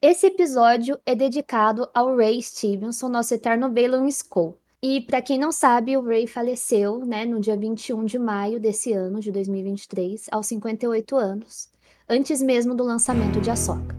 Esse 0.00 0.28
episódio 0.28 0.96
é 1.04 1.12
dedicado 1.12 1.88
ao 1.92 2.16
Ray 2.16 2.40
Stevenson, 2.40 3.08
nosso 3.08 3.34
eterno 3.34 3.68
Balon 3.68 4.06
Skull. 4.06 4.56
E 4.80 5.00
para 5.00 5.20
quem 5.20 5.36
não 5.36 5.50
sabe, 5.50 5.96
o 5.96 6.04
Ray 6.04 6.24
faleceu, 6.28 7.04
né, 7.04 7.24
no 7.24 7.40
dia 7.40 7.56
21 7.56 8.04
de 8.04 8.16
maio 8.16 8.60
desse 8.60 8.92
ano, 8.92 9.18
de 9.18 9.32
2023, 9.32 10.26
aos 10.30 10.46
58 10.46 11.16
anos, 11.16 11.68
antes 12.08 12.40
mesmo 12.40 12.76
do 12.76 12.84
lançamento 12.84 13.40
de 13.40 13.50
Ahsoka. 13.50 13.96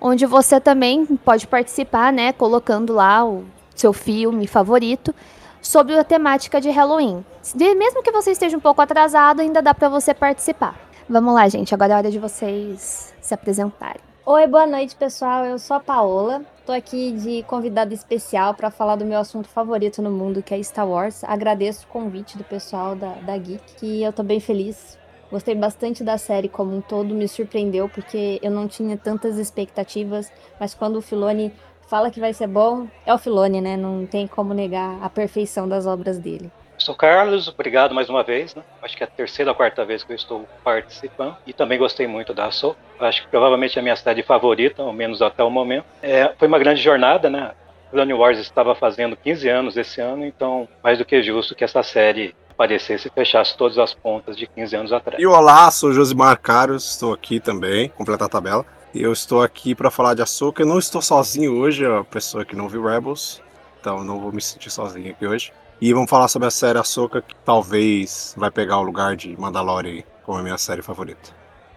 onde 0.00 0.26
você 0.26 0.60
também 0.60 1.06
pode 1.06 1.46
participar, 1.46 2.12
né, 2.12 2.32
colocando 2.32 2.92
lá 2.92 3.24
o 3.24 3.44
seu 3.74 3.92
filme 3.92 4.46
favorito 4.46 5.14
sobre 5.60 5.98
a 5.98 6.04
temática 6.04 6.60
de 6.60 6.70
Halloween. 6.70 7.24
Mesmo 7.54 8.02
que 8.02 8.10
você 8.10 8.32
esteja 8.32 8.56
um 8.56 8.60
pouco 8.60 8.82
atrasado, 8.82 9.40
ainda 9.40 9.62
dá 9.62 9.72
para 9.72 9.88
você 9.88 10.12
participar. 10.12 10.76
Vamos 11.08 11.34
lá, 11.34 11.48
gente, 11.48 11.74
agora 11.74 11.94
é 11.94 11.96
hora 11.96 12.10
de 12.10 12.18
vocês 12.18 13.14
se 13.20 13.34
apresentarem. 13.34 14.11
Oi, 14.24 14.46
boa 14.46 14.68
noite, 14.68 14.94
pessoal. 14.94 15.44
Eu 15.44 15.58
sou 15.58 15.76
a 15.76 15.80
Paola. 15.80 16.44
Tô 16.64 16.70
aqui 16.70 17.10
de 17.10 17.42
convidada 17.42 17.92
especial 17.92 18.54
para 18.54 18.70
falar 18.70 18.94
do 18.94 19.04
meu 19.04 19.18
assunto 19.18 19.48
favorito 19.48 20.00
no 20.00 20.12
mundo, 20.12 20.44
que 20.44 20.54
é 20.54 20.62
Star 20.62 20.88
Wars. 20.88 21.24
Agradeço 21.24 21.84
o 21.84 21.88
convite 21.88 22.38
do 22.38 22.44
pessoal 22.44 22.94
da, 22.94 23.14
da 23.14 23.36
Geek, 23.36 23.74
que 23.78 24.00
eu 24.00 24.12
tô 24.12 24.22
bem 24.22 24.38
feliz. 24.38 24.96
Gostei 25.28 25.56
bastante 25.56 26.04
da 26.04 26.16
série 26.18 26.48
como 26.48 26.72
um 26.76 26.80
todo, 26.80 27.12
me 27.12 27.26
surpreendeu 27.26 27.88
porque 27.88 28.38
eu 28.40 28.52
não 28.52 28.68
tinha 28.68 28.96
tantas 28.96 29.38
expectativas, 29.38 30.30
mas 30.60 30.72
quando 30.72 30.98
o 30.98 31.02
Filoni 31.02 31.52
fala 31.88 32.08
que 32.08 32.20
vai 32.20 32.32
ser 32.32 32.46
bom, 32.46 32.86
é 33.04 33.12
o 33.12 33.18
Filoni, 33.18 33.60
né? 33.60 33.76
Não 33.76 34.06
tem 34.06 34.28
como 34.28 34.54
negar 34.54 35.02
a 35.02 35.10
perfeição 35.10 35.68
das 35.68 35.84
obras 35.84 36.20
dele. 36.20 36.48
Sou 36.82 36.96
Carlos, 36.96 37.46
obrigado 37.46 37.94
mais 37.94 38.10
uma 38.10 38.24
vez. 38.24 38.56
Né? 38.56 38.62
Acho 38.82 38.96
que 38.96 39.04
é 39.04 39.06
a 39.06 39.10
terceira 39.10 39.52
ou 39.52 39.54
quarta 39.54 39.84
vez 39.84 40.02
que 40.02 40.10
eu 40.10 40.16
estou 40.16 40.48
participando. 40.64 41.36
E 41.46 41.52
também 41.52 41.78
gostei 41.78 42.08
muito 42.08 42.34
da 42.34 42.50
Soul. 42.50 42.74
Acho 42.98 43.22
que 43.22 43.28
provavelmente 43.28 43.78
é 43.78 43.80
a 43.80 43.82
minha 43.82 43.94
série 43.94 44.24
favorita, 44.24 44.82
ao 44.82 44.92
menos 44.92 45.22
até 45.22 45.44
o 45.44 45.50
momento. 45.50 45.84
É, 46.02 46.32
foi 46.36 46.48
uma 46.48 46.58
grande 46.58 46.82
jornada, 46.82 47.30
né? 47.30 47.52
Clone 47.92 48.12
Wars 48.12 48.38
estava 48.38 48.74
fazendo 48.74 49.16
15 49.16 49.48
anos 49.48 49.76
esse 49.76 50.00
ano, 50.00 50.24
então 50.24 50.66
mais 50.82 50.98
do 50.98 51.04
que 51.04 51.22
justo 51.22 51.54
que 51.54 51.62
essa 51.62 51.84
série 51.84 52.34
aparecesse 52.50 53.06
e 53.06 53.10
fechasse 53.10 53.56
todas 53.56 53.78
as 53.78 53.94
pontas 53.94 54.36
de 54.36 54.48
15 54.48 54.74
anos 54.74 54.92
atrás. 54.92 55.22
E 55.22 55.26
olá, 55.26 55.70
sou 55.70 55.92
Josimar 55.92 56.40
Caros, 56.40 56.92
estou 56.92 57.12
aqui 57.12 57.38
também, 57.38 57.90
completar 57.90 58.26
a 58.26 58.30
tabela. 58.30 58.66
E 58.92 59.02
eu 59.02 59.12
estou 59.12 59.40
aqui 59.40 59.74
para 59.74 59.90
falar 59.90 60.14
de 60.14 60.22
Ahsoka. 60.22 60.62
Eu 60.62 60.66
não 60.66 60.78
estou 60.78 61.00
sozinho 61.00 61.54
hoje, 61.54 61.84
é 61.84 61.98
a 61.98 62.02
pessoa 62.02 62.44
que 62.44 62.56
não 62.56 62.68
viu 62.68 62.84
Rebels, 62.84 63.40
então 63.80 64.02
não 64.02 64.18
vou 64.18 64.32
me 64.32 64.40
sentir 64.40 64.70
sozinho 64.70 65.12
aqui 65.12 65.26
hoje. 65.26 65.52
E 65.84 65.92
vamos 65.92 66.08
falar 66.08 66.28
sobre 66.28 66.46
a 66.46 66.50
série 66.52 66.78
Ahsoka, 66.78 67.20
que 67.20 67.34
talvez 67.44 68.36
vai 68.38 68.52
pegar 68.52 68.78
o 68.78 68.84
lugar 68.84 69.16
de 69.16 69.36
Mandalorian 69.36 70.04
como 70.24 70.38
a 70.38 70.42
minha 70.42 70.56
série 70.56 70.80
favorita. 70.80 71.30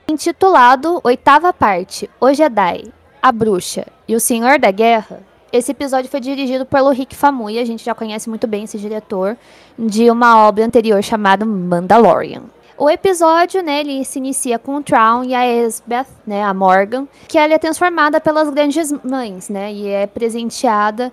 Intitulado 0.08 1.02
Oitava 1.04 1.52
Parte, 1.52 2.08
O 2.22 2.32
Jedi, 2.32 2.94
A 3.20 3.32
Bruxa 3.32 3.88
e 4.08 4.16
o 4.16 4.20
Senhor 4.20 4.60
da 4.60 4.70
Guerra, 4.70 5.24
esse 5.52 5.72
episódio 5.72 6.08
foi 6.08 6.20
dirigido 6.20 6.68
pelo 6.68 6.92
Rick 6.92 7.16
Famuyiwa, 7.16 7.64
a 7.64 7.66
gente 7.66 7.84
já 7.84 7.96
conhece 7.96 8.30
muito 8.30 8.46
bem 8.46 8.66
esse 8.66 8.78
diretor, 8.78 9.36
de 9.76 10.12
uma 10.12 10.38
obra 10.48 10.64
anterior 10.64 11.02
chamada 11.02 11.44
Mandalorian. 11.44 12.44
O 12.78 12.88
episódio, 12.90 13.64
né, 13.64 13.80
ele 13.80 14.06
se 14.06 14.20
inicia 14.20 14.60
com 14.60 14.76
o 14.76 14.84
Traum 14.84 15.24
e 15.24 15.34
a 15.34 15.48
Esbeth, 15.48 16.06
né, 16.28 16.44
a 16.44 16.54
Morgan, 16.54 17.08
que 17.28 17.40
ela 17.40 17.56
é 17.56 17.58
transformada 17.58 18.22
pelas 18.22 18.50
grandes 18.50 18.92
mães, 19.04 19.50
né, 19.50 19.74
e 19.74 19.88
é 19.88 20.06
presenteada 20.06 21.12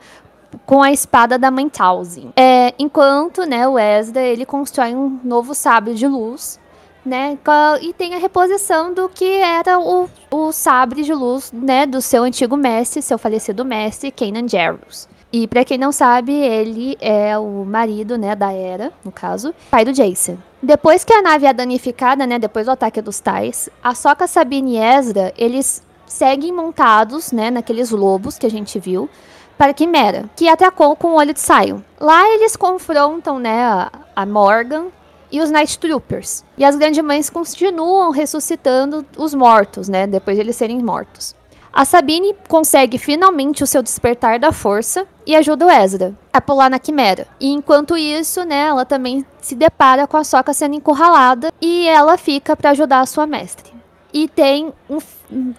com 0.64 0.82
a 0.82 0.92
espada 0.92 1.38
da 1.38 1.50
mãe 1.50 1.68
Talzin. 1.68 2.32
É, 2.36 2.74
enquanto, 2.78 3.44
né, 3.44 3.66
o 3.66 3.78
Ezra, 3.78 4.20
ele 4.22 4.44
constrói 4.44 4.94
um 4.94 5.20
novo 5.24 5.54
sabre 5.54 5.94
de 5.94 6.06
luz, 6.06 6.60
né, 7.04 7.36
e 7.80 7.92
tem 7.92 8.14
a 8.14 8.18
reposição 8.18 8.94
do 8.94 9.08
que 9.08 9.24
era 9.24 9.78
o, 9.78 10.08
o 10.30 10.52
sabre 10.52 11.02
de 11.02 11.12
luz, 11.12 11.50
né, 11.52 11.84
do 11.84 12.00
seu 12.00 12.22
antigo 12.22 12.56
mestre, 12.56 13.02
seu 13.02 13.18
falecido 13.18 13.64
mestre, 13.64 14.12
Kanan 14.12 14.46
Jarrus. 14.48 15.08
E 15.32 15.48
para 15.48 15.64
quem 15.64 15.78
não 15.78 15.90
sabe, 15.90 16.32
ele 16.32 16.96
é 17.00 17.38
o 17.38 17.64
marido, 17.64 18.19
né, 18.19 18.36
da 18.36 18.52
Era, 18.52 18.92
no 19.02 19.10
caso, 19.10 19.54
pai 19.70 19.82
do 19.82 19.92
Jason. 19.92 20.36
Depois 20.62 21.04
que 21.04 21.12
a 21.12 21.22
nave 21.22 21.46
é 21.46 21.52
danificada, 21.54 22.26
né, 22.26 22.38
depois 22.38 22.66
do 22.66 22.72
ataque 22.72 23.00
dos 23.00 23.19
Tais, 23.19 23.69
a 23.82 23.94
Soca 23.94 24.26
Sabine 24.26 24.74
e 24.74 24.78
Ezra, 24.78 25.32
eles 25.36 25.82
seguem 26.06 26.52
montados, 26.52 27.32
né, 27.32 27.50
naqueles 27.50 27.90
lobos 27.90 28.36
que 28.36 28.46
a 28.46 28.50
gente 28.50 28.78
viu, 28.78 29.08
para 29.56 29.74
Quimera, 29.74 30.28
que 30.36 30.48
atacou 30.48 30.96
com 30.96 31.08
o 31.08 31.16
olho 31.16 31.32
de 31.32 31.40
saio. 31.40 31.84
Lá 32.00 32.28
eles 32.30 32.56
confrontam 32.56 33.38
né, 33.38 33.88
a, 34.14 34.26
Morgan 34.26 34.86
e 35.30 35.40
os 35.40 35.50
Night 35.50 35.78
Troopers. 35.78 36.44
E 36.58 36.64
as 36.64 36.76
Grandes 36.76 37.02
Mães 37.04 37.30
continuam 37.30 38.10
ressuscitando 38.10 39.06
os 39.16 39.34
mortos, 39.34 39.88
né, 39.88 40.06
depois 40.06 40.36
de 40.36 40.42
eles 40.42 40.56
serem 40.56 40.82
mortos. 40.82 41.34
A 41.72 41.86
Sabine 41.86 42.36
consegue 42.48 42.98
finalmente 42.98 43.64
o 43.64 43.66
seu 43.66 43.82
despertar 43.82 44.38
da 44.38 44.52
força 44.52 45.06
e 45.24 45.34
ajuda 45.34 45.66
o 45.66 45.70
Ezra 45.70 46.14
a 46.30 46.38
pular 46.38 46.69
na 46.69 46.78
quimera. 46.78 47.26
E 47.40 47.50
enquanto 47.50 47.96
isso, 47.96 48.44
né, 48.44 48.66
ela 48.66 48.84
também 48.84 49.24
se 49.40 49.54
depara 49.54 50.06
com 50.06 50.19
a 50.19 50.24
Soca 50.24 50.52
sendo 50.52 50.74
encurralada 50.74 51.50
e 51.60 51.88
ela 51.88 52.19
fica 52.19 52.54
para 52.54 52.70
ajudar 52.70 53.00
a 53.00 53.06
sua 53.06 53.26
mestre 53.26 53.72
e 54.12 54.28
tem 54.28 54.73
um 54.89 54.99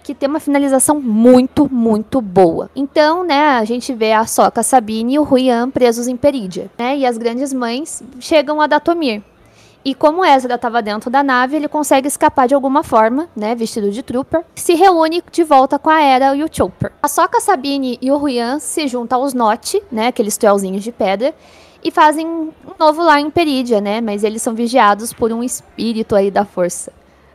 que 0.02 0.14
tem 0.14 0.28
uma 0.28 0.38
finalização 0.38 1.00
muito, 1.00 1.68
muito 1.72 2.20
boa. 2.20 2.70
Então, 2.76 3.24
né, 3.24 3.58
a 3.58 3.64
gente 3.64 3.92
vê 3.92 4.12
a 4.12 4.24
Soca 4.24 4.62
Sabine 4.62 5.14
e 5.14 5.18
o 5.18 5.24
Ruian 5.24 5.68
presos 5.70 6.06
em 6.06 6.16
Perídia, 6.16 6.70
né? 6.78 6.96
E 6.96 7.04
as 7.04 7.18
grandes 7.18 7.52
mães 7.52 8.02
chegam 8.20 8.60
a 8.60 8.66
Datomir. 8.66 9.22
E 9.84 9.94
como 9.94 10.24
Ezra 10.24 10.54
estava 10.54 10.80
dentro 10.80 11.10
da 11.10 11.22
nave, 11.22 11.56
ele 11.56 11.68
consegue 11.68 12.08
escapar 12.08 12.48
de 12.48 12.54
alguma 12.54 12.82
forma, 12.82 13.28
né, 13.36 13.54
vestido 13.54 13.90
de 13.90 14.02
trooper, 14.02 14.42
se 14.54 14.74
reúne 14.74 15.22
de 15.30 15.44
volta 15.44 15.78
com 15.78 15.90
a 15.90 16.00
Era 16.00 16.34
e 16.34 16.42
o 16.42 16.48
Chopper. 16.50 16.92
A 17.02 17.08
Soca 17.08 17.38
Sabine 17.38 17.98
e 18.00 18.10
o 18.10 18.16
Ruian 18.16 18.58
se 18.58 18.88
juntam 18.88 19.20
aos 19.20 19.34
Not, 19.34 19.82
né, 19.92 20.06
aqueles 20.06 20.38
trollzinhos 20.38 20.82
de 20.82 20.90
pedra, 20.90 21.34
e 21.82 21.90
fazem 21.90 22.26
um 22.26 22.52
novo 22.78 23.02
lar 23.02 23.20
em 23.20 23.30
Perídia, 23.30 23.78
né, 23.78 24.00
mas 24.00 24.24
eles 24.24 24.40
são 24.40 24.54
vigiados 24.54 25.12
por 25.12 25.30
um 25.30 25.42
espírito 25.42 26.16
aí 26.16 26.30
da 26.30 26.46
força 26.46 26.90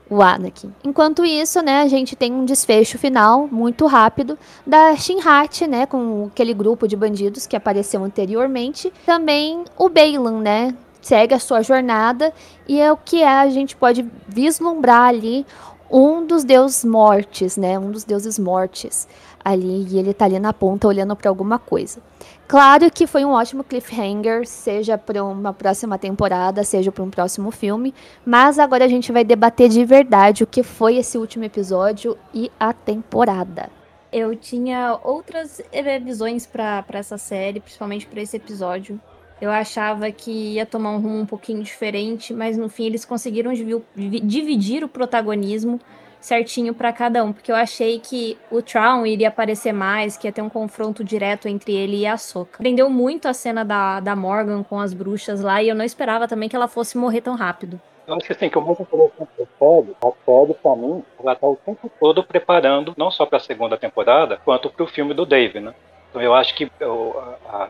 o 0.10 0.22
Anakin. 0.22 0.74
Enquanto 0.84 1.24
isso, 1.24 1.62
né, 1.62 1.82
a 1.82 1.88
gente 1.88 2.16
tem 2.16 2.32
um 2.32 2.46
desfecho 2.46 2.98
final 2.98 3.48
muito 3.52 3.86
rápido 3.86 4.38
da 4.66 4.96
Shinhat, 4.96 5.68
né, 5.68 5.86
com 5.86 6.30
aquele 6.32 6.54
grupo 6.54 6.88
de 6.88 6.96
bandidos 6.96 7.46
que 7.46 7.56
apareceu 7.56 8.04
anteriormente. 8.04 8.92
Também 9.06 9.64
o 9.78 9.88
Baylan, 9.88 10.40
né, 10.42 10.76
segue 11.02 11.34
a 11.34 11.40
sua 11.40 11.62
jornada 11.62 12.34
e 12.68 12.80
é 12.80 12.92
o 12.92 12.98
que 12.98 13.22
é, 13.22 13.28
a 13.28 13.50
gente 13.50 13.76
pode 13.76 14.06
vislumbrar 14.28 15.10
ali 15.10 15.46
um 15.92 16.26
dos 16.26 16.44
deuses 16.44 16.86
mortes, 16.86 17.58
né? 17.58 17.80
Um 17.80 17.90
dos 17.90 18.04
deuses 18.04 18.38
mortes 18.38 19.08
ali 19.52 19.88
e 19.90 19.98
ele 19.98 20.14
tá 20.14 20.26
ali 20.26 20.40
na 20.40 20.54
ponta 20.54 20.88
olhando 20.88 21.16
para 21.16 21.30
alguma 21.30 21.60
coisa. 21.60 22.02
Claro 22.48 22.90
que 22.90 23.06
foi 23.06 23.24
um 23.24 23.32
ótimo 23.32 23.64
cliffhanger, 23.64 24.48
seja 24.48 24.98
para 24.98 25.24
uma 25.24 25.54
próxima 25.54 26.00
temporada, 26.00 26.64
seja 26.64 26.92
para 26.92 27.04
um 27.04 27.10
próximo 27.10 27.52
filme, 27.52 27.94
mas 28.26 28.58
agora 28.58 28.86
a 28.86 28.88
gente 28.88 29.12
vai 29.12 29.24
debater 29.24 29.70
de 29.70 29.86
verdade 29.86 30.44
o 30.44 30.48
que 30.48 30.64
foi 30.64 30.98
esse 30.98 31.18
último 31.18 31.44
episódio 31.44 32.18
e 32.34 32.52
a 32.60 32.74
temporada. 32.74 33.70
Eu 34.12 34.36
tinha 34.36 34.98
outras 35.04 35.62
visões 36.04 36.48
para 36.48 36.84
essa 36.94 37.20
série, 37.20 37.60
principalmente 37.60 38.08
para 38.08 38.22
esse 38.22 38.38
episódio. 38.38 39.00
Eu 39.40 39.52
achava 39.52 40.12
que 40.12 40.32
ia 40.56 40.66
tomar 40.66 40.92
um 40.92 41.00
rumo 41.00 41.20
um 41.20 41.26
pouquinho 41.26 41.62
diferente, 41.62 42.34
mas 42.34 42.58
no 42.58 42.68
fim 42.68 42.88
eles 42.88 43.06
conseguiram 43.06 43.54
dividir 43.96 44.84
o 44.84 44.90
protagonismo 44.90 45.80
certinho 46.20 46.74
para 46.74 46.92
cada 46.92 47.24
um, 47.24 47.32
porque 47.32 47.52
eu 47.52 47.56
achei 47.56 48.00
que 48.00 48.38
o 48.52 48.62
Traum 48.62 49.06
iria 49.06 49.30
aparecer 49.30 49.74
mais, 49.74 50.18
que 50.18 50.28
ia 50.28 50.32
ter 50.32 50.42
um 50.42 50.50
confronto 50.50 51.04
direto 51.04 51.48
entre 51.48 51.74
ele 51.74 51.98
e 51.98 52.06
a 52.06 52.18
Soka. 52.18 52.58
Prendeu 52.58 52.90
muito 52.90 53.28
a 53.28 53.34
cena 53.34 53.64
da, 53.64 54.00
da 54.00 54.16
Morgan 54.16 54.64
com 54.64 54.80
as 54.80 54.94
bruxas 54.94 55.42
lá, 55.42 55.64
e 55.64 55.70
eu 55.70 55.76
não 55.76 55.86
esperava 55.86 56.28
também 56.28 56.50
que 56.50 56.56
ela 56.56 56.68
fosse 56.68 56.98
morrer 56.98 57.22
tão 57.22 57.36
rápido. 57.36 57.80
Eu 58.06 58.16
acho 58.16 58.26
que 58.26 58.34
assim, 58.34 58.50
que 58.50 58.58
o 58.58 58.62
mais 58.62 58.80
interessante 58.80 59.30
da 59.38 59.46
série, 59.60 59.96
a 60.02 60.12
série 60.26 60.54
pra 60.56 60.76
mim, 60.76 61.04
ela 61.20 61.36
tá 61.36 61.48
o 61.48 61.56
tempo 61.56 61.92
todo 62.00 62.24
preparando, 62.24 62.94
não 62.98 63.12
só 63.12 63.26
para 63.26 63.38
a 63.38 63.42
segunda 63.42 63.78
temporada, 63.78 64.38
quanto 64.44 64.70
para 64.70 64.84
o 64.84 64.88
filme 64.88 65.14
do 65.14 65.28
Dave, 65.28 65.60
né? 65.60 65.76
Então 66.10 66.20
eu 66.20 66.34
acho 66.34 66.56
que 66.56 66.72
eu, 66.80 67.38
a, 67.48 67.56
a, 67.56 67.70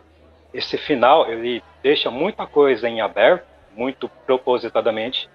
esse 0.54 0.78
final, 0.78 1.30
ele 1.30 1.62
deixa 1.84 2.10
muita 2.10 2.48
coisa 2.48 2.88
em 2.88 3.02
aberto, 3.02 3.46
muito 3.76 4.10
propositadamente, 4.26 5.30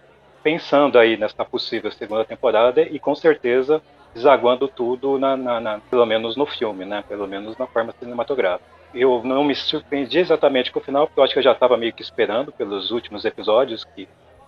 pensando 0.44 0.98
aí 0.98 1.16
nessa 1.16 1.42
possível 1.42 1.90
segunda 1.90 2.22
temporada 2.22 2.82
e 2.82 2.98
com 2.98 3.14
certeza 3.14 3.80
desaguando 4.14 4.68
tudo, 4.68 5.18
na, 5.18 5.36
na, 5.36 5.58
na, 5.58 5.80
pelo 5.90 6.06
menos 6.06 6.36
no 6.36 6.46
filme, 6.46 6.84
né? 6.84 7.02
Pelo 7.08 7.26
menos 7.26 7.56
na 7.56 7.66
forma 7.66 7.92
cinematográfica. 7.98 8.70
Eu 8.94 9.22
não 9.24 9.42
me 9.42 9.56
surpreendi 9.56 10.20
exatamente 10.20 10.70
com 10.70 10.78
o 10.78 10.82
final, 10.82 11.06
porque 11.06 11.18
eu 11.18 11.24
acho 11.24 11.32
que 11.32 11.38
eu 11.40 11.44
já 11.44 11.50
estava 11.50 11.76
meio 11.76 11.92
que 11.92 12.02
esperando 12.02 12.52
pelos 12.52 12.92
últimos 12.92 13.24
episódios 13.24 13.84
que 13.84 14.06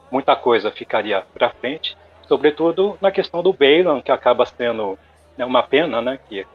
muita 0.08 0.36
coisa 0.36 0.70
ficaria 0.70 1.24
para 1.34 1.50
frente, 1.50 1.96
sobretudo 2.28 2.96
na 3.00 3.10
questão 3.10 3.42
do 3.42 3.52
Balan, 3.52 4.00
que 4.00 4.12
acaba 4.12 4.46
sendo 4.46 4.96
né, 5.36 5.44
uma 5.44 5.64
pena, 5.64 6.00
né? 6.00 6.20
Que 6.28 6.46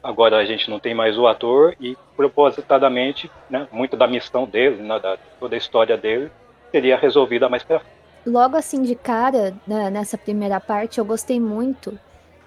agora 0.00 0.36
a 0.36 0.44
gente 0.44 0.70
não 0.70 0.78
tem 0.78 0.94
mais 0.94 1.18
o 1.18 1.26
ator 1.26 1.74
e 1.80 1.96
propositadamente, 2.14 3.28
né? 3.48 3.66
Muito 3.72 3.96
da 3.96 4.06
missão 4.06 4.44
dele, 4.44 4.80
né, 4.80 5.00
da 5.00 5.16
toda 5.40 5.56
a 5.56 5.58
história 5.58 5.96
dele 5.96 6.30
seria 6.70 6.96
resolvida 6.96 7.48
mais 7.48 7.64
para 7.64 7.80
frente 7.80 7.99
logo 8.26 8.56
assim 8.56 8.82
de 8.82 8.94
cara, 8.94 9.54
né, 9.66 9.90
nessa 9.90 10.18
primeira 10.18 10.60
parte, 10.60 10.98
eu 10.98 11.04
gostei 11.04 11.40
muito, 11.40 11.98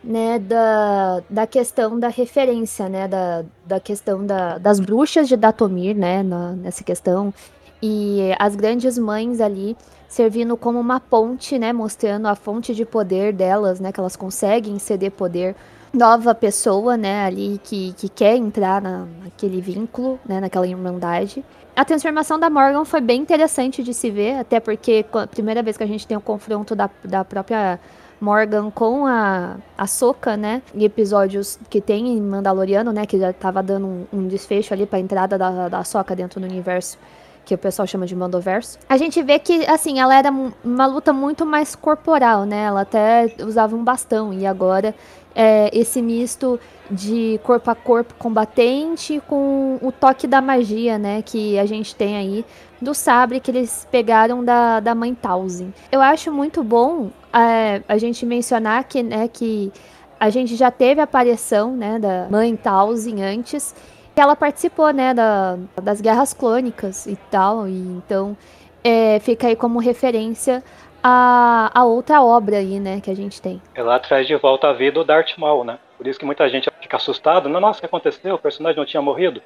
né, 0.04 0.38
da, 0.40 1.24
da 1.30 1.48
questão 1.48 2.00
da 2.00 2.10
referência, 2.10 2.90
né, 2.90 3.08
da, 3.08 3.46
da 3.66 3.80
questão 3.80 4.26
da, 4.26 4.58
das 4.58 4.80
bruxas 4.80 5.28
de 5.28 5.38
Datomir, 5.38 5.96
né, 5.96 6.22
na, 6.22 6.52
nessa 6.52 6.84
questão, 6.84 7.34
e 7.82 8.34
as 8.40 8.56
grandes 8.56 8.98
mães 8.98 9.42
ali 9.42 9.76
servindo 10.08 10.56
como 10.56 10.80
uma 10.80 11.00
ponte, 11.00 11.58
né, 11.58 11.74
mostrando 11.74 12.28
a 12.28 12.36
fonte 12.36 12.76
de 12.76 12.86
poder 12.86 13.34
delas, 13.34 13.80
né, 13.80 13.92
que 13.92 14.00
elas 14.00 14.16
conseguem 14.16 14.78
ceder 14.78 15.12
poder 15.12 15.56
nova 15.94 16.34
pessoa, 16.36 16.96
né, 16.96 17.26
ali 17.26 17.60
que, 17.64 17.94
que 17.94 18.10
quer 18.10 18.36
entrar 18.36 18.82
na, 18.82 19.06
naquele 19.24 19.60
vínculo, 19.60 20.20
né, 20.26 20.40
naquela 20.40 20.68
irmandade. 20.68 21.44
A 21.76 21.84
transformação 21.84 22.40
da 22.40 22.52
Morgan 22.52 22.86
foi 22.86 23.02
bem 23.02 23.22
interessante 23.22 23.82
de 23.82 23.96
se 23.96 24.12
ver, 24.12 24.40
até 24.40 24.60
porque 24.60 25.04
a 25.12 25.26
primeira 25.26 25.64
vez 25.64 25.76
que 25.76 25.84
a 25.84 25.88
gente 25.88 26.06
tem 26.06 26.16
o 26.16 26.22
confronto 26.22 26.76
da, 26.76 26.88
da 27.04 27.26
própria 27.26 27.80
Morgan 28.22 28.70
com 28.70 29.08
a, 29.08 29.58
a 29.76 29.88
Soca, 29.88 30.38
né? 30.38 30.62
Em 30.76 30.84
episódios 30.84 31.60
que 31.72 31.82
tem 31.82 32.10
em 32.10 32.22
Mandaloriano, 32.22 32.94
né? 32.94 33.08
Que 33.08 33.18
já 33.18 33.34
tava 33.34 33.64
dando 33.64 33.88
um, 33.88 34.06
um 34.14 34.28
desfecho 34.28 34.72
ali 34.72 34.86
pra 34.86 35.00
entrada 35.00 35.36
da, 35.36 35.68
da 35.68 35.84
Soca 35.84 36.16
dentro 36.16 36.40
do 36.40 36.46
universo 36.46 36.98
que 37.44 37.56
o 37.56 37.58
pessoal 37.58 37.88
chama 37.88 38.06
de 38.06 38.16
Mandoverso. 38.16 38.80
A 38.88 38.96
gente 38.96 39.22
vê 39.22 39.38
que, 39.38 39.66
assim, 39.66 40.00
ela 40.00 40.16
era 40.16 40.32
uma 40.64 40.86
luta 40.86 41.12
muito 41.12 41.46
mais 41.46 41.76
corporal, 41.76 42.46
né? 42.46 42.64
Ela 42.64 42.82
até 42.82 43.36
usava 43.40 43.76
um 43.76 43.84
bastão 43.84 44.32
e 44.32 44.46
agora 44.46 44.96
é, 45.36 45.70
esse 45.78 46.02
misto 46.02 46.60
de 46.90 47.40
corpo 47.44 47.72
a 47.72 47.76
corpo 47.76 48.14
combatente 48.16 49.22
com 49.28 49.80
o 49.82 49.92
toque 49.92 50.28
da 50.28 50.42
magia, 50.42 50.98
né, 50.98 51.22
que 51.22 51.58
a 51.58 51.66
gente 51.66 51.96
tem 51.96 52.18
aí 52.18 52.46
do 52.82 52.94
sabre 52.94 53.40
que 53.40 53.50
eles 53.50 53.88
pegaram 53.90 54.44
da, 54.44 54.80
da 54.80 54.94
mãe 54.94 55.16
Tausen. 55.16 55.74
Eu 55.92 56.02
acho 56.02 56.32
muito 56.32 56.64
bom 56.64 57.10
é, 57.32 57.82
a 57.88 57.98
gente 57.98 58.26
mencionar 58.26 58.84
que, 58.84 59.02
né, 59.02 59.28
que 59.28 59.72
a 60.20 60.30
gente 60.30 60.56
já 60.56 60.70
teve 60.70 61.02
a 61.02 61.06
aparição, 61.06 61.76
né, 61.76 61.98
da 62.00 62.28
mãe 62.30 62.56
Tausen 62.56 63.24
antes, 63.24 63.74
que 64.14 64.22
ela 64.22 64.36
participou, 64.36 64.92
né, 64.92 65.14
da, 65.14 65.58
das 65.82 66.02
guerras 66.02 66.34
clônicas 66.34 67.08
e 67.08 67.18
tal, 67.32 67.68
e 67.68 67.80
então 67.98 68.38
é, 68.84 69.20
fica 69.20 69.48
aí 69.48 69.56
como 69.56 69.80
referência 69.80 70.64
a, 71.04 71.70
a 71.74 71.84
outra 71.84 72.24
obra 72.24 72.58
aí, 72.58 72.80
né, 72.80 73.02
que 73.02 73.12
a 73.12 73.16
gente 73.16 73.42
tem. 73.42 73.62
Ela 73.76 74.00
traz 74.00 74.26
de 74.26 74.36
volta 74.36 74.70
a 74.70 74.74
vida 74.74 75.00
o 75.00 75.04
Darth 75.04 75.38
Maul, 75.38 75.64
né? 75.66 75.78
Por 75.98 76.08
isso 76.08 76.18
que 76.18 76.26
muita 76.26 76.48
gente 76.50 76.70
fica 76.82 76.98
assustado. 76.98 77.50
Não, 77.50 77.60
nossa, 77.60 77.80
o 77.80 77.82
que 77.82 77.86
aconteceu? 77.86 78.36
O 78.36 78.40
personagem 78.40 78.78
não 78.78 78.86
tinha 78.86 79.02
morrido. 79.02 79.42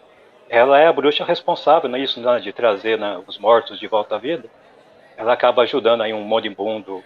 Ela 0.50 0.80
é 0.80 0.88
a 0.88 0.94
bruxa 0.94 1.25
responsável 1.25 1.89
nisso, 1.89 2.21
né, 2.21 2.39
de 2.39 2.54
trazer 2.54 2.98
né, 2.98 3.19
os 3.27 3.38
mortos 3.38 3.80
de 3.80 3.88
volta 3.88 4.15
à 4.15 4.18
vida. 4.18 4.48
Ela 5.18 5.33
acaba 5.33 5.63
ajudando 5.63 6.01
aí 6.01 6.13
um 6.13 6.21
moribundo 6.21 7.04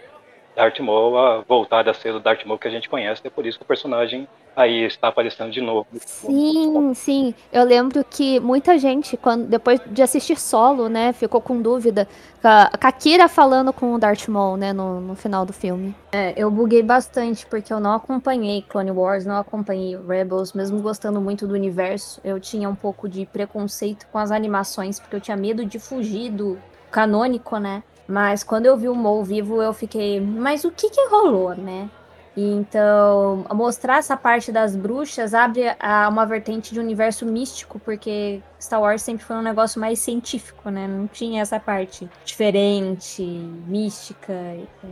Darth 0.54 0.80
Maul 0.80 1.16
a 1.16 1.40
voltar 1.40 1.88
a 1.88 1.94
ser 1.94 2.14
o 2.14 2.20
Darth 2.20 2.44
Maul 2.44 2.58
que 2.58 2.68
a 2.68 2.70
gente 2.70 2.88
conhece. 2.88 3.22
É 3.24 3.30
por 3.30 3.46
isso 3.46 3.58
que 3.58 3.64
o 3.64 3.66
personagem 3.66 4.28
aí 4.54 4.84
está 4.84 5.08
aparecendo 5.08 5.50
de 5.50 5.60
novo. 5.60 5.86
Sim, 5.98 6.92
sim. 6.94 7.34
Eu 7.52 7.64
lembro 7.64 8.04
que 8.04 8.38
muita 8.40 8.78
gente, 8.78 9.16
quando 9.16 9.46
depois 9.46 9.80
de 9.86 10.02
assistir 10.02 10.38
solo, 10.38 10.88
né, 10.88 11.12
ficou 11.12 11.40
com 11.40 11.60
dúvida. 11.60 12.06
Com 12.42 12.86
a 12.86 12.92
Kira 12.92 13.28
falando 13.28 13.72
com 13.72 13.94
o 13.94 13.98
Darth 13.98 14.28
Maul, 14.28 14.56
né, 14.56 14.72
no, 14.72 15.00
no 15.00 15.14
final 15.14 15.46
do 15.46 15.52
filme. 15.52 15.94
É, 16.12 16.34
eu 16.36 16.50
buguei 16.50 16.82
bastante, 16.82 17.46
porque 17.46 17.72
eu 17.72 17.80
não 17.80 17.94
acompanhei 17.94 18.62
Clone 18.62 18.90
Wars, 18.90 19.24
não 19.24 19.36
acompanhei 19.36 19.96
Rebels, 19.96 20.52
mesmo 20.52 20.80
gostando 20.80 21.20
muito 21.20 21.46
do 21.46 21.54
universo. 21.54 22.20
Eu 22.22 22.38
tinha 22.38 22.68
um 22.68 22.74
pouco 22.74 23.08
de 23.08 23.24
preconceito 23.24 24.06
com 24.12 24.18
as 24.18 24.30
animações, 24.30 25.00
porque 25.00 25.16
eu 25.16 25.20
tinha 25.20 25.36
medo 25.36 25.64
de 25.64 25.78
fugir 25.78 26.30
do 26.30 26.58
canônico, 26.90 27.56
né? 27.56 27.82
Mas 28.12 28.44
quando 28.44 28.66
eu 28.66 28.76
vi 28.76 28.90
o 28.90 28.94
Maul 28.94 29.24
vivo, 29.24 29.62
eu 29.62 29.72
fiquei, 29.72 30.20
mas 30.20 30.64
o 30.64 30.70
que 30.70 30.90
que 30.90 31.08
rolou, 31.08 31.54
né? 31.56 31.88
Então, 32.36 33.46
mostrar 33.54 33.96
essa 33.96 34.14
parte 34.18 34.52
das 34.52 34.76
bruxas 34.76 35.32
abre 35.32 35.74
a 35.80 36.10
uma 36.10 36.26
vertente 36.26 36.74
de 36.74 36.80
universo 36.80 37.24
místico, 37.24 37.78
porque 37.78 38.42
Star 38.60 38.82
Wars 38.82 39.00
sempre 39.00 39.24
foi 39.24 39.36
um 39.36 39.42
negócio 39.42 39.80
mais 39.80 39.98
científico, 39.98 40.68
né? 40.68 40.86
Não 40.86 41.06
tinha 41.06 41.40
essa 41.40 41.58
parte 41.58 42.06
diferente, 42.22 43.22
mística. 43.66 44.34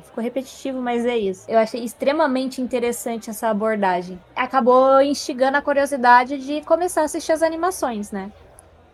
Ficou 0.02 0.24
repetitivo, 0.24 0.80
mas 0.80 1.04
é 1.04 1.18
isso. 1.18 1.44
Eu 1.46 1.58
achei 1.58 1.84
extremamente 1.84 2.62
interessante 2.62 3.28
essa 3.28 3.48
abordagem. 3.48 4.18
Acabou 4.34 4.98
instigando 5.02 5.58
a 5.58 5.62
curiosidade 5.62 6.38
de 6.38 6.62
começar 6.62 7.02
a 7.02 7.04
assistir 7.04 7.32
as 7.32 7.42
animações, 7.42 8.10
né? 8.10 8.32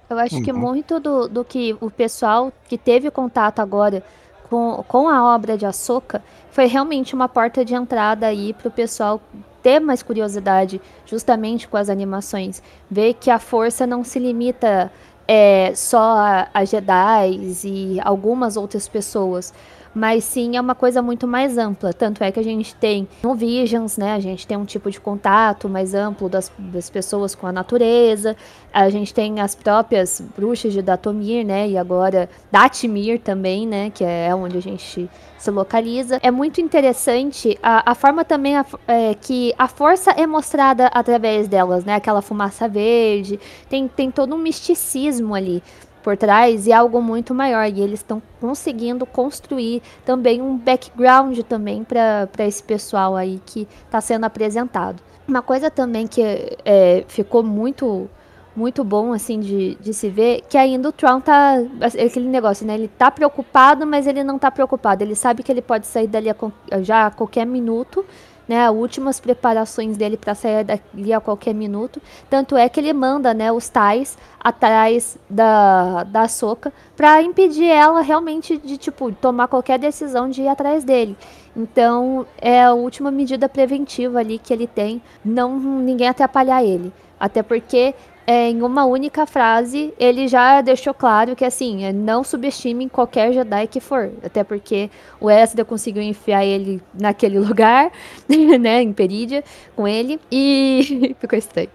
Eu 0.08 0.18
acho 0.18 0.36
uhum. 0.36 0.42
que 0.42 0.52
muito 0.52 1.00
do, 1.00 1.28
do 1.28 1.44
que 1.44 1.76
o 1.80 1.90
pessoal 1.90 2.52
que 2.68 2.78
teve 2.78 3.10
contato 3.10 3.60
agora 3.60 4.02
com, 4.48 4.84
com 4.86 5.08
a 5.08 5.34
obra 5.34 5.56
de 5.56 5.66
Ahsoka 5.66 6.22
foi 6.50 6.66
realmente 6.66 7.14
uma 7.14 7.28
porta 7.28 7.64
de 7.64 7.75
entrada 7.75 8.26
aí 8.26 8.54
para 8.54 8.68
o 8.68 8.70
pessoal 8.70 9.20
ter 9.62 9.80
mais 9.80 10.02
curiosidade 10.02 10.80
justamente 11.04 11.66
com 11.66 11.76
as 11.76 11.88
animações. 11.88 12.62
Ver 12.90 13.14
que 13.14 13.30
a 13.30 13.38
força 13.38 13.86
não 13.86 14.04
se 14.04 14.18
limita 14.18 14.92
é, 15.26 15.72
só 15.75 16.18
a, 16.18 16.48
a 16.54 16.64
Jedi 16.64 17.54
e 17.64 18.00
algumas 18.00 18.56
outras 18.56 18.88
pessoas 18.88 19.52
mas 19.96 20.24
sim 20.24 20.58
é 20.58 20.60
uma 20.60 20.74
coisa 20.74 21.00
muito 21.00 21.26
mais 21.26 21.56
ampla. 21.56 21.90
Tanto 21.90 22.22
é 22.22 22.30
que 22.30 22.38
a 22.38 22.44
gente 22.44 22.74
tem 22.74 23.08
no 23.22 23.34
Visions, 23.34 23.96
né? 23.96 24.12
A 24.12 24.20
gente 24.20 24.46
tem 24.46 24.54
um 24.54 24.66
tipo 24.66 24.90
de 24.90 25.00
contato 25.00 25.70
mais 25.70 25.94
amplo 25.94 26.28
das, 26.28 26.52
das 26.58 26.90
pessoas 26.90 27.34
com 27.34 27.46
a 27.46 27.52
natureza. 27.52 28.36
A 28.70 28.90
gente 28.90 29.14
tem 29.14 29.40
as 29.40 29.54
próprias 29.54 30.22
bruxas 30.36 30.74
de 30.74 30.82
Datomir, 30.82 31.46
né? 31.46 31.66
E 31.66 31.78
agora 31.78 32.28
Datimir 32.52 33.20
também, 33.20 33.66
né? 33.66 33.88
Que 33.88 34.04
é 34.04 34.34
onde 34.34 34.58
a 34.58 34.60
gente 34.60 35.08
se 35.38 35.50
localiza. 35.50 36.20
É 36.22 36.30
muito 36.30 36.60
interessante 36.60 37.58
a, 37.62 37.92
a 37.92 37.94
forma 37.94 38.22
também 38.22 38.54
a, 38.54 38.66
é, 38.86 39.14
que 39.14 39.54
a 39.56 39.66
força 39.66 40.10
é 40.10 40.26
mostrada 40.26 40.88
através 40.88 41.48
delas, 41.48 41.86
né? 41.86 41.94
Aquela 41.94 42.20
fumaça 42.20 42.68
verde. 42.68 43.40
Tem, 43.66 43.88
tem 43.88 44.10
todo 44.10 44.34
um 44.34 44.38
misticismo 44.38 45.34
ali 45.34 45.62
por 46.06 46.16
trás 46.16 46.68
e 46.68 46.72
algo 46.72 47.02
muito 47.02 47.34
maior. 47.34 47.68
E 47.68 47.80
eles 47.80 47.98
estão 47.98 48.22
conseguindo 48.40 49.04
construir 49.04 49.82
também 50.04 50.40
um 50.40 50.56
background 50.56 51.40
também 51.40 51.82
para 51.82 52.46
esse 52.46 52.62
pessoal 52.62 53.16
aí 53.16 53.40
que 53.44 53.66
está 53.84 54.00
sendo 54.00 54.22
apresentado. 54.22 55.02
Uma 55.26 55.42
coisa 55.42 55.68
também 55.68 56.06
que 56.06 56.22
é, 56.64 57.04
ficou 57.08 57.42
muito 57.42 58.08
muito 58.54 58.82
bom 58.84 59.12
assim 59.12 59.38
de, 59.38 59.75
de 59.75 59.92
se 59.92 60.08
ver 60.08 60.42
que 60.48 60.56
ainda 60.56 60.88
o 60.88 60.92
Tron 60.92 61.20
tá 61.20 61.56
aquele 61.82 62.28
negócio, 62.28 62.64
né? 62.64 62.75
Ele 62.75 62.88
tá 62.88 63.10
preocupado, 63.10 63.84
mas 63.84 64.06
ele 64.06 64.22
não 64.22 64.38
tá 64.38 64.48
preocupado. 64.48 65.02
Ele 65.02 65.16
sabe 65.16 65.42
que 65.42 65.50
ele 65.50 65.60
pode 65.60 65.88
sair 65.88 66.06
dali 66.06 66.30
a, 66.30 66.36
já 66.82 67.06
a 67.06 67.10
qualquer 67.10 67.44
minuto 67.44 68.04
né, 68.48 68.70
últimas 68.70 69.18
preparações 69.20 69.96
dele 69.96 70.16
para 70.16 70.34
sair 70.34 70.64
dali 70.64 71.12
a 71.12 71.20
qualquer 71.20 71.54
minuto. 71.54 72.00
Tanto 72.30 72.56
é 72.56 72.68
que 72.68 72.78
ele 72.80 72.92
manda, 72.92 73.34
né, 73.34 73.50
os 73.50 73.68
tais 73.68 74.16
atrás 74.40 75.18
da 75.28 76.04
da 76.04 76.28
Soca 76.28 76.72
para 76.96 77.22
impedir 77.22 77.68
ela 77.68 78.00
realmente 78.00 78.56
de 78.56 78.76
tipo 78.76 79.10
tomar 79.12 79.48
qualquer 79.48 79.78
decisão 79.78 80.28
de 80.28 80.42
ir 80.42 80.48
atrás 80.48 80.84
dele. 80.84 81.16
Então, 81.56 82.26
é 82.38 82.62
a 82.62 82.74
última 82.74 83.10
medida 83.10 83.48
preventiva 83.48 84.18
ali 84.18 84.38
que 84.38 84.52
ele 84.52 84.66
tem, 84.66 85.00
não 85.24 85.58
ninguém 85.58 86.08
atrapalhar 86.08 86.62
ele. 86.62 86.92
Até 87.18 87.42
porque 87.42 87.94
é, 88.26 88.50
em 88.50 88.61
uma 88.62 88.85
única 88.85 89.25
frase, 89.25 89.95
ele 89.99 90.26
já 90.26 90.61
deixou 90.61 90.92
claro 90.92 91.37
que, 91.37 91.45
assim, 91.45 91.85
é, 91.85 91.92
não 91.92 92.25
subestime 92.25 92.88
qualquer 92.88 93.33
Jedi 93.33 93.68
que 93.68 93.78
for. 93.78 94.11
Até 94.25 94.42
porque 94.42 94.90
o 95.21 95.30
Ezra 95.30 95.64
conseguiu 95.64 96.02
enfiar 96.02 96.45
ele 96.45 96.83
naquele 96.92 97.38
lugar, 97.40 97.92
né, 98.61 98.83
em 98.83 98.92
Perídia, 98.92 99.45
com 99.76 99.87
ele, 99.87 100.21
e 100.30 101.14
ficou 101.21 101.38
estranho. 101.38 101.71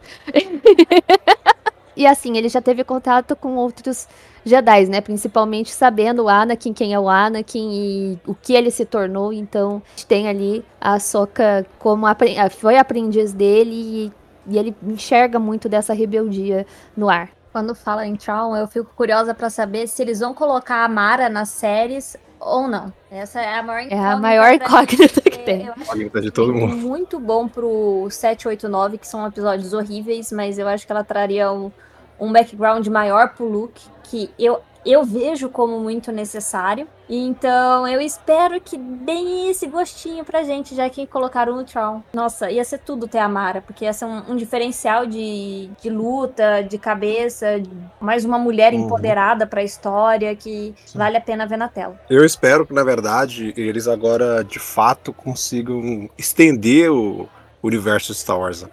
e 1.95 2.05
assim, 2.05 2.37
ele 2.37 2.49
já 2.49 2.61
teve 2.61 2.83
contato 2.83 3.33
com 3.35 3.55
outros 3.55 4.07
Jedi, 4.43 4.87
né? 4.87 5.01
Principalmente 5.01 5.71
sabendo 5.71 6.23
o 6.23 6.29
Anakin, 6.29 6.73
quem 6.73 6.93
é 6.93 6.99
o 6.99 7.07
Anakin 7.07 7.69
e 7.71 8.19
o 8.25 8.33
que 8.33 8.53
ele 8.53 8.71
se 8.71 8.85
tornou. 8.85 9.31
Então, 9.31 9.81
tem 10.07 10.27
ali 10.27 10.65
a 10.79 10.99
Soka 10.99 11.65
como 11.77 12.05
foi 12.49 12.77
aprendiz 12.77 13.33
dele 13.33 13.75
e 13.75 14.20
e 14.47 14.57
ele 14.57 14.75
enxerga 14.83 15.39
muito 15.39 15.69
dessa 15.69 15.93
rebeldia 15.93 16.65
no 16.95 17.09
ar. 17.09 17.29
Quando 17.51 17.75
fala 17.75 18.07
em 18.07 18.15
Tron, 18.15 18.55
eu 18.55 18.67
fico 18.67 18.89
curiosa 18.95 19.33
para 19.33 19.49
saber 19.49 19.87
se 19.87 20.01
eles 20.01 20.19
vão 20.19 20.33
colocar 20.33 20.85
a 20.85 20.87
Mara 20.87 21.27
nas 21.27 21.49
séries 21.49 22.15
ou 22.39 22.67
não. 22.67 22.93
Essa 23.11 23.41
é 23.41 23.59
a 23.59 23.63
maior 23.63 23.81
incógnita. 23.81 24.07
É 24.07 24.13
a 24.13 24.17
maior 24.17 24.53
incógnita 24.53 25.21
que 25.21 25.39
tem. 25.39 25.69
Incógnita 25.77 26.21
de 26.21 26.31
todo 26.31 26.53
mundo. 26.53 26.75
Muito 26.75 27.19
bom 27.19 27.47
pro 27.47 28.07
789, 28.09 28.97
que 28.97 29.07
são 29.07 29.27
episódios 29.27 29.73
horríveis, 29.73 30.31
mas 30.31 30.57
eu 30.57 30.67
acho 30.67 30.85
que 30.85 30.91
ela 30.91 31.03
traria 31.03 31.51
um, 31.51 31.71
um 32.19 32.31
background 32.31 32.87
maior 32.87 33.33
pro 33.33 33.45
Luke, 33.47 33.81
que 34.03 34.29
eu 34.39 34.61
eu 34.85 35.03
vejo 35.03 35.49
como 35.49 35.79
muito 35.79 36.11
necessário. 36.11 36.87
Então 37.13 37.85
eu 37.85 37.99
espero 37.99 38.61
que 38.61 38.77
deem 38.77 39.49
esse 39.49 39.67
gostinho 39.67 40.23
pra 40.23 40.43
gente, 40.43 40.73
já 40.73 40.89
que 40.89 41.05
colocaram 41.05 41.57
no 41.57 41.65
Tron. 41.65 42.01
Nossa, 42.13 42.49
ia 42.49 42.63
ser 42.63 42.77
tudo 42.79 43.05
ter 43.05 43.17
a 43.17 43.27
Mara, 43.27 43.61
porque 43.61 43.83
ia 43.83 43.91
ser 43.91 44.05
um, 44.05 44.31
um 44.31 44.35
diferencial 44.37 45.05
de, 45.05 45.69
de 45.81 45.89
luta, 45.89 46.61
de 46.61 46.77
cabeça, 46.77 47.61
mais 47.99 48.23
uma 48.23 48.39
mulher 48.39 48.73
uhum. 48.73 48.85
empoderada 48.85 49.45
pra 49.45 49.61
história 49.61 50.33
que 50.37 50.73
Sim. 50.85 50.97
vale 50.97 51.17
a 51.17 51.21
pena 51.21 51.45
ver 51.45 51.57
na 51.57 51.67
tela. 51.67 51.99
Eu 52.09 52.23
espero 52.23 52.65
que, 52.65 52.73
na 52.73 52.83
verdade, 52.83 53.53
eles 53.57 53.89
agora 53.89 54.41
de 54.41 54.59
fato 54.59 55.11
consigam 55.11 56.09
estender 56.17 56.89
o 56.89 57.27
universo 57.61 58.13
de 58.13 58.19
Star 58.19 58.39
Wars. 58.39 58.65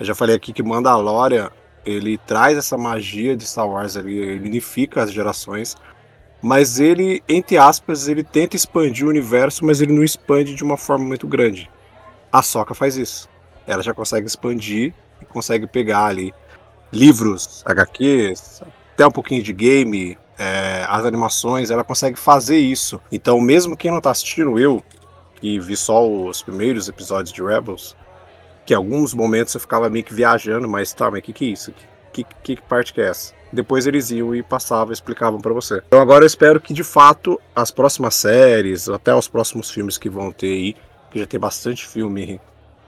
Eu 0.00 0.06
já 0.06 0.14
falei 0.14 0.34
aqui 0.34 0.54
que 0.54 0.62
Mandalorian 0.62 1.50
ele 1.84 2.16
traz 2.16 2.56
essa 2.56 2.78
magia 2.78 3.36
de 3.36 3.44
Star 3.46 3.68
Wars 3.68 3.94
ali, 3.94 4.16
ele 4.16 4.48
unifica 4.48 5.02
as 5.02 5.12
gerações, 5.12 5.76
mas 6.44 6.78
ele, 6.78 7.22
entre 7.26 7.56
aspas, 7.56 8.06
ele 8.06 8.22
tenta 8.22 8.54
expandir 8.54 9.06
o 9.06 9.08
universo, 9.08 9.64
mas 9.64 9.80
ele 9.80 9.94
não 9.94 10.04
expande 10.04 10.54
de 10.54 10.62
uma 10.62 10.76
forma 10.76 11.02
muito 11.02 11.26
grande. 11.26 11.70
A 12.30 12.42
Soca 12.42 12.74
faz 12.74 12.98
isso. 12.98 13.30
Ela 13.66 13.82
já 13.82 13.94
consegue 13.94 14.26
expandir 14.26 14.92
e 15.22 15.24
consegue 15.24 15.66
pegar 15.66 16.04
ali 16.04 16.34
livros, 16.92 17.62
HQs, 17.64 18.62
até 18.92 19.06
um 19.06 19.10
pouquinho 19.10 19.42
de 19.42 19.54
game, 19.54 20.18
é, 20.38 20.84
as 20.86 21.06
animações, 21.06 21.70
ela 21.70 21.82
consegue 21.82 22.18
fazer 22.18 22.58
isso. 22.58 23.00
Então, 23.10 23.40
mesmo 23.40 23.74
quem 23.74 23.90
não 23.90 23.96
está 23.96 24.10
assistindo, 24.10 24.58
eu, 24.58 24.84
que 25.40 25.58
vi 25.58 25.78
só 25.78 26.06
os 26.06 26.42
primeiros 26.42 26.90
episódios 26.90 27.32
de 27.32 27.42
Rebels, 27.42 27.96
que 28.66 28.74
alguns 28.74 29.14
momentos 29.14 29.54
eu 29.54 29.60
ficava 29.60 29.88
meio 29.88 30.04
que 30.04 30.12
viajando, 30.12 30.68
mas 30.68 30.92
tá, 30.92 31.10
mas 31.10 31.22
que, 31.22 31.32
que 31.32 31.46
é 31.46 31.48
isso? 31.48 31.72
Que, 32.12 32.22
que, 32.22 32.54
que 32.54 32.62
parte 32.62 32.92
que 32.92 33.00
é 33.00 33.08
essa? 33.08 33.32
Depois 33.54 33.86
eles 33.86 34.10
iam 34.10 34.34
e 34.34 34.42
passavam 34.42 34.92
explicavam 34.92 35.40
para 35.40 35.52
você. 35.52 35.82
Então 35.86 36.00
agora 36.00 36.24
eu 36.24 36.26
espero 36.26 36.60
que 36.60 36.74
de 36.74 36.84
fato 36.84 37.40
as 37.54 37.70
próximas 37.70 38.14
séries, 38.14 38.88
até 38.88 39.14
os 39.14 39.28
próximos 39.28 39.70
filmes 39.70 39.96
que 39.96 40.08
vão 40.08 40.32
ter 40.32 40.48
aí, 40.48 40.76
que 41.10 41.20
já 41.20 41.26
tem 41.26 41.38
bastante 41.38 41.86
filme 41.86 42.40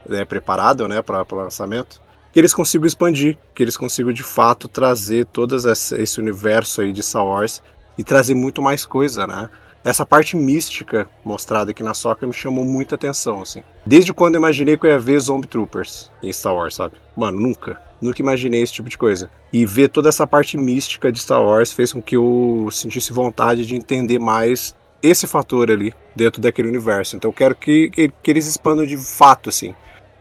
né, 0.08 0.24
preparado, 0.24 0.86
né, 0.88 1.00
para 1.02 1.24
lançamento, 1.32 2.00
que 2.32 2.38
eles 2.38 2.52
consigam 2.52 2.86
expandir, 2.86 3.38
que 3.54 3.62
eles 3.62 3.76
consigam 3.76 4.12
de 4.12 4.22
fato 4.22 4.68
trazer 4.68 5.26
todo 5.26 5.56
esse 5.56 6.20
universo 6.20 6.82
aí 6.82 6.92
de 6.92 7.02
Star 7.02 7.24
Wars 7.24 7.62
e 7.96 8.04
trazer 8.04 8.34
muito 8.34 8.60
mais 8.60 8.84
coisa, 8.84 9.26
né? 9.26 9.48
essa 9.86 10.04
parte 10.04 10.36
mística 10.36 11.08
mostrada 11.24 11.70
aqui 11.70 11.80
na 11.80 11.94
Soca 11.94 12.26
me 12.26 12.32
chamou 12.32 12.64
muita 12.64 12.96
atenção, 12.96 13.42
assim. 13.42 13.62
Desde 13.86 14.12
quando 14.12 14.34
eu 14.34 14.40
imaginei 14.40 14.76
que 14.76 14.84
eu 14.84 14.90
ia 14.90 14.98
ver 14.98 15.20
Zombie 15.20 15.46
Troopers 15.46 16.10
em 16.20 16.32
Star 16.32 16.56
Wars, 16.56 16.74
sabe? 16.74 16.96
Mano, 17.16 17.40
nunca. 17.40 17.80
Nunca 18.00 18.20
imaginei 18.20 18.62
esse 18.62 18.72
tipo 18.72 18.88
de 18.88 18.98
coisa. 18.98 19.30
E 19.52 19.64
ver 19.64 19.88
toda 19.88 20.08
essa 20.08 20.26
parte 20.26 20.56
mística 20.56 21.10
de 21.10 21.18
Star 21.18 21.42
Wars 21.42 21.72
fez 21.72 21.92
com 21.92 22.02
que 22.02 22.16
eu 22.16 22.68
sentisse 22.70 23.12
vontade 23.12 23.64
de 23.64 23.74
entender 23.74 24.18
mais 24.18 24.74
esse 25.02 25.26
fator 25.26 25.70
ali 25.70 25.94
dentro 26.14 26.40
daquele 26.40 26.68
universo. 26.68 27.16
Então 27.16 27.30
eu 27.30 27.32
quero 27.32 27.54
que, 27.54 27.90
que, 27.90 28.12
que 28.22 28.30
eles 28.30 28.46
expandam 28.46 28.84
de 28.84 28.96
fato, 28.96 29.48
assim, 29.48 29.74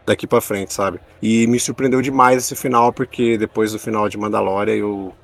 daqui 0.06 0.26
para 0.26 0.40
frente, 0.40 0.72
sabe? 0.72 1.00
E 1.20 1.46
me 1.46 1.58
surpreendeu 1.58 2.00
demais 2.00 2.38
esse 2.38 2.56
final, 2.56 2.92
porque 2.92 3.36
depois 3.36 3.72
do 3.72 3.78
final 3.78 4.08
de 4.08 4.16
Mandalorian 4.16 4.74
eu 4.74 5.14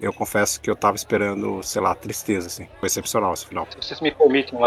eu 0.00 0.12
confesso 0.14 0.60
que 0.60 0.70
eu 0.70 0.74
tava 0.74 0.96
esperando, 0.96 1.62
sei 1.62 1.82
lá, 1.82 1.94
tristeza, 1.94 2.46
assim. 2.46 2.66
Foi 2.78 2.86
excepcional 2.86 3.34
esse 3.34 3.46
final. 3.46 3.66
Se 3.70 3.76
vocês 3.76 4.00
me 4.00 4.10
permitem 4.10 4.58
um 4.58 4.64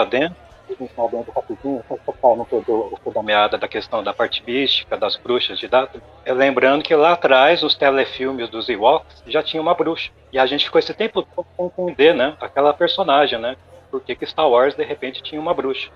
adendo, 0.69 0.89
um 0.97 1.05
adendo 1.05 1.31
rapidinho, 1.31 1.83
só 1.87 2.13
falando 2.13 2.45
todo 2.45 2.97
o 3.03 3.11
da 3.11 3.23
meada 3.23 3.57
da 3.57 3.67
questão 3.67 4.03
da 4.03 4.13
parte 4.13 4.43
mística, 4.45 4.97
das 4.97 5.15
bruxas 5.15 5.59
de 5.59 5.67
data. 5.67 6.01
É 6.25 6.33
lembrando 6.33 6.83
que 6.83 6.95
lá 6.95 7.13
atrás, 7.13 7.63
os 7.63 7.75
telefilmes 7.75 8.49
dos 8.49 8.69
Ewoks 8.69 9.23
já 9.27 9.43
tinha 9.43 9.61
uma 9.61 9.73
bruxa. 9.73 10.11
E 10.31 10.39
a 10.39 10.45
gente 10.45 10.65
ficou 10.65 10.79
esse 10.79 10.93
tempo 10.93 11.21
todo 11.21 11.45
confundir, 11.55 12.13
né? 12.13 12.35
Aquela 12.39 12.73
personagem, 12.73 13.39
né? 13.39 13.55
Por 13.91 14.01
que, 14.01 14.15
que 14.15 14.25
Star 14.25 14.49
Wars 14.49 14.75
de 14.75 14.83
repente 14.83 15.21
tinha 15.21 15.39
uma 15.39 15.53
bruxa? 15.53 15.89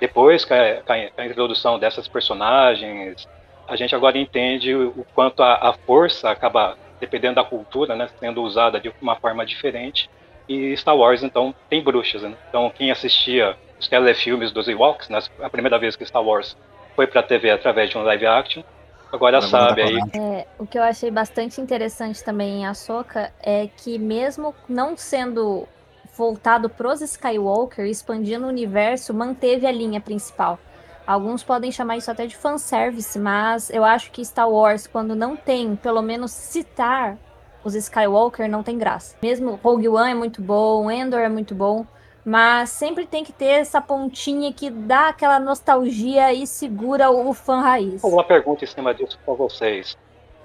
Depois, 0.00 0.44
com 0.44 0.54
a, 0.54 0.82
com 0.82 1.20
a 1.20 1.26
introdução 1.26 1.78
dessas 1.78 2.08
personagens, 2.08 3.28
a 3.66 3.76
gente 3.76 3.94
agora 3.94 4.18
entende 4.18 4.74
o 4.74 5.06
quanto 5.14 5.42
a, 5.42 5.70
a 5.70 5.72
força 5.72 6.30
acaba 6.30 6.76
dependendo 7.00 7.36
da 7.36 7.44
cultura, 7.44 7.94
né, 7.94 8.08
sendo 8.18 8.42
usada 8.42 8.80
de 8.80 8.92
uma 9.00 9.16
forma 9.16 9.44
diferente. 9.44 10.08
E 10.48 10.76
Star 10.76 10.96
Wars, 10.96 11.22
então, 11.22 11.54
tem 11.68 11.82
bruxas. 11.82 12.22
Né? 12.22 12.34
Então, 12.48 12.70
quem 12.70 12.90
assistia 12.90 13.56
os 13.78 13.88
telefilmes 13.88 14.52
dos 14.52 14.68
Ewoks, 14.68 15.08
né, 15.08 15.20
a 15.42 15.50
primeira 15.50 15.78
vez 15.78 15.96
que 15.96 16.04
Star 16.04 16.22
Wars 16.22 16.56
foi 16.94 17.06
para 17.06 17.20
a 17.20 17.24
TV 17.24 17.50
através 17.50 17.90
de 17.90 17.98
um 17.98 18.02
live 18.02 18.26
action, 18.26 18.62
agora 19.12 19.40
sabe 19.42 19.82
aí. 19.82 19.98
É, 20.14 20.46
o 20.58 20.66
que 20.66 20.78
eu 20.78 20.82
achei 20.82 21.10
bastante 21.10 21.60
interessante 21.60 22.22
também 22.22 22.60
em 22.60 22.66
Ahsoka 22.66 23.32
é 23.42 23.68
que 23.76 23.98
mesmo 23.98 24.54
não 24.68 24.96
sendo 24.96 25.66
voltado 26.16 26.68
pros 26.68 27.00
Skywalker, 27.00 27.86
expandindo 27.86 28.46
o 28.46 28.48
universo, 28.48 29.12
manteve 29.12 29.66
a 29.66 29.72
linha 29.72 30.00
principal. 30.00 30.58
Alguns 31.06 31.42
podem 31.42 31.70
chamar 31.70 31.98
isso 31.98 32.10
até 32.10 32.26
de 32.26 32.36
fanservice, 32.36 33.18
mas 33.18 33.68
eu 33.68 33.84
acho 33.84 34.10
que 34.10 34.24
Star 34.24 34.48
Wars, 34.48 34.86
quando 34.86 35.14
não 35.14 35.36
tem, 35.36 35.76
pelo 35.76 36.00
menos 36.00 36.30
citar 36.30 37.18
os 37.62 37.74
Skywalker, 37.74 38.48
não 38.48 38.62
tem 38.62 38.78
graça. 38.78 39.16
Mesmo 39.22 39.58
Rogue 39.62 39.88
One 39.88 40.12
é 40.12 40.14
muito 40.14 40.40
bom, 40.40 40.90
Endor 40.90 41.20
é 41.20 41.28
muito 41.28 41.54
bom, 41.54 41.86
mas 42.24 42.70
sempre 42.70 43.06
tem 43.06 43.22
que 43.22 43.32
ter 43.32 43.46
essa 43.46 43.80
pontinha 43.80 44.52
que 44.52 44.70
dá 44.70 45.08
aquela 45.08 45.38
nostalgia 45.38 46.32
e 46.32 46.46
segura 46.46 47.10
o 47.10 47.34
fã 47.34 47.60
raiz. 47.60 48.02
Uma 48.02 48.24
pergunta 48.24 48.64
em 48.64 48.66
cima 48.66 48.94
disso 48.94 49.18
para 49.24 49.34
vocês. 49.34 49.96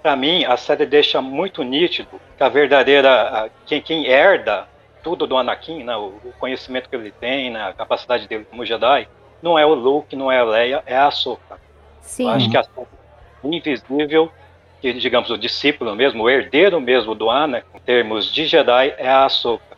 Para 0.02 0.16
mim, 0.16 0.44
a 0.44 0.58
série 0.58 0.86
deixa 0.86 1.22
muito 1.22 1.64
nítido 1.64 2.20
que 2.38 2.44
a 2.44 2.50
verdadeira 2.50 3.50
quem, 3.66 3.82
quem 3.82 4.08
herda 4.08 4.68
tudo 5.02 5.26
do 5.26 5.38
Anakin, 5.38 5.84
né, 5.84 5.96
o 5.96 6.14
conhecimento 6.40 6.90
que 6.90 6.96
ele 6.96 7.12
tem, 7.12 7.50
né, 7.50 7.70
a 7.70 7.74
capacidade 7.74 8.28
dele 8.28 8.46
como 8.50 8.66
Jedi, 8.66 9.08
não 9.42 9.58
é 9.58 9.66
o 9.66 9.74
Luke, 9.74 10.16
não 10.16 10.30
é 10.30 10.40
a 10.40 10.44
Leia, 10.44 10.84
é 10.86 10.98
a 10.98 11.08
Ahsoka. 11.08 11.58
Sim. 12.02 12.24
Eu 12.24 12.30
acho 12.32 12.50
que 12.50 12.58
a 12.58 12.60
Ahsoka 12.60 12.90
é 13.44 13.48
invisível, 13.48 14.30
que 14.82 14.92
digamos 14.94 15.30
o 15.30 15.38
discípulo 15.38 15.96
mesmo, 15.96 16.24
o 16.24 16.30
herdeiro 16.30 16.82
mesmo 16.82 17.16
do 17.16 17.30
Anakin, 17.30 17.66
em 17.74 17.80
termos 17.80 18.32
de 18.34 18.46
Jedi, 18.46 18.94
é 18.98 19.08
a 19.08 19.26
Ahsoka. 19.26 19.69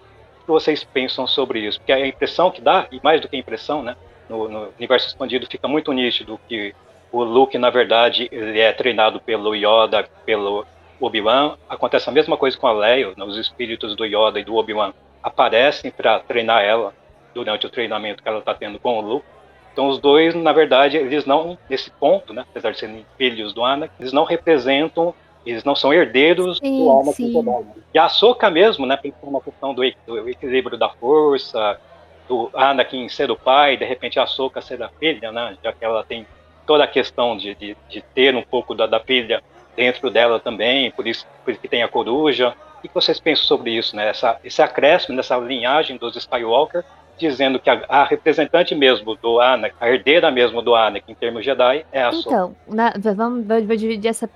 Vocês 0.48 0.83
pensam 0.83 1.27
sobre 1.27 1.60
isso? 1.60 1.79
Porque 1.79 1.91
a 1.91 2.05
impressão 2.05 2.51
que 2.51 2.62
dá, 2.62 2.88
e 2.91 3.00
mais 3.03 3.21
do 3.21 3.27
que 3.27 3.36
a 3.36 3.39
impressão, 3.39 3.83
né, 3.83 3.95
no, 4.29 4.50
no 4.50 4.69
universo 4.77 5.07
expandido 5.07 5.48
fica 5.48 5.67
muito 5.67 5.91
nítido 5.93 6.39
que 6.48 6.74
o 7.12 7.24
Luke, 7.24 7.57
na 7.57 7.69
verdade, 7.69 8.29
ele 8.31 8.60
é 8.60 8.71
treinado 8.71 9.19
pelo 9.19 9.53
Yoda, 9.53 10.07
pelo 10.25 10.65
Obi-Wan. 11.00 11.57
Acontece 11.69 12.10
a 12.10 12.12
mesma 12.12 12.38
coisa 12.38 12.57
com 12.57 12.67
a 12.67 12.71
Leia, 12.71 13.13
né, 13.17 13.25
os 13.25 13.38
espíritos 13.38 13.95
do 13.95 14.05
Yoda 14.05 14.39
e 14.39 14.43
do 14.43 14.55
Obi-Wan 14.55 14.93
aparecem 15.21 15.91
para 15.91 16.19
treinar 16.19 16.63
ela 16.63 16.93
durante 17.33 17.65
o 17.65 17.69
treinamento 17.69 18.24
que 18.24 18.29
ela 18.29 18.39
está 18.39 18.53
tendo 18.53 18.79
com 18.79 18.98
o 18.98 19.01
Luke. 19.01 19.25
Então 19.71 19.88
os 19.88 20.00
dois, 20.00 20.36
na 20.36 20.51
verdade, 20.51 20.98
eles 20.98 21.25
não, 21.25 21.57
nesse 21.69 21.89
ponto, 21.91 22.33
né, 22.33 22.45
apesar 22.50 22.71
de 22.71 22.79
serem 22.79 23.05
filhos 23.17 23.53
do 23.53 23.63
Anakin, 23.63 23.93
eles 24.00 24.12
não 24.12 24.24
representam, 24.24 25.13
eles 25.45 25.63
não 25.63 25.75
são 25.75 25.93
herdeiros 25.93 26.60
sim, 26.60 26.83
do 26.83 26.91
Anakin 26.91 27.33
Jedi. 27.33 27.65
E 27.93 28.00
a 28.00 28.05
Ahsoka 28.05 28.50
mesmo, 28.50 28.86
né, 28.86 28.98
pensando 28.98 29.29
uma 29.29 29.41
questão 29.41 29.74
do, 29.74 29.81
do, 30.05 30.29
equilíbrio 30.29 30.77
da 30.77 30.89
força, 30.89 31.79
do 32.27 32.50
Anakin 32.53 33.10
ser 33.10 33.31
o 33.31 33.36
pai, 33.36 33.77
de 33.77 33.86
repente 33.86 34.19
a 34.19 34.24
Ahsoka 34.24 34.62
ser 34.62 34.81
a 34.81 34.89
filha, 34.89 35.31
né, 35.31 35.57
já 35.63 35.74
que 35.74 35.83
ela 35.83 36.03
tem 36.03 36.25
toda 36.65 36.83
a 36.83 36.88
questão 36.88 37.36
de, 37.36 37.55
de, 37.55 37.75
de 37.89 38.01
ter 38.13 38.36
um 38.36 38.43
pouco 38.43 38.75
da, 38.75 38.86
da 38.86 39.00
filha 39.00 39.41
dentro 39.75 40.10
dela 40.10 40.39
também, 40.39 40.91
por 40.91 41.07
isso, 41.07 41.25
por 41.43 41.51
isso 41.51 41.60
que 41.60 41.67
tem 41.67 41.83
a 41.83 41.88
coruja. 41.88 42.53
O 42.77 42.81
que 42.81 42.93
vocês 42.93 43.19
pensam 43.19 43.45
sobre 43.45 43.71
isso, 43.71 43.95
né? 43.95 44.10
Essa, 44.10 44.39
esse 44.43 44.62
acréscimo 44.62 45.15
nessa 45.15 45.38
linhagem 45.38 45.98
dos 45.98 46.15
Skywalker, 46.15 46.83
dizendo 47.17 47.60
que 47.60 47.69
a, 47.69 47.83
a 47.88 48.03
representante 48.03 48.74
mesmo 48.74 49.15
do 49.15 49.39
Anakin, 49.39 49.75
a 49.79 49.89
herdeira 49.89 50.31
mesmo 50.31 50.62
do 50.62 50.74
Anakin 50.74 51.12
em 51.12 51.15
termos 51.15 51.45
Jedi, 51.45 51.86
é 51.91 52.03
a 52.03 52.10
Então, 52.10 52.55
na, 52.67 52.93
vamos, 53.15 53.45
vou, 53.45 53.63
vou 53.63 53.75
dividir 53.75 54.10
essa, 54.10 54.29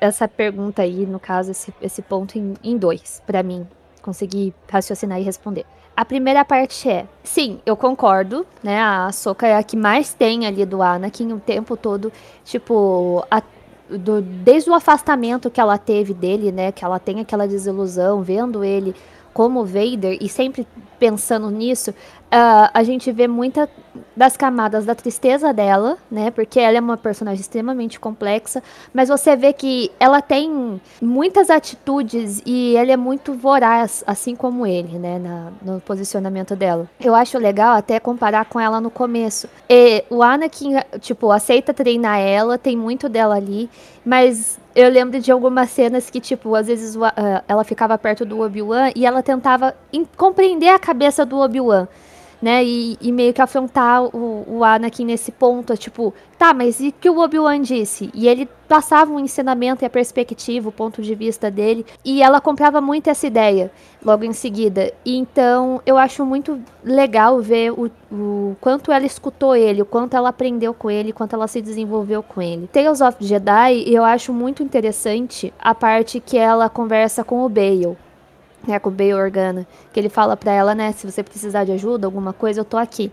essa 0.00 0.28
pergunta 0.28 0.82
aí, 0.82 1.06
no 1.06 1.18
caso, 1.18 1.50
esse, 1.50 1.72
esse 1.80 2.02
ponto 2.02 2.38
em, 2.38 2.54
em 2.62 2.76
dois, 2.76 3.22
para 3.26 3.42
mim 3.42 3.66
conseguir 4.00 4.54
raciocinar 4.68 5.20
e 5.20 5.22
responder. 5.22 5.64
A 5.94 6.04
primeira 6.04 6.44
parte 6.44 6.88
é, 6.88 7.06
sim, 7.22 7.60
eu 7.66 7.76
concordo, 7.76 8.46
né? 8.62 8.80
A 8.80 9.12
Soka 9.12 9.46
é 9.46 9.56
a 9.56 9.62
que 9.62 9.76
mais 9.76 10.14
tem 10.14 10.46
ali 10.46 10.64
do 10.64 10.82
Anakin 10.82 11.32
o 11.32 11.38
tempo 11.38 11.76
todo, 11.76 12.10
tipo, 12.44 13.24
a, 13.30 13.42
do, 13.90 14.22
desde 14.22 14.70
o 14.70 14.74
afastamento 14.74 15.50
que 15.50 15.60
ela 15.60 15.76
teve 15.76 16.14
dele, 16.14 16.50
né? 16.50 16.72
Que 16.72 16.84
ela 16.84 16.98
tem 16.98 17.20
aquela 17.20 17.46
desilusão, 17.46 18.22
vendo 18.22 18.64
ele 18.64 18.94
como 19.34 19.64
Vader 19.64 20.16
e 20.20 20.28
sempre 20.28 20.66
pensando 20.98 21.50
nisso, 21.50 21.94
uh, 22.32 22.70
a 22.72 22.82
gente 22.82 23.12
vê 23.12 23.28
muita 23.28 23.68
das 24.16 24.36
camadas 24.36 24.86
da 24.86 24.94
tristeza 24.94 25.52
dela, 25.52 25.98
né? 26.10 26.30
Porque 26.30 26.58
ela 26.58 26.78
é 26.78 26.80
uma 26.80 26.96
personagem 26.96 27.40
extremamente 27.40 28.00
complexa, 28.00 28.62
mas 28.92 29.08
você 29.08 29.36
vê 29.36 29.52
que 29.52 29.90
ela 30.00 30.22
tem 30.22 30.80
muitas 31.00 31.50
atitudes 31.50 32.42
e 32.44 32.74
ela 32.76 32.92
é 32.92 32.96
muito 32.96 33.34
voraz, 33.34 34.02
assim 34.06 34.34
como 34.34 34.66
ele, 34.66 34.98
né? 34.98 35.18
Na, 35.18 35.52
no 35.62 35.80
posicionamento 35.80 36.56
dela. 36.56 36.88
Eu 37.00 37.14
acho 37.14 37.38
legal 37.38 37.76
até 37.76 38.00
comparar 38.00 38.46
com 38.46 38.58
ela 38.58 38.80
no 38.80 38.90
começo. 38.90 39.48
E 39.68 40.04
o 40.08 40.22
Anakin, 40.22 40.76
tipo, 41.00 41.30
aceita 41.30 41.74
treinar 41.74 42.18
ela, 42.18 42.56
tem 42.56 42.76
muito 42.76 43.08
dela 43.08 43.36
ali, 43.36 43.68
mas 44.04 44.58
eu 44.74 44.88
lembro 44.90 45.20
de 45.20 45.30
algumas 45.30 45.70
cenas 45.70 46.08
que, 46.08 46.20
tipo, 46.20 46.54
às 46.54 46.66
vezes 46.66 46.96
uh, 46.96 47.02
ela 47.46 47.64
ficava 47.64 47.96
perto 47.98 48.24
do 48.24 48.40
Obi-Wan 48.40 48.90
e 48.96 49.04
ela 49.04 49.22
tentava 49.22 49.74
compreender 50.16 50.68
a 50.68 50.78
cabeça 50.78 51.26
do 51.26 51.38
Obi-Wan 51.38 51.86
né? 52.42 52.64
E, 52.64 52.98
e, 53.00 53.12
meio 53.12 53.32
que 53.32 53.40
afrontar 53.40 54.02
o, 54.04 54.44
o 54.48 54.64
Anakin 54.64 55.04
nesse 55.04 55.30
ponto, 55.30 55.76
tipo, 55.76 56.12
tá, 56.36 56.52
mas 56.52 56.80
e 56.80 56.90
que 56.90 57.08
o 57.08 57.20
Obi-Wan 57.20 57.62
disse? 57.62 58.10
E 58.12 58.26
ele 58.26 58.48
passava 58.66 59.12
um 59.12 59.20
ensinamento 59.20 59.84
e 59.84 59.86
a 59.86 59.90
perspectiva, 59.90 60.68
o 60.68 60.72
ponto 60.72 61.00
de 61.00 61.14
vista 61.14 61.50
dele, 61.50 61.86
e 62.04 62.20
ela 62.20 62.40
comprava 62.40 62.80
muito 62.80 63.08
essa 63.08 63.28
ideia 63.28 63.70
logo 64.04 64.24
em 64.24 64.32
seguida. 64.32 64.92
E 65.04 65.16
então 65.16 65.80
eu 65.86 65.96
acho 65.96 66.26
muito 66.26 66.58
legal 66.82 67.40
ver 67.40 67.70
o, 67.70 67.88
o 68.10 68.56
quanto 68.60 68.90
ela 68.90 69.06
escutou 69.06 69.54
ele, 69.54 69.82
o 69.82 69.86
quanto 69.86 70.16
ela 70.16 70.30
aprendeu 70.30 70.74
com 70.74 70.90
ele, 70.90 71.12
o 71.12 71.14
quanto 71.14 71.34
ela 71.34 71.46
se 71.46 71.62
desenvolveu 71.62 72.24
com 72.24 72.42
ele. 72.42 72.68
Tales 72.72 73.00
of 73.00 73.16
Jedi, 73.20 73.84
eu 73.86 74.04
acho 74.04 74.32
muito 74.32 74.64
interessante 74.64 75.54
a 75.60 75.74
parte 75.74 76.18
que 76.18 76.36
ela 76.36 76.68
conversa 76.68 77.22
com 77.22 77.44
o 77.44 77.48
Bale 77.48 77.96
né, 78.66 78.78
com 78.78 78.88
o 78.88 78.92
Bail 78.92 79.16
Organa, 79.16 79.66
que 79.92 79.98
ele 79.98 80.08
fala 80.08 80.36
para 80.36 80.52
ela, 80.52 80.74
né, 80.74 80.92
se 80.92 81.10
você 81.10 81.22
precisar 81.22 81.64
de 81.64 81.72
ajuda, 81.72 82.06
alguma 82.06 82.32
coisa, 82.32 82.60
eu 82.60 82.64
tô 82.64 82.76
aqui. 82.76 83.10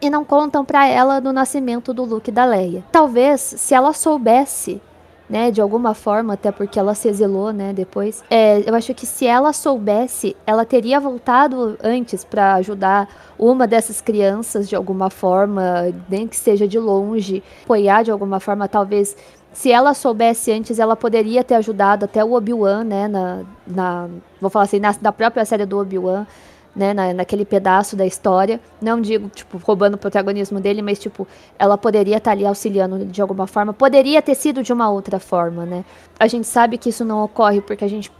E 0.00 0.08
não 0.08 0.24
contam 0.24 0.64
para 0.64 0.86
ela 0.86 1.20
do 1.20 1.32
nascimento 1.32 1.92
do 1.92 2.04
Luke 2.04 2.30
e 2.30 2.32
da 2.32 2.44
Leia. 2.44 2.82
Talvez, 2.90 3.40
se 3.40 3.74
ela 3.74 3.92
soubesse, 3.92 4.80
né, 5.28 5.50
de 5.50 5.60
alguma 5.60 5.94
forma, 5.94 6.34
até 6.34 6.50
porque 6.50 6.78
ela 6.78 6.94
se 6.94 7.06
exilou, 7.06 7.52
né, 7.52 7.72
depois, 7.72 8.24
é, 8.28 8.68
eu 8.68 8.74
acho 8.74 8.92
que 8.94 9.06
se 9.06 9.26
ela 9.26 9.52
soubesse, 9.52 10.36
ela 10.44 10.64
teria 10.64 10.98
voltado 10.98 11.78
antes 11.82 12.24
para 12.24 12.54
ajudar 12.54 13.08
uma 13.38 13.66
dessas 13.66 14.00
crianças 14.00 14.68
de 14.68 14.74
alguma 14.74 15.08
forma, 15.08 15.94
nem 16.08 16.26
que 16.26 16.36
seja 16.36 16.66
de 16.66 16.78
longe, 16.78 17.42
apoiar 17.62 18.02
de 18.02 18.10
alguma 18.10 18.40
forma, 18.40 18.66
talvez 18.66 19.16
se 19.52 19.70
ela 19.70 19.94
soubesse 19.94 20.52
antes, 20.52 20.78
ela 20.78 20.96
poderia 20.96 21.42
ter 21.42 21.54
ajudado 21.54 22.04
até 22.04 22.24
o 22.24 22.32
Obi-Wan, 22.32 22.84
né, 22.84 23.08
na, 23.08 23.42
na, 23.66 24.08
vou 24.40 24.50
falar 24.50 24.64
assim, 24.64 24.78
na, 24.78 24.94
na 25.00 25.12
própria 25.12 25.44
série 25.44 25.66
do 25.66 25.78
Obi-Wan, 25.78 26.26
né, 26.74 26.94
na, 26.94 27.12
naquele 27.12 27.44
pedaço 27.44 27.96
da 27.96 28.06
história. 28.06 28.60
Não 28.80 29.00
digo, 29.00 29.28
tipo, 29.28 29.58
roubando 29.58 29.94
o 29.94 29.98
protagonismo 29.98 30.60
dele, 30.60 30.82
mas, 30.82 30.98
tipo, 30.98 31.26
ela 31.58 31.76
poderia 31.76 32.18
estar 32.18 32.30
ali 32.30 32.46
auxiliando 32.46 33.04
de 33.06 33.20
alguma 33.20 33.46
forma. 33.46 33.72
Poderia 33.72 34.22
ter 34.22 34.34
sido 34.34 34.62
de 34.62 34.72
uma 34.72 34.88
outra 34.88 35.18
forma, 35.18 35.66
né? 35.66 35.84
A 36.18 36.26
gente 36.26 36.46
sabe 36.46 36.78
que 36.78 36.88
isso 36.88 37.04
não 37.04 37.24
ocorre 37.24 37.60
porque 37.60 37.84
a 37.84 37.88
gente 37.88 38.10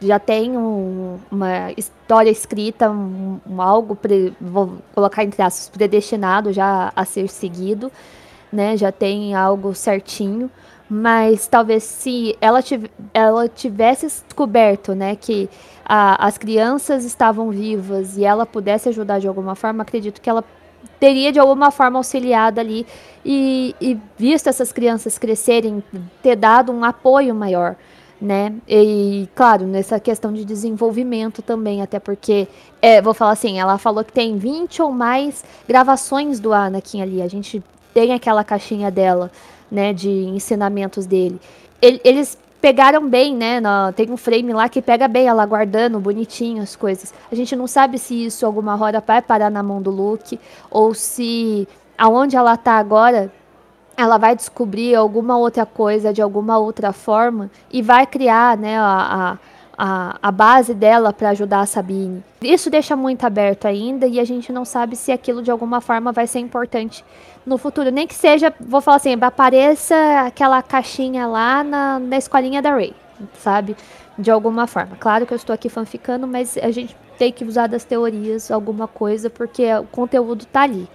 já 0.00 0.18
tem 0.18 0.56
um, 0.56 1.18
uma 1.30 1.72
história 1.76 2.30
escrita, 2.30 2.90
um, 2.90 3.40
um 3.46 3.60
algo, 3.60 3.96
pre, 3.96 4.32
vou 4.40 4.78
colocar 4.94 5.24
entre 5.24 5.42
aspas, 5.42 5.68
predestinado 5.68 6.52
já 6.52 6.92
a 6.94 7.04
ser 7.04 7.28
seguido, 7.28 7.90
né? 8.52 8.76
Já 8.76 8.92
tem 8.92 9.34
algo 9.34 9.74
certinho. 9.74 10.50
Mas 10.88 11.48
talvez 11.48 11.82
se 11.82 12.36
ela, 12.40 12.62
tiv 12.62 12.84
ela 13.12 13.48
tivesse 13.48 14.06
descoberto, 14.06 14.94
né, 14.94 15.16
que 15.16 15.48
a, 15.84 16.26
as 16.26 16.38
crianças 16.38 17.04
estavam 17.04 17.50
vivas 17.50 18.16
e 18.16 18.24
ela 18.24 18.46
pudesse 18.46 18.88
ajudar 18.88 19.18
de 19.18 19.26
alguma 19.26 19.54
forma, 19.54 19.82
acredito 19.82 20.20
que 20.20 20.30
ela 20.30 20.44
teria 21.00 21.32
de 21.32 21.38
alguma 21.38 21.70
forma 21.70 21.98
auxiliado 21.98 22.60
ali 22.60 22.86
e, 23.24 23.74
e 23.80 23.98
visto 24.16 24.48
essas 24.48 24.72
crianças 24.72 25.18
crescerem, 25.18 25.82
ter 26.22 26.36
dado 26.36 26.72
um 26.72 26.84
apoio 26.84 27.34
maior, 27.34 27.74
né? 28.20 28.54
E 28.68 29.28
claro, 29.34 29.66
nessa 29.66 29.98
questão 29.98 30.32
de 30.32 30.44
desenvolvimento 30.44 31.42
também, 31.42 31.82
até 31.82 31.98
porque, 31.98 32.46
é, 32.80 33.02
vou 33.02 33.12
falar 33.12 33.32
assim, 33.32 33.58
ela 33.58 33.76
falou 33.76 34.04
que 34.04 34.12
tem 34.12 34.38
20 34.38 34.82
ou 34.82 34.92
mais 34.92 35.44
gravações 35.68 36.38
do 36.38 36.52
Anakin 36.52 37.02
ali, 37.02 37.20
a 37.20 37.28
gente 37.28 37.62
tem 37.92 38.12
aquela 38.12 38.44
caixinha 38.44 38.90
dela 38.90 39.30
né, 39.70 39.92
de 39.92 40.08
ensinamentos 40.08 41.06
dele. 41.06 41.40
Ele, 41.80 42.00
eles 42.04 42.38
pegaram 42.60 43.08
bem, 43.08 43.34
né? 43.34 43.60
Tem 43.94 44.10
um 44.10 44.16
frame 44.16 44.52
lá 44.52 44.68
que 44.68 44.82
pega 44.82 45.06
bem 45.06 45.26
ela 45.26 45.44
guardando 45.46 46.00
bonitinho 46.00 46.62
as 46.62 46.74
coisas. 46.74 47.12
A 47.30 47.34
gente 47.34 47.54
não 47.54 47.66
sabe 47.66 47.98
se 47.98 48.24
isso 48.24 48.44
alguma 48.44 48.80
hora 48.80 49.02
vai 49.06 49.22
parar 49.22 49.50
na 49.50 49.62
mão 49.62 49.80
do 49.80 49.90
Luke 49.90 50.40
ou 50.70 50.94
se 50.94 51.68
aonde 51.96 52.36
ela 52.36 52.56
tá 52.56 52.72
agora 52.72 53.30
ela 53.96 54.18
vai 54.18 54.36
descobrir 54.36 54.94
alguma 54.94 55.38
outra 55.38 55.64
coisa 55.64 56.12
de 56.12 56.20
alguma 56.20 56.58
outra 56.58 56.92
forma 56.92 57.50
e 57.70 57.80
vai 57.80 58.06
criar, 58.06 58.56
né, 58.58 58.78
a, 58.78 59.32
a 59.32 59.38
a, 59.76 60.18
a 60.22 60.30
base 60.30 60.74
dela 60.74 61.12
para 61.12 61.30
ajudar 61.30 61.60
a 61.60 61.66
Sabine. 61.66 62.24
Isso 62.42 62.70
deixa 62.70 62.96
muito 62.96 63.24
aberto 63.24 63.66
ainda 63.66 64.06
e 64.06 64.18
a 64.18 64.24
gente 64.24 64.52
não 64.52 64.64
sabe 64.64 64.96
se 64.96 65.12
aquilo 65.12 65.42
de 65.42 65.50
alguma 65.50 65.80
forma 65.80 66.12
vai 66.12 66.26
ser 66.26 66.38
importante 66.38 67.04
no 67.44 67.58
futuro. 67.58 67.90
Nem 67.90 68.06
que 68.06 68.14
seja, 68.14 68.52
vou 68.60 68.80
falar 68.80 68.96
assim, 68.96 69.16
apareça 69.20 69.94
aquela 70.26 70.62
caixinha 70.62 71.26
lá 71.26 71.62
na, 71.62 71.98
na 71.98 72.16
escolinha 72.16 72.62
da 72.62 72.70
Ray, 72.70 72.94
sabe? 73.38 73.76
De 74.18 74.30
alguma 74.30 74.66
forma. 74.66 74.96
Claro 74.96 75.26
que 75.26 75.32
eu 75.32 75.36
estou 75.36 75.52
aqui 75.52 75.68
fanficando, 75.68 76.26
mas 76.26 76.56
a 76.56 76.70
gente 76.70 76.96
tem 77.18 77.32
que 77.32 77.44
usar 77.44 77.66
das 77.66 77.84
teorias 77.84 78.50
alguma 78.50 78.86
coisa, 78.88 79.28
porque 79.28 79.72
o 79.74 79.84
conteúdo 79.84 80.46
tá 80.46 80.62
ali 80.62 80.88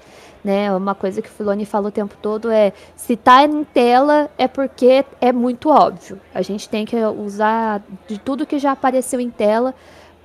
né? 0.43 0.73
Uma 0.75 0.95
coisa 0.95 1.21
que 1.21 1.29
o 1.29 1.31
Filoni 1.31 1.65
fala 1.65 1.89
o 1.89 1.91
tempo 1.91 2.15
todo 2.21 2.49
é 2.49 2.73
se 2.95 3.15
tá 3.15 3.43
em 3.43 3.63
tela 3.63 4.29
é 4.37 4.47
porque 4.47 5.05
é 5.19 5.31
muito 5.31 5.69
óbvio. 5.69 6.19
A 6.33 6.41
gente 6.41 6.67
tem 6.67 6.85
que 6.85 6.95
usar 6.95 7.81
de 8.07 8.19
tudo 8.19 8.45
que 8.45 8.59
já 8.59 8.71
apareceu 8.71 9.19
em 9.19 9.29
tela 9.29 9.73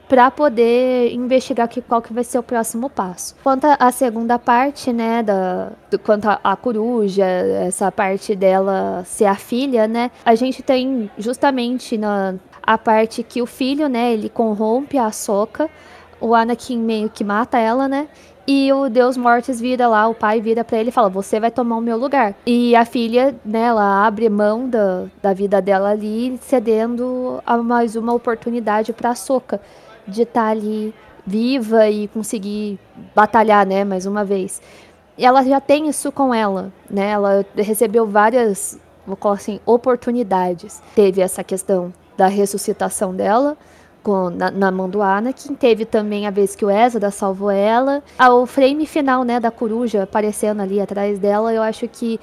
para 0.08 0.30
poder 0.30 1.12
investigar 1.12 1.68
que, 1.68 1.80
qual 1.80 2.00
que 2.00 2.12
vai 2.12 2.22
ser 2.22 2.38
o 2.38 2.42
próximo 2.42 2.88
passo. 2.88 3.34
Quanto 3.42 3.66
à 3.66 3.90
segunda 3.90 4.38
parte, 4.38 4.92
né, 4.92 5.22
da, 5.22 5.72
do, 5.90 5.98
quanto 5.98 6.28
à 6.28 6.56
coruja, 6.56 7.24
essa 7.24 7.90
parte 7.90 8.34
dela 8.34 9.02
ser 9.04 9.24
a 9.24 9.34
filha, 9.34 9.88
né, 9.88 10.10
a 10.24 10.34
gente 10.34 10.62
tem 10.62 11.10
justamente 11.18 11.98
na, 11.98 12.36
a 12.62 12.78
parte 12.78 13.22
que 13.22 13.42
o 13.42 13.46
filho, 13.46 13.88
né, 13.88 14.12
ele 14.12 14.28
corrompe 14.28 14.96
a 14.96 15.10
Soca, 15.10 15.68
o 16.20 16.34
Anakin 16.34 16.78
meio 16.78 17.10
que 17.10 17.24
mata 17.24 17.58
ela, 17.58 17.88
né, 17.88 18.08
e 18.46 18.72
o 18.72 18.88
Deus 18.88 19.16
Mortis 19.16 19.60
vira 19.60 19.88
lá, 19.88 20.06
o 20.06 20.14
pai 20.14 20.40
vira 20.40 20.62
para 20.62 20.78
ele 20.78 20.90
e 20.90 20.92
fala: 20.92 21.08
Você 21.08 21.40
vai 21.40 21.50
tomar 21.50 21.76
o 21.76 21.80
meu 21.80 21.96
lugar. 21.96 22.34
E 22.46 22.76
a 22.76 22.84
filha, 22.84 23.34
né, 23.44 23.62
ela 23.62 24.06
abre 24.06 24.28
mão 24.28 24.68
da, 24.68 25.06
da 25.20 25.32
vida 25.32 25.60
dela 25.60 25.90
ali, 25.90 26.38
cedendo 26.42 27.42
a 27.44 27.56
mais 27.56 27.96
uma 27.96 28.12
oportunidade 28.12 28.92
pra 28.92 29.14
Soca 29.14 29.60
de 30.06 30.22
estar 30.22 30.44
tá 30.44 30.48
ali 30.48 30.94
viva 31.26 31.88
e 31.88 32.06
conseguir 32.08 32.78
batalhar, 33.14 33.66
né, 33.66 33.84
mais 33.84 34.06
uma 34.06 34.24
vez. 34.24 34.62
E 35.18 35.26
ela 35.26 35.42
já 35.42 35.60
tem 35.60 35.88
isso 35.88 36.12
com 36.12 36.32
ela, 36.32 36.72
né? 36.88 37.10
Ela 37.10 37.44
recebeu 37.56 38.06
várias, 38.06 38.78
vou 39.06 39.16
colocar 39.16 39.40
assim, 39.40 39.58
oportunidades. 39.66 40.80
Teve 40.94 41.20
essa 41.20 41.42
questão 41.42 41.92
da 42.16 42.26
ressuscitação 42.26 43.14
dela, 43.14 43.56
com, 44.06 44.30
na, 44.30 44.52
na, 44.52 44.70
mão 44.70 44.88
do 44.88 45.02
Anakin. 45.02 45.56
Teve 45.56 45.84
também 45.84 46.28
a 46.28 46.30
vez 46.30 46.54
que 46.54 46.64
o 46.64 46.70
Ezra 46.70 47.10
salvou 47.10 47.50
ela. 47.50 48.04
Ah, 48.16 48.32
o 48.32 48.46
frame 48.46 48.86
final, 48.86 49.24
né, 49.24 49.40
da 49.40 49.50
coruja 49.50 50.04
aparecendo 50.04 50.62
ali 50.62 50.80
atrás 50.80 51.18
dela, 51.18 51.52
eu 51.52 51.60
acho 51.60 51.88
que 51.88 52.20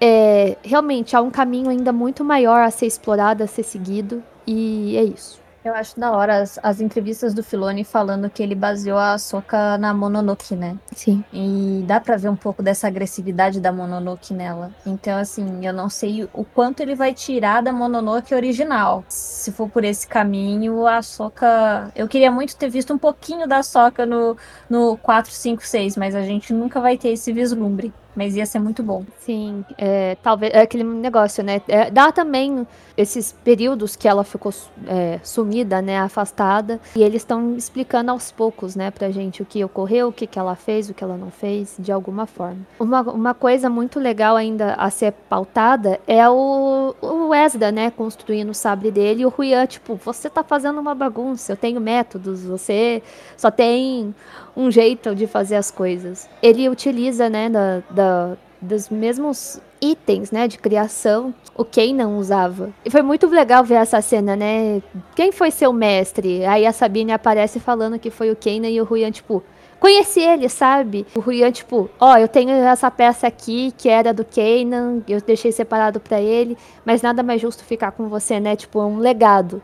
é, 0.00 0.56
realmente 0.62 1.16
há 1.16 1.20
um 1.20 1.28
caminho 1.28 1.70
ainda 1.70 1.92
muito 1.92 2.22
maior 2.22 2.60
a 2.60 2.70
ser 2.70 2.86
explorado, 2.86 3.42
a 3.42 3.48
ser 3.48 3.64
seguido. 3.64 4.22
E 4.46 4.96
é 4.96 5.02
isso. 5.02 5.40
Eu 5.68 5.74
acho 5.74 6.00
da 6.00 6.10
hora 6.12 6.40
as, 6.40 6.58
as 6.62 6.80
entrevistas 6.80 7.34
do 7.34 7.42
Filoni 7.42 7.84
falando 7.84 8.30
que 8.30 8.42
ele 8.42 8.54
baseou 8.54 8.96
a 8.96 9.18
Soca 9.18 9.76
na 9.76 9.92
Mononoke, 9.92 10.56
né? 10.56 10.78
Sim. 10.96 11.22
E 11.30 11.84
dá 11.86 12.00
pra 12.00 12.16
ver 12.16 12.30
um 12.30 12.36
pouco 12.36 12.62
dessa 12.62 12.86
agressividade 12.86 13.60
da 13.60 13.70
Mononoke 13.70 14.32
nela. 14.32 14.72
Então, 14.86 15.18
assim, 15.18 15.66
eu 15.66 15.74
não 15.74 15.90
sei 15.90 16.26
o 16.32 16.42
quanto 16.42 16.80
ele 16.80 16.94
vai 16.94 17.12
tirar 17.12 17.62
da 17.62 17.70
Mononoke 17.70 18.34
original. 18.34 19.04
Se 19.10 19.52
for 19.52 19.68
por 19.68 19.84
esse 19.84 20.08
caminho, 20.08 20.86
a 20.86 21.02
Soca. 21.02 21.92
Eu 21.94 22.08
queria 22.08 22.30
muito 22.30 22.56
ter 22.56 22.70
visto 22.70 22.94
um 22.94 22.98
pouquinho 22.98 23.46
da 23.46 23.62
Soca 23.62 24.06
no, 24.06 24.38
no 24.70 24.96
4, 24.96 25.30
5, 25.30 25.66
6, 25.66 25.96
mas 25.98 26.14
a 26.14 26.22
gente 26.22 26.50
nunca 26.50 26.80
vai 26.80 26.96
ter 26.96 27.10
esse 27.10 27.30
vislumbre. 27.30 27.92
Mas 28.18 28.34
ia 28.34 28.44
ser 28.44 28.58
muito 28.58 28.82
bom. 28.82 29.04
Sim, 29.20 29.64
é, 29.78 30.16
talvez 30.20 30.52
é 30.52 30.62
aquele 30.62 30.82
negócio, 30.82 31.44
né? 31.44 31.62
É, 31.68 31.88
dá 31.88 32.10
também 32.10 32.66
esses 32.96 33.30
períodos 33.44 33.94
que 33.94 34.08
ela 34.08 34.24
ficou 34.24 34.52
é, 34.88 35.20
sumida, 35.22 35.80
né, 35.80 36.00
afastada, 36.00 36.80
e 36.96 37.02
eles 37.04 37.22
estão 37.22 37.54
explicando 37.54 38.10
aos 38.10 38.32
poucos, 38.32 38.74
né, 38.74 38.90
pra 38.90 39.08
gente 39.12 39.40
o 39.40 39.44
que 39.46 39.64
ocorreu, 39.64 40.08
o 40.08 40.12
que, 40.12 40.26
que 40.26 40.36
ela 40.36 40.56
fez, 40.56 40.90
o 40.90 40.94
que 40.94 41.04
ela 41.04 41.16
não 41.16 41.30
fez, 41.30 41.76
de 41.78 41.92
alguma 41.92 42.26
forma. 42.26 42.58
Uma, 42.80 43.02
uma 43.02 43.34
coisa 43.34 43.70
muito 43.70 44.00
legal 44.00 44.34
ainda 44.34 44.74
a 44.74 44.90
ser 44.90 45.12
pautada 45.12 46.00
é 46.08 46.28
o, 46.28 46.92
o 47.00 47.32
Esda, 47.32 47.70
né, 47.70 47.88
construindo 47.92 48.50
o 48.50 48.54
sabre 48.54 48.90
dele, 48.90 49.22
e 49.22 49.26
o 49.26 49.28
Ruyan, 49.28 49.66
tipo, 49.66 49.94
você 49.94 50.28
tá 50.28 50.42
fazendo 50.42 50.80
uma 50.80 50.94
bagunça, 50.94 51.52
eu 51.52 51.56
tenho 51.56 51.80
métodos, 51.80 52.42
você 52.42 53.00
só 53.36 53.48
tem 53.48 54.12
um 54.58 54.72
jeito 54.72 55.14
de 55.14 55.28
fazer 55.28 55.54
as 55.54 55.70
coisas. 55.70 56.28
Ele 56.42 56.68
utiliza, 56.68 57.30
né, 57.30 57.48
da, 57.48 57.80
da 57.88 58.36
dos 58.60 58.88
mesmos 58.88 59.60
itens, 59.80 60.32
né, 60.32 60.48
de 60.48 60.58
criação, 60.58 61.32
o 61.56 61.64
Kanan 61.64 62.08
usava. 62.18 62.70
E 62.84 62.90
foi 62.90 63.02
muito 63.02 63.28
legal 63.28 63.62
ver 63.62 63.76
essa 63.76 64.00
cena, 64.00 64.34
né? 64.34 64.82
Quem 65.14 65.30
foi 65.30 65.52
seu 65.52 65.72
mestre? 65.72 66.44
Aí 66.44 66.66
a 66.66 66.72
Sabine 66.72 67.12
aparece 67.12 67.60
falando 67.60 68.00
que 68.00 68.10
foi 68.10 68.32
o 68.32 68.36
Kanan 68.36 68.68
e 68.68 68.80
o 68.80 68.84
Ruyan, 68.84 69.12
tipo, 69.12 69.44
conheci 69.78 70.18
ele, 70.18 70.48
sabe? 70.48 71.06
O 71.14 71.20
Ruyan, 71.20 71.52
tipo, 71.52 71.88
ó, 72.00 72.14
oh, 72.14 72.16
eu 72.16 72.26
tenho 72.26 72.50
essa 72.50 72.90
peça 72.90 73.28
aqui 73.28 73.72
que 73.78 73.88
era 73.88 74.12
do 74.12 74.24
Kanan, 74.24 75.02
eu 75.06 75.20
deixei 75.20 75.52
separado 75.52 76.00
para 76.00 76.20
ele, 76.20 76.58
mas 76.84 77.00
nada 77.00 77.22
mais 77.22 77.40
justo 77.40 77.62
ficar 77.62 77.92
com 77.92 78.08
você, 78.08 78.40
né? 78.40 78.56
Tipo, 78.56 78.82
um 78.82 78.98
legado 78.98 79.62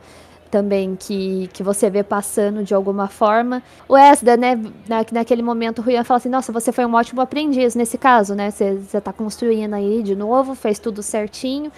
também 0.54 0.94
que, 0.94 1.50
que 1.52 1.64
você 1.64 1.90
vê 1.90 2.04
passando 2.04 2.62
de 2.62 2.72
alguma 2.72 3.08
forma. 3.08 3.60
O 3.88 3.96
Esda, 3.96 4.36
né, 4.36 4.54
na, 4.88 5.04
naquele 5.10 5.42
momento 5.42 5.80
o 5.80 5.82
Ruyan 5.82 6.04
fala 6.04 6.18
assim, 6.18 6.28
nossa, 6.28 6.52
você 6.52 6.70
foi 6.70 6.86
um 6.86 6.94
ótimo 6.94 7.20
aprendiz 7.20 7.74
nesse 7.74 7.98
caso, 7.98 8.36
né? 8.36 8.52
Você, 8.52 8.74
você 8.76 9.00
tá 9.00 9.12
construindo 9.12 9.74
aí 9.74 10.00
de 10.00 10.14
novo, 10.14 10.54
fez 10.54 10.78
tudo 10.78 11.02
certinho. 11.02 11.72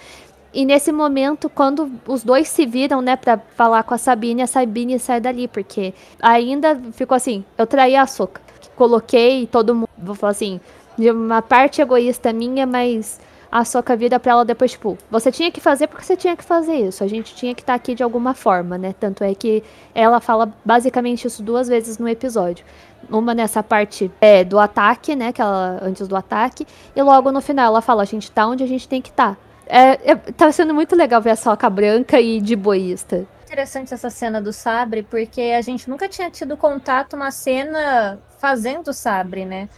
E 0.53 0.63
nesse 0.63 0.91
momento, 0.91 1.49
quando 1.49 1.91
os 2.07 2.23
dois 2.23 2.49
se 2.49 2.67
viram, 2.67 3.01
né, 3.01 3.15
para 3.15 3.39
falar 3.55 3.81
com 3.81 3.95
a 3.95 3.97
Sabine, 3.97 4.43
a 4.43 4.47
Sabine 4.47 4.99
sai 4.99 5.19
dali, 5.19 5.47
porque 5.47 5.91
ainda 6.21 6.79
ficou 6.91 7.15
assim, 7.15 7.43
eu 7.57 7.65
traí 7.65 7.95
a 7.95 8.05
Soca. 8.05 8.39
Coloquei 8.75 9.47
todo 9.47 9.73
mundo, 9.73 9.89
vou 9.97 10.13
falar 10.13 10.33
assim, 10.33 10.61
de 10.95 11.09
uma 11.09 11.41
parte 11.41 11.81
egoísta 11.81 12.31
minha, 12.31 12.67
mas 12.67 13.19
a 13.51 13.63
Soca 13.63 13.95
vira 13.95 14.19
pra 14.19 14.33
ela 14.33 14.45
depois, 14.45 14.71
tipo, 14.71 14.97
você 15.09 15.31
tinha 15.31 15.51
que 15.51 15.61
fazer 15.61 15.87
porque 15.87 16.03
você 16.03 16.17
tinha 16.17 16.35
que 16.35 16.43
fazer 16.43 16.75
isso. 16.75 17.03
A 17.03 17.07
gente 17.07 17.35
tinha 17.35 17.55
que 17.55 17.61
estar 17.61 17.73
tá 17.73 17.77
aqui 17.77 17.95
de 17.95 18.03
alguma 18.03 18.33
forma, 18.33 18.77
né? 18.77 18.93
Tanto 18.99 19.23
é 19.23 19.33
que 19.33 19.63
ela 19.95 20.19
fala 20.19 20.53
basicamente 20.63 21.25
isso 21.27 21.41
duas 21.41 21.67
vezes 21.67 21.97
no 21.97 22.07
episódio. 22.07 22.65
Uma 23.09 23.33
nessa 23.33 23.63
parte 23.63 24.11
é, 24.19 24.43
do 24.43 24.59
ataque, 24.59 25.15
né? 25.15 25.31
Que 25.31 25.41
ela, 25.41 25.79
antes 25.81 26.07
do 26.07 26.15
ataque. 26.15 26.67
E 26.95 27.01
logo 27.01 27.31
no 27.31 27.41
final 27.41 27.67
ela 27.67 27.81
fala, 27.81 28.03
a 28.03 28.05
gente 28.05 28.29
tá 28.29 28.45
onde 28.45 28.63
a 28.63 28.67
gente 28.67 28.87
tem 28.87 29.01
que 29.01 29.09
estar. 29.09 29.35
Tá. 29.35 29.37
É, 29.69 30.11
é, 30.11 30.15
tá 30.15 30.51
sendo 30.51 30.73
muito 30.73 30.95
legal 30.95 31.21
ver 31.21 31.31
a 31.31 31.35
Soca 31.35 31.69
branca 31.69 32.19
e 32.19 32.41
de 32.41 32.55
boísta. 32.55 33.25
Interessante 33.45 33.93
essa 33.93 34.09
cena 34.09 34.41
do 34.41 34.51
sabre, 34.51 35.03
porque 35.03 35.41
a 35.57 35.61
gente 35.61 35.89
nunca 35.89 36.09
tinha 36.09 36.29
tido 36.29 36.57
contato 36.57 37.15
uma 37.15 37.31
cena 37.31 38.19
fazendo 38.39 38.91
sabre, 38.93 39.45
né? 39.45 39.69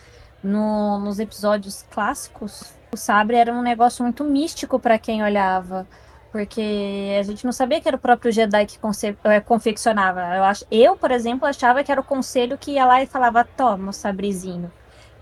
No, 0.43 0.99
nos 0.99 1.19
episódios 1.19 1.86
clássicos, 1.91 2.73
o 2.91 2.97
sabre 2.97 3.38
era 3.38 3.54
um 3.54 3.62
negócio 3.62 4.04
muito 4.04 4.23
místico 4.23 4.80
para 4.80 4.97
quem 4.97 5.23
olhava, 5.23 5.88
porque 6.32 7.15
a 7.19 7.23
gente 7.23 7.45
não 7.45 7.52
sabia 7.52 7.82
que 7.82 7.88
era 7.88 7.97
o 7.97 7.99
próprio 7.99 8.32
Jedi 8.32 8.65
que 8.65 8.80
é, 9.23 9.39
confeccionava. 9.39 10.21
Eu, 10.36 10.43
ach... 10.43 10.63
eu, 10.71 10.95
por 10.95 11.12
exemplo, 11.12 11.47
achava 11.47 11.84
que 11.84 11.91
era 11.91 12.02
o 12.02 12.04
conselho 12.04 12.58
que 12.58 12.71
ia 12.71 12.86
lá 12.86 13.02
e 13.02 13.08
falava: 13.08 13.43
toma 13.43 13.89
o 13.89 13.93
sabrezinho. 13.93 14.71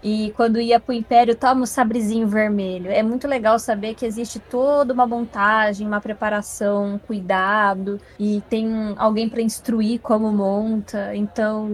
E 0.04 0.32
quando 0.38 0.60
ia 0.60 0.80
pro 0.80 0.94
Império, 0.94 1.36
toma 1.36 1.64
o 1.64 1.68
sabrezinho 1.68 2.28
vermelho. 2.28 2.92
É 2.92 3.02
muito 3.02 3.28
legal 3.28 3.58
saber 3.58 3.96
que 3.96 4.06
existe 4.06 4.40
toda 4.40 4.94
uma 4.94 5.08
montagem, 5.08 5.88
uma 5.88 6.00
preparação, 6.00 6.96
um 6.96 7.00
cuidado, 7.00 8.00
e 8.20 8.42
tem 8.50 8.94
alguém 8.98 9.28
para 9.28 9.42
instruir 9.42 10.00
como 10.00 10.32
monta. 10.32 11.16
Então, 11.16 11.70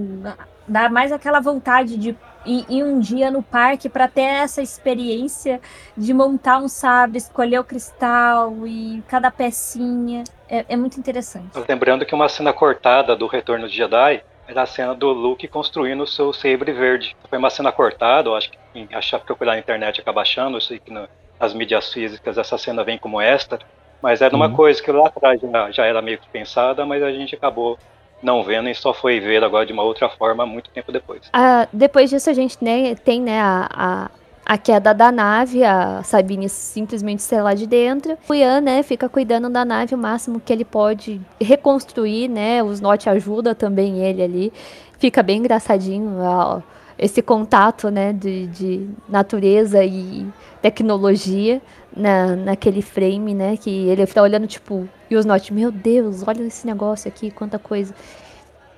dá 0.67 0.89
mais 0.89 1.11
aquela 1.11 1.41
vontade 1.41 1.97
de 1.97 2.17
ir, 2.45 2.65
ir 2.69 2.83
um 2.83 2.99
dia 2.99 3.29
no 3.31 3.41
parque 3.41 3.89
para 3.89 4.07
ter 4.07 4.21
essa 4.21 4.61
experiência 4.61 5.61
de 5.95 6.13
montar 6.13 6.57
um 6.57 6.67
sabre, 6.67 7.17
escolher 7.17 7.59
o 7.59 7.63
cristal 7.63 8.67
e 8.67 9.03
cada 9.07 9.31
pecinha. 9.31 10.23
É, 10.49 10.65
é 10.69 10.75
muito 10.75 10.99
interessante. 10.99 11.49
Lembrando 11.67 12.05
que 12.05 12.13
uma 12.13 12.29
cena 12.29 12.53
cortada 12.53 13.15
do 13.15 13.27
Retorno 13.27 13.67
de 13.67 13.75
Jedi 13.75 14.23
era 14.47 14.63
a 14.63 14.65
cena 14.65 14.93
do 14.93 15.11
Luke 15.11 15.47
construindo 15.47 16.03
o 16.03 16.07
seu 16.07 16.33
sabre 16.33 16.71
verde. 16.71 17.15
Foi 17.29 17.37
uma 17.37 17.49
cena 17.49 17.71
cortada, 17.71 18.29
eu 18.29 18.35
acho 18.35 18.51
que 18.51 18.57
quem 18.73 18.87
achar 18.93 19.19
procurar 19.19 19.53
na 19.53 19.59
internet 19.59 20.01
acaba 20.01 20.21
achando, 20.21 20.57
eu 20.57 20.61
sei 20.61 20.79
que 20.79 20.91
nas 20.91 21.53
mídias 21.53 21.91
físicas 21.91 22.37
essa 22.37 22.57
cena 22.57 22.83
vem 22.83 22.97
como 22.97 23.21
extra, 23.21 23.59
mas 24.01 24.21
era 24.21 24.35
uma 24.35 24.47
uhum. 24.47 24.55
coisa 24.55 24.83
que 24.83 24.91
lá 24.91 25.07
atrás 25.07 25.39
já, 25.39 25.71
já 25.71 25.85
era 25.85 26.01
meio 26.01 26.17
que 26.17 26.27
pensada, 26.27 26.85
mas 26.85 27.01
a 27.01 27.11
gente 27.11 27.35
acabou 27.35 27.77
não 28.23 28.43
vendo 28.43 28.69
e 28.69 28.75
só 28.75 28.93
foi 28.93 29.19
ver 29.19 29.43
agora 29.43 29.65
de 29.65 29.73
uma 29.73 29.83
outra 29.83 30.09
forma 30.09 30.45
muito 30.45 30.69
tempo 30.69 30.91
depois. 30.91 31.21
Ah, 31.33 31.67
depois 31.71 32.09
disso 32.09 32.29
a 32.29 32.33
gente 32.33 32.57
né, 32.61 32.95
tem 32.95 33.21
né, 33.21 33.39
a, 33.39 33.69
a, 33.71 34.11
a, 34.45 34.57
queda 34.57 34.93
da 34.93 35.11
nave, 35.11 35.63
a 35.63 36.01
Sabine 36.03 36.47
simplesmente 36.49 37.21
sai 37.21 37.41
lá 37.41 37.53
de 37.53 37.67
dentro. 37.67 38.17
O 38.27 38.33
Ian, 38.33 38.61
né, 38.61 38.83
fica 38.83 39.09
cuidando 39.09 39.49
da 39.49 39.65
nave 39.65 39.93
o 39.93 39.97
máximo 39.97 40.39
que 40.39 40.53
ele 40.53 40.65
pode 40.65 41.19
reconstruir, 41.39 42.27
né? 42.27 42.63
Os 42.63 42.79
Not 42.79 43.09
ajuda 43.09 43.53
também 43.53 43.99
ele 43.99 44.23
ali. 44.23 44.53
Fica 44.97 45.21
bem 45.21 45.39
engraçadinho 45.39 46.17
ó, 46.19 46.61
esse 46.97 47.21
contato, 47.21 47.89
né, 47.89 48.13
de, 48.13 48.47
de 48.47 48.89
natureza 49.09 49.83
e 49.83 50.25
tecnologia 50.61 51.61
na, 51.95 52.35
naquele 52.35 52.81
frame, 52.81 53.33
né? 53.33 53.57
Que 53.57 53.87
ele 53.87 54.05
fica 54.05 54.21
olhando, 54.21 54.47
tipo, 54.47 54.87
e 55.09 55.15
os 55.15 55.25
Not, 55.25 55.53
meu 55.53 55.71
Deus, 55.71 56.23
olha 56.27 56.43
esse 56.43 56.65
negócio 56.65 57.07
aqui, 57.07 57.31
quanta 57.31 57.59
coisa. 57.59 57.93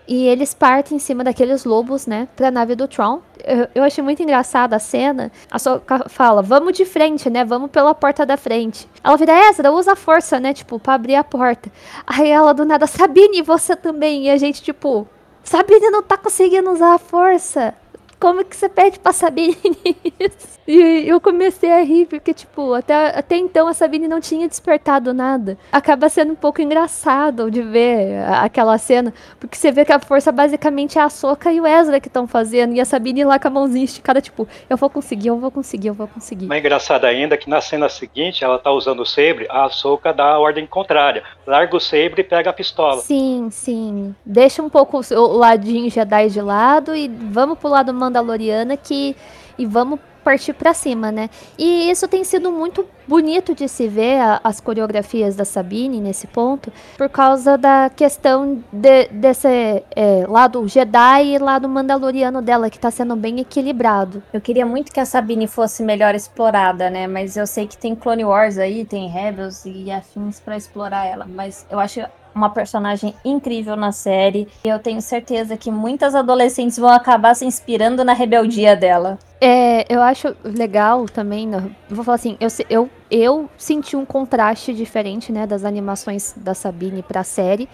E 0.08 0.28
eles 0.28 0.54
partem 0.54 0.98
em 0.98 1.00
cima 1.00 1.24
daqueles 1.24 1.66
lobos, 1.66 2.06
né, 2.06 2.28
pra 2.36 2.52
nave 2.52 2.76
do 2.76 2.88
Tron. 2.88 3.22
Eu, 3.44 3.68
eu 3.74 3.84
achei 3.84 4.04
muito 4.04 4.22
engraçada 4.22 4.76
a 4.76 4.80
cena. 4.80 5.32
A 5.50 5.58
Soka 5.58 6.08
fala, 6.10 6.44
vamos 6.44 6.78
de 6.78 6.86
frente, 6.86 7.28
né, 7.28 7.44
vamos 7.44 7.72
pela 7.72 7.96
porta 7.96 8.24
da 8.24 8.38
frente. 8.38 8.88
Ela 9.04 9.18
vira, 9.18 9.50
Ezra, 9.50 9.72
usa 9.72 9.94
a 9.94 9.96
força, 9.96 10.40
né, 10.40 10.54
tipo, 10.54 10.80
pra 10.80 10.94
abrir 10.94 11.16
a 11.16 11.24
porta. 11.24 11.72
Aí 12.06 12.30
ela 12.30 12.54
do 12.54 12.64
nada, 12.66 12.86
Sabine, 12.86 13.42
você 13.42 13.76
também. 13.76 14.26
E 14.26 14.30
a 14.30 14.38
gente, 14.38 14.62
tipo, 14.62 15.08
Sabine 15.44 15.90
não 15.90 16.04
tá 16.04 16.18
conseguindo 16.18 16.70
usar 16.70 16.94
a 16.94 17.00
força 17.00 17.74
como 18.20 18.44
que 18.44 18.56
você 18.56 18.70
pede 18.70 19.00
pra 19.00 19.12
Sabine 19.12 19.58
isso? 20.20 20.56
E 20.68 21.08
eu 21.08 21.22
comecei 21.22 21.72
a 21.72 21.84
rir, 21.84 22.08
porque, 22.08 22.34
tipo, 22.34 22.74
até, 22.74 23.18
até 23.18 23.38
então 23.38 23.68
a 23.68 23.74
Sabine 23.74 24.08
não 24.08 24.20
tinha 24.20 24.48
despertado 24.48 25.14
nada. 25.14 25.58
Acaba 25.72 26.10
sendo 26.10 26.34
um 26.34 26.36
pouco 26.36 26.60
engraçado 26.60 27.52
de 27.52 27.62
ver 27.62 28.24
aquela 28.28 28.78
cena, 28.80 29.14
porque 29.40 29.56
você 29.56 29.72
vê 29.72 29.86
que 29.86 29.94
a 29.94 30.00
força 30.00 30.32
basicamente 30.32 30.98
é 30.98 31.02
a 31.02 31.10
Soca 31.10 31.52
e 31.52 31.62
o 31.62 31.68
Ezra 31.68 32.00
que 32.00 32.08
estão 32.08 32.26
fazendo, 32.28 32.74
e 32.74 32.82
a 32.82 32.86
Sabine 32.86 33.24
lá 33.24 33.38
com 33.38 33.48
a 33.48 33.52
mãozinha 33.52 33.86
esticada, 33.86 34.20
tipo, 34.20 34.48
eu 34.68 34.76
vou 34.76 34.90
conseguir, 34.90 35.28
eu 35.28 35.38
vou 35.38 35.52
conseguir, 35.52 35.90
eu 35.90 35.94
vou 35.94 36.08
conseguir. 36.08 36.48
Mas 36.48 36.60
engraçado 36.60 37.06
ainda 37.06 37.38
que 37.38 37.50
na 37.50 37.62
cena 37.62 37.88
seguinte, 37.88 38.44
ela 38.44 38.58
tá 38.58 38.72
usando 38.72 39.02
o 39.02 39.06
sabre, 39.06 39.46
a 39.50 39.70
Soca 39.70 40.12
dá 40.12 40.32
a 40.32 40.40
ordem 40.40 40.66
contrária. 40.66 41.24
Larga 41.46 41.78
o 41.78 41.80
sabre 41.80 42.22
e 42.22 42.24
pega 42.24 42.50
a 42.50 42.54
pistola. 42.54 43.02
Sim, 43.02 43.50
sim. 43.52 44.16
Deixa 44.26 44.64
um 44.64 44.70
pouco 44.70 45.00
o 45.14 45.38
ladinho 45.38 45.92
Jedi 45.92 46.30
de 46.30 46.42
lado 46.42 46.96
e 46.96 47.08
vamos 47.08 47.60
pro 47.60 47.70
lado 47.70 47.94
Mandaloriana 48.06 48.78
que 48.78 49.16
e 49.58 49.66
vamos 49.66 50.00
partir 50.24 50.54
para 50.54 50.74
cima, 50.74 51.12
né? 51.12 51.30
E 51.58 51.90
isso 51.92 52.08
tem 52.08 52.24
sido 52.24 52.52
muito 52.52 52.86
bonito 53.08 53.54
de 53.54 53.70
se 53.70 53.88
ver 53.88 54.20
a, 54.20 54.42
as 54.44 54.60
coreografias 54.60 55.36
da 55.36 55.46
Sabine 55.46 56.02
nesse 56.02 56.26
ponto, 56.26 56.74
por 56.98 57.08
causa 57.08 57.56
da 57.58 57.92
questão 57.96 58.64
de, 58.74 59.08
desse 59.10 59.48
é, 59.96 60.26
lado 60.28 60.68
Jedi 60.68 61.36
e 61.36 61.38
lado 61.38 61.70
Mandaloriano 61.70 62.42
dela, 62.42 62.72
que 62.72 62.80
tá 62.80 62.90
sendo 62.90 63.16
bem 63.16 63.40
equilibrado. 63.40 64.24
Eu 64.34 64.42
queria 64.42 64.66
muito 64.66 64.92
que 64.92 65.00
a 65.00 65.06
Sabine 65.06 65.46
fosse 65.48 65.84
melhor 65.84 66.16
explorada, 66.16 66.90
né? 66.90 67.06
Mas 67.06 67.38
eu 67.38 67.46
sei 67.46 67.68
que 67.68 67.78
tem 67.78 67.96
Clone 67.96 68.26
Wars 68.26 68.58
aí, 68.58 68.84
tem 68.84 69.08
Rebels 69.08 69.64
e 69.66 69.92
afins 69.92 70.40
para 70.40 70.58
explorar 70.58 71.06
ela, 71.06 71.28
mas 71.30 71.68
eu 71.70 71.80
acho 71.80 72.02
uma 72.36 72.50
personagem 72.50 73.16
incrível 73.24 73.78
na 73.78 73.94
série. 73.94 74.48
E 74.66 74.68
eu 74.68 74.78
tenho 74.78 75.02
certeza 75.02 75.56
que 75.56 75.72
muitas 75.72 76.14
adolescentes 76.14 76.78
vão 76.78 76.90
acabar 76.90 77.34
se 77.34 77.46
inspirando 77.46 78.04
na 78.04 78.14
rebeldia 78.14 78.76
dela. 78.76 79.18
É, 79.40 79.86
eu 79.94 80.02
acho 80.02 80.36
legal 80.44 81.06
também, 81.06 81.52
eu 81.54 81.72
vou 81.90 82.04
falar 82.04 82.16
assim, 82.16 82.38
eu, 82.40 82.50
eu, 82.70 82.90
eu 83.10 83.50
senti 83.58 83.96
um 83.96 84.06
contraste 84.06 84.74
diferente, 84.74 85.32
né, 85.32 85.46
das 85.46 85.64
animações 85.64 86.34
da 86.36 86.54
Sabine 86.54 87.02
pra 87.04 87.24
série. 87.24 87.70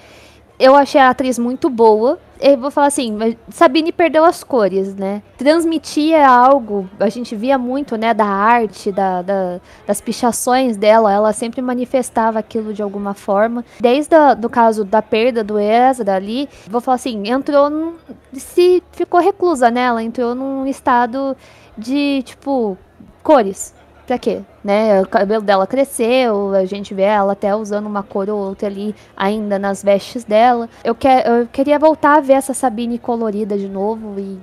Eu 0.61 0.75
achei 0.75 1.01
a 1.01 1.09
atriz 1.09 1.39
muito 1.39 1.71
boa. 1.71 2.19
Eu 2.39 2.55
vou 2.55 2.69
falar 2.69 2.85
assim, 2.85 3.17
Sabine 3.49 3.91
perdeu 3.91 4.23
as 4.23 4.43
cores, 4.43 4.93
né? 4.93 5.23
Transmitia 5.35 6.27
algo, 6.27 6.87
a 6.99 7.09
gente 7.09 7.35
via 7.35 7.57
muito, 7.57 7.95
né, 7.95 8.13
da 8.13 8.25
arte, 8.25 8.91
da, 8.91 9.23
da 9.23 9.59
das 9.87 9.99
pichações 9.99 10.77
dela, 10.77 11.11
ela 11.11 11.33
sempre 11.33 11.63
manifestava 11.63 12.37
aquilo 12.37 12.75
de 12.75 12.83
alguma 12.83 13.15
forma. 13.15 13.65
Desde 13.79 14.15
o 14.15 14.35
do 14.35 14.49
caso 14.49 14.85
da 14.85 15.01
perda 15.01 15.43
do 15.43 15.57
Ezra 15.57 16.15
ali, 16.15 16.47
vou 16.67 16.79
falar 16.79 16.95
assim, 16.95 17.27
entrou, 17.27 17.67
num, 17.67 17.95
se 18.33 18.83
ficou 18.91 19.19
reclusa, 19.19 19.71
né? 19.71 19.81
Ela 19.81 20.03
entrou 20.03 20.35
num 20.35 20.67
estado 20.67 21.35
de, 21.75 22.21
tipo, 22.21 22.77
cores 23.23 23.73
pra 24.11 24.19
quê? 24.19 24.41
Né? 24.61 25.01
O 25.01 25.07
cabelo 25.07 25.41
dela 25.41 25.65
cresceu, 25.65 26.53
a 26.53 26.65
gente 26.65 26.93
vê 26.93 27.03
ela 27.03 27.31
até 27.31 27.55
usando 27.55 27.85
uma 27.85 28.03
cor 28.03 28.29
ou 28.29 28.37
outra 28.37 28.67
ali 28.67 28.93
ainda 29.15 29.57
nas 29.57 29.81
vestes 29.81 30.25
dela. 30.25 30.67
Eu, 30.83 30.93
que, 30.93 31.07
eu 31.07 31.47
queria 31.49 31.79
voltar 31.79 32.17
a 32.17 32.19
ver 32.19 32.33
essa 32.33 32.53
Sabine 32.53 32.99
colorida 32.99 33.57
de 33.57 33.69
novo 33.69 34.19
e 34.19 34.37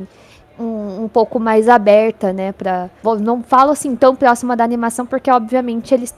um, 0.58 1.04
um, 1.04 1.08
pouco 1.08 1.38
mais 1.38 1.68
aberta, 1.68 2.32
né? 2.32 2.52
Pra, 2.52 2.88
não 3.20 3.42
falo 3.42 3.72
assim 3.72 3.94
tão 3.94 4.16
próxima 4.16 4.56
da 4.56 4.64
animação, 4.64 5.04
porque 5.04 5.30
obviamente 5.30 5.92
eles 5.92 6.14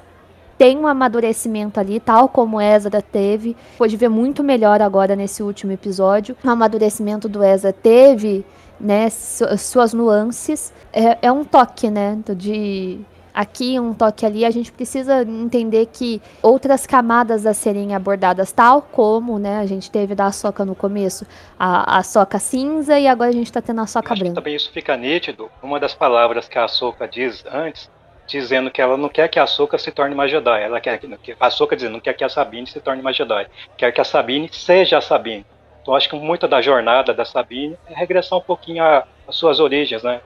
têm 0.56 0.78
um 0.78 0.86
amadurecimento 0.86 1.80
ali, 1.80 1.98
tal 1.98 2.28
como 2.28 2.60
Ezra 2.60 3.02
teve. 3.02 3.56
Pode 3.76 3.96
ver 3.96 4.08
muito 4.08 4.44
melhor 4.44 4.80
agora 4.80 5.16
nesse 5.16 5.42
último 5.42 5.72
episódio. 5.72 6.36
O 6.44 6.48
amadurecimento 6.48 7.28
do 7.28 7.42
Ezra 7.42 7.72
teve, 7.72 8.46
né? 8.78 9.10
Suas 9.10 9.92
nuances. 9.92 10.72
É, 10.92 11.18
é 11.20 11.32
um 11.32 11.44
toque, 11.44 11.90
né? 11.90 12.16
De 12.36 13.00
aqui, 13.40 13.78
um 13.80 13.94
toque 13.94 14.26
ali, 14.26 14.44
a 14.44 14.50
gente 14.50 14.70
precisa 14.70 15.22
entender 15.22 15.86
que 15.86 16.20
outras 16.42 16.86
camadas 16.86 17.46
a 17.46 17.54
serem 17.54 17.94
abordadas, 17.94 18.52
tal 18.52 18.82
como, 18.82 19.38
né, 19.38 19.58
a 19.58 19.66
gente 19.66 19.90
teve 19.90 20.14
da 20.14 20.30
soca 20.30 20.64
no 20.64 20.74
começo, 20.74 21.26
a, 21.58 21.98
a 21.98 22.02
soca 22.02 22.38
cinza 22.38 22.98
e 22.98 23.06
agora 23.06 23.30
a 23.30 23.32
gente 23.32 23.46
está 23.46 23.62
tendo 23.62 23.80
a 23.80 23.86
soca 23.86 24.14
branca. 24.14 24.34
também 24.34 24.54
isso 24.54 24.70
fica 24.70 24.96
nítido, 24.96 25.50
uma 25.62 25.80
das 25.80 25.94
palavras 25.94 26.48
que 26.48 26.58
a 26.58 26.68
soca 26.68 27.08
diz 27.08 27.44
antes, 27.50 27.90
dizendo 28.26 28.70
que 28.70 28.80
ela 28.80 28.96
não 28.96 29.08
quer 29.08 29.28
que 29.28 29.40
a 29.40 29.46
Soca 29.46 29.76
se 29.76 29.90
torne 29.90 30.14
uma 30.14 30.28
Jedi, 30.28 30.62
ela 30.62 30.80
quer 30.80 30.98
que 30.98 31.36
a 31.38 31.50
Soca 31.50 31.74
dizendo 31.74 31.94
não 31.94 32.00
quer 32.00 32.14
que 32.14 32.22
a 32.22 32.28
Sabine 32.28 32.66
se 32.66 32.80
torne 32.80 33.00
uma 33.00 33.12
Jedi, 33.12 33.46
quer 33.76 33.90
que 33.90 34.00
a 34.00 34.04
Sabine 34.04 34.48
seja 34.52 34.98
a 34.98 35.00
Sabine. 35.00 35.44
Então 35.82 35.94
acho 35.94 36.08
que 36.08 36.16
muito 36.16 36.46
da 36.46 36.62
jornada 36.62 37.12
da 37.12 37.24
Sabine 37.24 37.76
é 37.88 37.94
regressar 37.94 38.38
um 38.38 38.42
pouquinho 38.42 38.84
às 38.84 39.34
suas 39.34 39.58
origens, 39.58 40.02
né? 40.02 40.20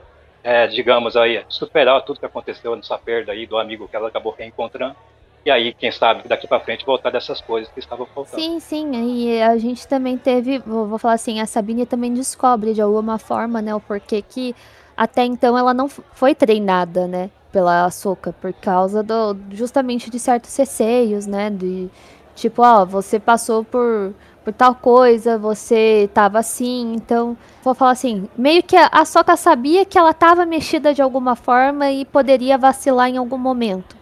É, 0.45 0.67
digamos 0.67 1.17
aí, 1.17 1.43
superar 1.49 2.03
tudo 2.03 2.21
que 2.21 2.27
aconteceu 2.27 2.77
nessa 2.77 2.99
perda 2.99 3.33
aí 3.33 3.47
do 3.47 3.57
amigo 3.57 3.89
que 3.89 3.97
ela 3.97 4.09
acabou 4.09 4.35
reencontrando. 4.39 4.95
E 5.43 5.51
aí, 5.51 5.73
quem 5.73 5.91
sabe, 5.91 6.29
daqui 6.29 6.47
para 6.47 6.61
frente 6.61 6.85
voltar 6.85 7.11
dessas 7.11 7.41
coisas 7.41 7.71
que 7.73 7.81
estavam 7.81 8.07
faltando. 8.07 8.41
Sim, 8.41 8.61
sim. 8.61 8.91
E 8.95 9.43
a 9.43 9.57
gente 9.57 9.89
também 9.89 10.19
teve, 10.19 10.59
vou, 10.59 10.87
vou 10.87 10.99
falar 10.99 11.15
assim, 11.15 11.41
a 11.41 11.47
Sabine 11.47 11.87
também 11.87 12.13
descobre 12.13 12.75
de 12.75 12.83
alguma 12.83 13.19
forma, 13.19 13.61
né, 13.63 13.75
o 13.75 13.81
porquê 13.81 14.23
que 14.23 14.55
até 14.97 15.25
então 15.25 15.57
ela 15.57 15.75
não 15.75 15.89
foi 15.89 16.35
treinada, 16.35 17.07
né, 17.07 17.31
pela 17.51 17.91
Soca, 17.91 18.33
por 18.33 18.53
causa 18.53 19.03
do 19.03 19.37
justamente 19.51 20.11
de 20.11 20.19
certos 20.19 20.55
receios, 20.57 21.27
né, 21.27 21.51
de 21.51 21.91
tipo, 22.35 22.63
ó, 22.63 22.85
você 22.85 23.19
passou 23.19 23.65
por 23.65 24.15
por 24.45 24.53
tal 24.53 24.75
coisa, 24.75 25.39
você 25.39 26.09
tava 26.13 26.39
assim, 26.39 26.93
então, 26.95 27.37
vou 27.63 27.75
falar 27.75 27.93
assim, 27.93 28.29
meio 28.37 28.63
que 28.63 28.77
a, 28.77 29.05
Soca 29.07 29.37
sabia 29.37 29.87
que 29.87 29.99
ela 29.99 30.13
tava 30.13 30.45
mexida 30.45 30.93
de 30.93 31.01
alguma 31.01 31.35
forma 31.35 31.91
e 31.91 32.05
poderia 32.05 32.59
vacilar 32.59 33.09
em 33.09 33.17
algum 33.17 33.39
momento. 33.39 33.97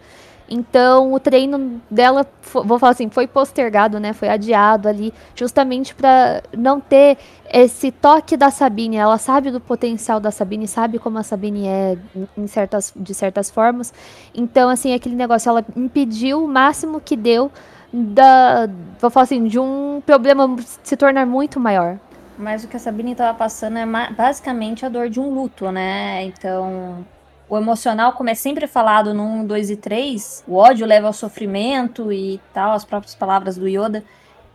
Então, 0.49 1.13
o 1.13 1.19
treino 1.19 1.81
dela, 1.89 2.27
vou 2.51 2.77
falar 2.77 2.91
assim, 2.91 3.09
foi 3.09 3.25
postergado, 3.25 3.99
né? 3.99 4.11
Foi 4.11 4.27
adiado 4.27 4.89
ali, 4.89 5.13
justamente 5.33 5.95
para 5.95 6.43
não 6.55 6.81
ter 6.81 7.17
esse 7.51 7.91
toque 7.91 8.35
da 8.35 8.51
Sabine. 8.51 8.97
Ela 8.97 9.17
sabe 9.17 9.49
do 9.49 9.61
potencial 9.61 10.19
da 10.19 10.29
Sabine, 10.29 10.67
sabe 10.67 10.99
como 10.99 11.17
a 11.17 11.23
Sabine 11.23 11.65
é 11.65 11.97
em 12.37 12.45
certas, 12.45 12.93
de 12.93 13.13
certas 13.13 13.49
formas. 13.49 13.93
Então, 14.35 14.69
assim, 14.69 14.93
aquele 14.93 15.15
negócio, 15.15 15.49
ela 15.49 15.65
impediu 15.75 16.43
o 16.43 16.47
máximo 16.47 16.99
que 16.99 17.15
deu 17.15 17.49
da, 17.93 18.67
vou 18.99 19.11
falar 19.11 19.25
assim, 19.25 19.45
de 19.45 19.59
um 19.59 20.01
problema 20.03 20.55
se 20.83 20.97
tornar 20.97 21.27
muito 21.27 21.59
maior. 21.59 21.99
Mas 22.37 22.63
o 22.63 22.67
que 22.67 22.75
a 22.75 22.79
Sabine 22.79 23.11
estava 23.11 23.37
passando 23.37 23.77
é 23.77 23.85
basicamente 24.11 24.83
a 24.85 24.89
dor 24.89 25.07
de 25.09 25.19
um 25.19 25.29
luto, 25.29 25.71
né? 25.71 26.23
Então, 26.23 27.05
o 27.47 27.55
emocional, 27.55 28.13
como 28.13 28.31
é 28.31 28.33
sempre 28.33 28.65
falado 28.65 29.13
no 29.13 29.23
1, 29.23 29.45
2 29.45 29.69
e 29.69 29.75
3, 29.77 30.43
o 30.47 30.55
ódio 30.55 30.87
leva 30.87 31.05
ao 31.05 31.13
sofrimento 31.13 32.11
e 32.11 32.41
tal, 32.51 32.71
as 32.71 32.83
próprias 32.83 33.13
palavras 33.13 33.57
do 33.57 33.67
Yoda. 33.67 34.03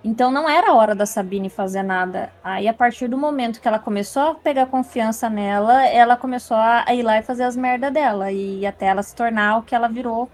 Então 0.02 0.30
não 0.30 0.48
era 0.48 0.70
a 0.70 0.74
hora 0.74 0.94
da 0.94 1.06
Sabine 1.06 1.48
fazer 1.48 1.82
nada. 1.82 2.32
Aí 2.42 2.66
a 2.66 2.74
partir 2.74 3.08
do 3.08 3.18
momento 3.18 3.60
que 3.60 3.68
ela 3.68 3.78
começou 3.78 4.22
a 4.22 4.34
pegar 4.34 4.66
confiança 4.66 5.28
nela, 5.30 5.86
ela 5.86 6.16
começou 6.16 6.56
a 6.56 6.84
ir 6.92 7.02
lá 7.02 7.18
e 7.18 7.22
fazer 7.22 7.44
as 7.44 7.56
merda 7.56 7.90
dela. 7.90 8.32
E 8.32 8.66
até 8.66 8.86
ela 8.86 9.02
se 9.02 9.14
tornar 9.14 9.58
o 9.58 9.62
que 9.62 9.74
ela 9.74 9.88
virou, 9.88 10.28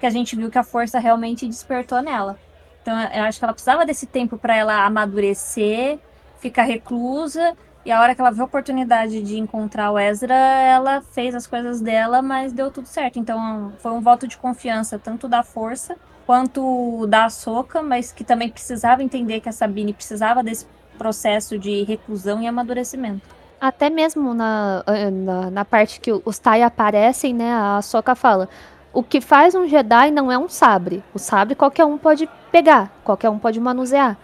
que 0.00 0.06
a 0.06 0.10
gente 0.10 0.34
viu 0.34 0.50
que 0.50 0.58
a 0.58 0.64
força 0.64 0.98
realmente 0.98 1.46
despertou 1.46 2.00
nela. 2.00 2.38
Então, 2.82 2.98
eu 3.00 3.24
acho 3.24 3.38
que 3.38 3.44
ela 3.44 3.52
precisava 3.52 3.84
desse 3.84 4.06
tempo 4.06 4.38
para 4.38 4.56
ela 4.56 4.84
amadurecer, 4.84 5.98
ficar 6.38 6.62
reclusa. 6.62 7.56
E 7.84 7.92
a 7.92 8.00
hora 8.00 8.14
que 8.14 8.20
ela 8.20 8.30
viu 8.30 8.42
a 8.42 8.46
oportunidade 8.46 9.22
de 9.22 9.38
encontrar 9.38 9.90
o 9.90 9.98
Ezra, 9.98 10.34
ela 10.34 11.00
fez 11.00 11.34
as 11.34 11.46
coisas 11.46 11.80
dela, 11.80 12.20
mas 12.20 12.52
deu 12.52 12.70
tudo 12.70 12.86
certo. 12.86 13.18
Então, 13.18 13.72
foi 13.78 13.92
um 13.92 14.00
voto 14.00 14.26
de 14.26 14.36
confiança, 14.36 14.98
tanto 14.98 15.28
da 15.28 15.42
força 15.42 15.96
quanto 16.26 17.06
da 17.06 17.30
Soca, 17.30 17.82
mas 17.82 18.12
que 18.12 18.22
também 18.22 18.50
precisava 18.50 19.02
entender 19.02 19.40
que 19.40 19.48
a 19.48 19.52
Sabine 19.52 19.94
precisava 19.94 20.42
desse 20.42 20.66
processo 20.98 21.58
de 21.58 21.84
reclusão 21.84 22.42
e 22.42 22.46
amadurecimento. 22.46 23.22
Até 23.58 23.88
mesmo 23.88 24.34
na, 24.34 24.84
na, 25.10 25.50
na 25.50 25.64
parte 25.64 25.98
que 25.98 26.12
os 26.12 26.38
Tai 26.38 26.62
aparecem, 26.62 27.32
né? 27.32 27.50
A 27.52 27.80
Soca 27.80 28.14
fala: 28.14 28.48
o 28.92 29.02
que 29.02 29.20
faz 29.20 29.54
um 29.54 29.66
Jedi 29.66 30.10
não 30.10 30.30
é 30.30 30.36
um 30.36 30.48
sabre. 30.48 31.02
O 31.14 31.18
sabre 31.18 31.54
qualquer 31.54 31.86
um 31.86 31.96
pode 31.96 32.28
pegar, 32.48 32.92
qualquer 33.04 33.30
um 33.30 33.38
pode 33.38 33.60
manusear. 33.60 34.16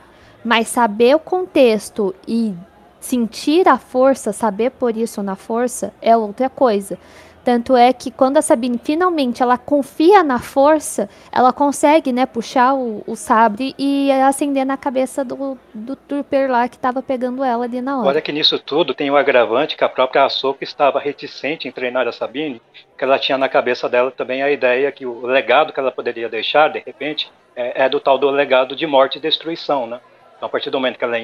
Mas 0.44 0.68
saber 0.68 1.14
o 1.14 1.18
contexto 1.18 2.14
e 2.28 2.54
sentir 3.00 3.68
a 3.68 3.78
força, 3.78 4.32
saber 4.32 4.70
por 4.70 4.96
isso 4.96 5.22
na 5.22 5.37
força, 5.37 5.92
é 6.00 6.16
outra 6.16 6.48
coisa. 6.48 6.98
Tanto 7.44 7.76
é 7.76 7.92
que 7.92 8.11
quando 8.11 8.38
a 8.38 8.42
Sabine 8.42 8.80
finalmente 8.83 9.42
ela 9.42 9.59
confia 9.59 10.24
na 10.24 10.38
força, 10.38 11.11
ela 11.30 11.52
consegue, 11.52 12.11
né, 12.11 12.24
puxar 12.24 12.74
o, 12.74 13.04
o 13.07 13.14
sabre 13.14 13.74
e 13.78 14.11
acender 14.11 14.64
na 14.64 14.78
cabeça 14.78 15.22
do, 15.22 15.59
do 15.74 15.94
trooper 15.94 16.50
lá 16.50 16.66
que 16.68 16.76
estava 16.76 17.02
pegando 17.02 17.44
ela 17.44 17.64
ali 17.64 17.83
na 17.83 17.98
hora. 17.98 18.09
Olha 18.09 18.20
que 18.22 18.33
nisso 18.33 18.59
tudo 18.59 18.94
tem 18.94 19.11
o 19.11 19.16
agravante 19.16 19.76
que 19.76 19.85
a 19.85 19.88
própria 19.88 20.24
Ahsoka 20.24 20.64
estava 20.64 20.98
reticente 20.98 21.68
em 21.68 21.72
treinar 21.72 22.09
a 22.09 22.12
Sabine, 22.12 22.62
que 22.96 23.04
ela 23.04 23.18
tinha 23.18 23.37
na 23.37 23.48
cabeça 23.48 23.88
dela 23.88 24.11
também 24.11 24.42
a 24.42 24.50
ideia 24.50 24.90
que 24.90 25.04
o 25.04 25.26
legado 25.26 25.72
que 25.72 25.78
ela 25.78 25.92
poderia 25.92 26.28
deixar, 26.30 26.68
de 26.68 26.83
repente, 26.85 27.30
é, 27.54 27.85
é 27.85 27.88
do 27.88 28.00
tal 28.00 28.16
do 28.16 28.30
legado 28.30 28.74
de 28.74 28.87
morte 28.87 29.18
e 29.18 29.20
destruição, 29.20 29.87
né? 29.87 30.00
Então, 30.37 30.46
a 30.46 30.50
partir 30.50 30.70
do 30.70 30.78
momento 30.78 30.98
que 30.98 31.04
ela 31.04 31.18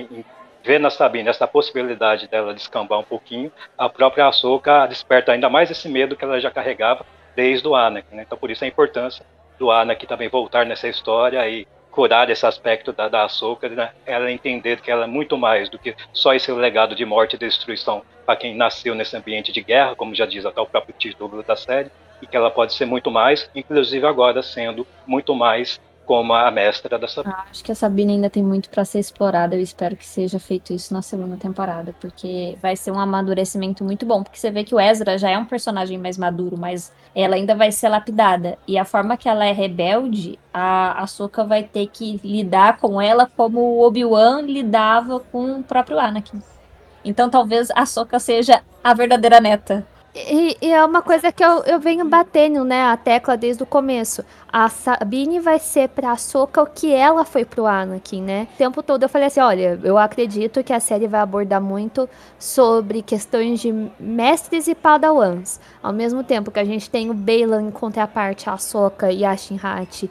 vê 0.63 0.79
na 0.79 0.91
Sabine 0.91 1.29
essa 1.29 1.47
possibilidade 1.47 2.29
dela 2.29 2.55
descambar 2.55 2.99
um 2.99 3.05
pouquinho, 3.05 3.51
a 3.77 3.89
própria 3.89 4.27
Ahsoka 4.27 4.87
desperta 4.87 5.33
ainda 5.33 5.49
mais 5.49 5.71
esse 5.71 5.89
medo 5.89 6.17
que 6.17 6.25
ela 6.25 6.41
já 6.41 6.51
carregava 6.51 7.05
desde 7.35 7.67
o 7.67 7.75
Anakin. 7.75 8.17
Né? 8.17 8.23
Então, 8.27 8.39
por 8.39 8.51
isso 8.51 8.65
a 8.65 8.69
importância 8.69 9.25
do 9.59 9.71
Anakin 9.71 10.07
também 10.07 10.29
voltar 10.29 10.67
nessa 10.67 10.89
história 10.89 11.47
e 11.49 11.67
curar 11.91 12.31
esse 12.31 12.47
aspecto 12.47 12.93
da, 12.93 13.09
da 13.09 13.25
Ahsoka, 13.25 13.69
né? 13.69 13.91
ela 14.07 14.31
entender 14.31 14.81
que 14.81 14.91
ela 14.91 15.05
é 15.05 15.09
muito 15.09 15.37
mais 15.37 15.69
do 15.69 15.79
que 15.79 15.95
só 16.13 16.35
esse 16.35 16.51
legado 16.53 16.95
de 16.95 17.05
morte 17.05 17.35
e 17.35 17.39
destruição 17.39 18.03
para 18.25 18.37
quem 18.37 18.55
nasceu 18.55 18.95
nesse 18.95 19.17
ambiente 19.17 19.53
de 19.53 19.61
guerra, 19.61 19.97
como 19.97 20.15
já 20.15 20.25
diz 20.25 20.47
até 20.47 20.61
o 20.61 20.67
próprio 20.67 20.95
título 20.97 21.43
da 21.43 21.57
série, 21.57 21.91
e 22.23 22.27
que 22.27 22.37
ela 22.37 22.51
pode 22.51 22.75
ser 22.75 22.85
muito 22.85 23.11
mais, 23.11 23.51
inclusive 23.55 24.07
agora 24.07 24.43
sendo 24.43 24.87
muito 25.07 25.35
mais 25.35 25.81
como 26.05 26.33
a 26.33 26.51
mestra 26.51 26.99
da 26.99 27.07
Sabine. 27.07 27.35
Ah, 27.37 27.45
acho 27.51 27.63
que 27.63 27.71
a 27.71 27.75
Sabine 27.75 28.15
ainda 28.15 28.29
tem 28.29 28.43
muito 28.43 28.69
para 28.69 28.85
ser 28.85 28.99
explorada. 28.99 29.55
Eu 29.55 29.61
espero 29.61 29.97
que 29.97 30.07
seja 30.07 30.39
feito 30.39 30.73
isso 30.73 30.93
na 30.93 31.03
segunda 31.03 31.37
temporada, 31.37 31.95
porque 32.01 32.59
vai 32.61 32.75
ser 32.77 32.91
um 32.91 32.99
amadurecimento 32.99 33.85
muito 33.85 34.05
bom. 34.05 34.23
Porque 34.23 34.39
você 34.39 34.51
vê 34.51 34.65
que 34.65 34.75
o 34.75 34.81
Ezra 34.81 35.17
já 35.17 35.31
é 35.31 35.39
um 35.39 35.45
personagem 35.45 35.99
mais 35.99 36.19
maduro, 36.19 36.57
mas 36.59 36.93
ela 37.15 37.37
ainda 37.37 37.55
vai 37.55 37.71
ser 37.71 37.89
lapidada. 37.89 38.59
E 38.67 38.77
a 38.77 38.85
forma 38.85 39.17
que 39.17 39.29
ela 39.29 39.45
é 39.45 39.53
rebelde, 39.53 40.39
a 40.53 41.01
Ahsoka 41.03 41.45
vai 41.45 41.63
ter 41.63 41.87
que 41.87 42.21
lidar 42.25 42.79
com 42.79 43.01
ela 43.01 43.31
como 43.37 43.61
o 43.61 43.87
Obi-Wan 43.87 44.43
lidava 44.43 45.21
com 45.21 45.61
o 45.61 45.63
próprio 45.63 45.99
Anakin. 45.99 46.43
Então 47.05 47.31
talvez 47.31 47.71
a 47.71 47.83
Ahsoka 47.83 48.19
seja 48.19 48.63
a 48.83 48.93
verdadeira 48.95 49.41
neta 49.41 49.87
e, 50.15 50.57
e, 50.61 50.73
é 50.73 50.85
uma 50.85 51.03
coisa 51.03 51.31
que 51.31 51.45
eu, 51.45 51.63
eu 51.65 51.79
venho 51.79 52.05
batendo, 52.05 52.65
né, 52.65 52.83
a 52.83 52.97
tecla 52.97 53.37
desde 53.37 53.63
o 53.63 53.67
começo. 53.67 54.25
A 54.53 54.69
Sabine 54.69 55.39
vai 55.39 55.61
ser 55.61 55.89
pra 55.89 56.17
Soca 56.17 56.61
o 56.61 56.67
que 56.67 56.93
ela 56.93 57.25
foi 57.25 57.45
pro 57.45 57.65
Anakin, 57.65 58.21
né? 58.23 58.49
O 58.55 58.57
tempo 58.59 58.83
todo 58.83 59.05
eu 59.05 59.09
falei 59.09 59.29
assim, 59.29 59.39
olha, 59.39 59.79
eu 59.85 59.97
acredito 59.97 60.65
que 60.65 60.73
a 60.73 60.81
série 60.81 61.07
vai 61.07 61.21
abordar 61.21 61.61
muito 61.61 62.09
sobre 62.39 63.03
questões 63.03 63.61
de 63.61 63.73
mestres 64.01 64.67
e 64.67 64.75
padawans. 64.75 65.61
Ao 65.81 65.93
mesmo 65.93 66.25
tempo 66.25 66.51
que 66.51 66.59
a 66.59 66.65
gente 66.65 66.91
tem 66.91 67.09
o 67.09 67.15
Baylan 67.15 67.63
em 67.63 67.71
contraparte 67.71 68.51
a 68.51 68.59
Soca 68.59 69.13
e 69.13 69.25
a 69.25 69.37
Shinhat 69.37 70.11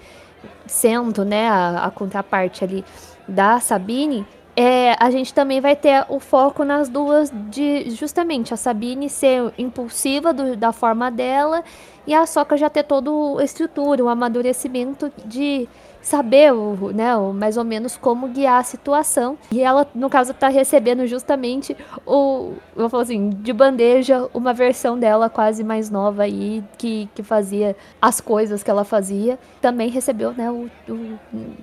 sendo, 0.66 1.26
né, 1.26 1.50
a, 1.50 1.86
a 1.86 1.92
contraparte 1.92 2.64
ali 2.64 2.86
da 3.28 3.60
Sabine, 3.60 4.26
é, 4.62 4.94
a 5.00 5.10
gente 5.10 5.34
também 5.34 5.62
vai 5.62 5.74
ter 5.74 6.06
o 6.10 6.20
foco 6.20 6.66
nas 6.66 6.90
duas 6.90 7.32
de 7.50 7.92
justamente 7.92 8.54
a 8.54 8.58
Sabine 8.58 9.10
ser 9.10 9.54
impulsiva 9.58 10.34
do, 10.34 10.58
da 10.58 10.74
forma 10.74 11.10
dela 11.10 11.64
e 12.06 12.14
a 12.14 12.26
Soca 12.26 12.58
já 12.58 12.70
ter 12.70 12.84
todo 12.84 13.38
a 13.40 13.44
estrutura, 13.46 14.04
o 14.04 14.10
amadurecimento 14.10 15.10
de 15.26 15.66
saber 16.02 16.54
o, 16.54 16.92
né, 16.94 17.16
o, 17.16 17.34
mais 17.34 17.58
ou 17.58 17.64
menos 17.64 17.98
como 17.98 18.28
guiar 18.28 18.60
a 18.60 18.64
situação. 18.64 19.38
E 19.52 19.62
ela, 19.62 19.88
no 19.94 20.10
caso, 20.10 20.34
tá 20.34 20.48
recebendo 20.48 21.06
justamente 21.06 21.76
o, 22.06 22.54
vou 22.76 22.90
falar 22.90 23.04
assim, 23.04 23.30
de 23.30 23.54
bandeja, 23.54 24.30
uma 24.34 24.54
versão 24.54 24.98
dela 24.98 25.30
quase 25.30 25.64
mais 25.64 25.90
nova 25.90 26.24
aí, 26.24 26.64
que, 26.78 27.10
que 27.14 27.24
fazia 27.24 27.76
as 28.02 28.22
coisas 28.22 28.64
que 28.64 28.70
ela 28.70 28.84
fazia. 28.84 29.38
Também 29.62 29.90
recebeu, 29.90 30.32
né, 30.32 30.50
o, 30.50 30.70
o 30.88 31.18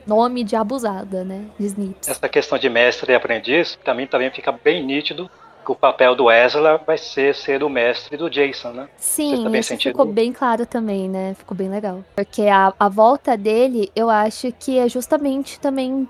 nome 0.07 0.44
de 0.44 0.57
abusada, 0.57 1.25
né, 1.25 1.44
de 1.59 1.66
Snips. 1.66 2.09
Essa 2.09 2.29
questão 2.29 2.59
de 2.59 2.68
mestre 2.68 3.12
e 3.12 3.14
aprendiz, 3.14 3.79
também, 3.85 4.07
também 4.07 4.31
fica 4.31 4.53
bem 4.53 4.85
nítido 4.85 5.31
o 5.72 5.76
papel 5.76 6.14
do 6.14 6.31
Ezra 6.31 6.81
vai 6.87 6.98
ser 6.98 7.35
ser 7.35 7.62
o 7.62 7.68
mestre 7.68 8.16
do 8.16 8.31
Jason, 8.31 8.70
né? 8.70 8.88
Sim, 8.96 9.48
isso 9.57 9.68
sentido? 9.68 9.92
ficou 9.92 10.07
bem 10.07 10.33
claro 10.33 10.66
também, 10.66 11.09
né? 11.09 11.35
Ficou 11.38 11.57
bem 11.57 11.68
legal. 11.68 12.05
Porque 12.14 12.42
a, 12.42 12.72
a 12.79 12.88
volta 12.88 13.37
dele, 13.37 13.90
eu 13.94 14.09
acho 14.11 14.52
que 14.52 14.79
é 14.79 14.88
justamente 14.88 15.59
também 15.61 16.09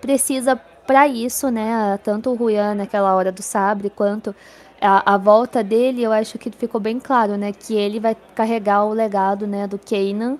precisa 0.00 0.56
para 0.86 1.06
isso, 1.06 1.50
né? 1.50 1.98
Tanto 2.02 2.30
o 2.30 2.34
Ruyan 2.34 2.74
naquela 2.74 3.14
hora 3.14 3.30
do 3.30 3.42
sabre, 3.42 3.90
quanto 3.90 4.34
a, 4.80 5.14
a, 5.14 5.16
volta 5.18 5.62
dele, 5.62 6.02
eu 6.02 6.12
acho 6.12 6.38
que 6.38 6.50
ficou 6.50 6.80
bem 6.80 6.98
claro, 6.98 7.36
né? 7.36 7.52
Que 7.52 7.74
ele 7.74 8.00
vai 8.00 8.16
carregar 8.34 8.84
o 8.84 8.92
legado, 8.92 9.46
né? 9.46 9.66
Do 9.66 9.78
Kanan. 9.78 10.38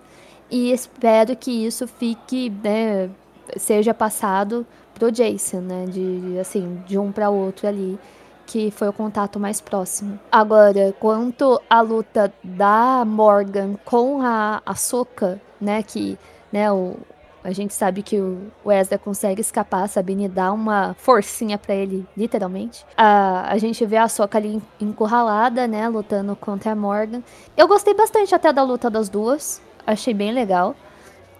E 0.51 0.73
espero 0.73 1.37
que 1.37 1.51
isso 1.51 1.87
fique, 1.87 2.51
né? 2.63 3.11
Seja 3.57 3.93
passado 3.93 4.67
pro 4.95 5.11
Jason, 5.11 5.61
né? 5.61 5.85
De, 5.87 6.39
assim, 6.39 6.83
de 6.87 6.99
um 6.99 7.13
para 7.13 7.31
outro 7.31 7.67
ali 7.67 7.99
que 8.49 8.71
foi 8.71 8.89
o 8.89 8.93
contato 8.95 9.39
mais 9.39 9.61
próximo. 9.61 10.19
Agora, 10.33 10.95
quanto 10.99 11.61
à 11.69 11.83
luta 11.83 12.33
da 12.43 13.05
Morgan 13.05 13.75
com 13.85 14.23
a 14.23 14.63
Ahsoka, 14.65 15.39
né, 15.61 15.83
que, 15.83 16.19
né, 16.51 16.73
o, 16.73 16.97
a 17.45 17.53
gente 17.53 17.75
sabe 17.75 18.03
que 18.03 18.19
o 18.19 18.51
Wesley 18.65 18.99
consegue 18.99 19.43
escapar, 19.43 19.83
a 19.83 19.87
Sabine 19.87 20.29
dá 20.29 20.51
uma 20.51 20.95
forcinha 20.95 21.59
para 21.59 21.75
ele, 21.75 22.07
literalmente. 22.17 22.87
A, 22.97 23.53
a 23.53 23.59
gente 23.59 23.85
vê 23.85 23.99
a 23.99 24.05
Ahsoka 24.05 24.39
ali 24.39 24.63
encurralada, 24.81 25.67
né, 25.67 25.87
lutando 25.87 26.35
contra 26.35 26.73
a 26.73 26.75
Morgan. 26.75 27.23
Eu 27.55 27.69
gostei 27.69 27.93
bastante 27.93 28.35
até 28.35 28.51
da 28.51 28.63
luta 28.63 28.89
das 28.89 29.11
duas, 29.11 29.61
achei 29.87 30.15
bem 30.15 30.33
legal. 30.33 30.75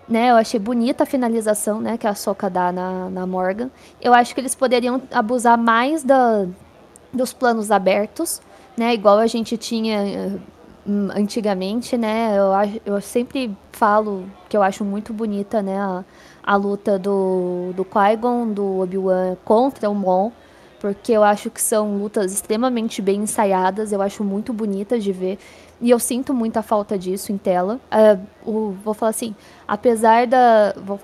Né, 0.07 0.31
eu 0.31 0.37
achei 0.37 0.61
bonita 0.61 1.05
a 1.05 1.07
finalização, 1.07 1.81
né, 1.81 1.97
que 1.97 2.07
a 2.07 2.15
Soca 2.15 2.51
dá 2.51 2.71
na, 2.71 3.09
na 3.09 3.27
Morgan. 3.27 3.71
Eu 4.01 4.13
acho 4.13 4.35
que 4.35 4.41
eles 4.43 4.55
poderiam 4.55 5.03
abusar 5.11 5.59
mais 5.59 6.03
da, 6.03 6.47
dos 7.13 7.33
planos 7.33 7.71
abertos, 7.71 8.41
né? 8.77 8.95
Igual 8.95 9.19
a 9.19 9.27
gente 9.27 9.57
tinha 9.57 10.41
hum, 10.87 11.09
antigamente, 11.15 11.97
né? 11.97 12.35
Eu, 12.37 12.95
eu 12.95 13.01
sempre 13.01 13.57
falo 13.73 14.25
que 14.49 14.57
eu 14.57 14.63
acho 14.63 14.85
muito 14.85 15.13
bonita, 15.13 15.63
né? 15.63 15.79
A, 15.79 16.05
a 16.43 16.57
luta 16.57 16.99
do, 16.99 17.73
do 17.75 17.85
Qui-Gon, 17.85 18.49
do 18.53 18.81
Obi-Wan 18.81 19.37
contra 19.45 19.91
o 19.91 19.95
Mon, 19.95 20.31
porque 20.81 21.13
eu 21.13 21.23
acho 21.23 21.51
que 21.51 21.61
são 21.61 21.99
lutas 21.99 22.33
extremamente 22.33 23.03
bem 23.03 23.21
ensaiadas, 23.23 23.93
eu 23.93 24.01
acho 24.01 24.25
muito 24.25 24.53
bonitas 24.53 25.05
de 25.05 25.13
ver. 25.13 25.39
E 25.81 25.91
eu 25.91 25.99
sinto 25.99 26.35
muita 26.35 26.63
falta 26.63 26.99
disso 26.99 27.33
em 27.33 27.39
tela. 27.39 27.79
Uh, 27.93 28.51
o, 28.51 28.73
vou 28.85 28.95
falar 28.95 29.11
assim, 29.11 29.35
apesar 29.67 30.27
da. 30.27 30.75
Vou, 30.77 30.99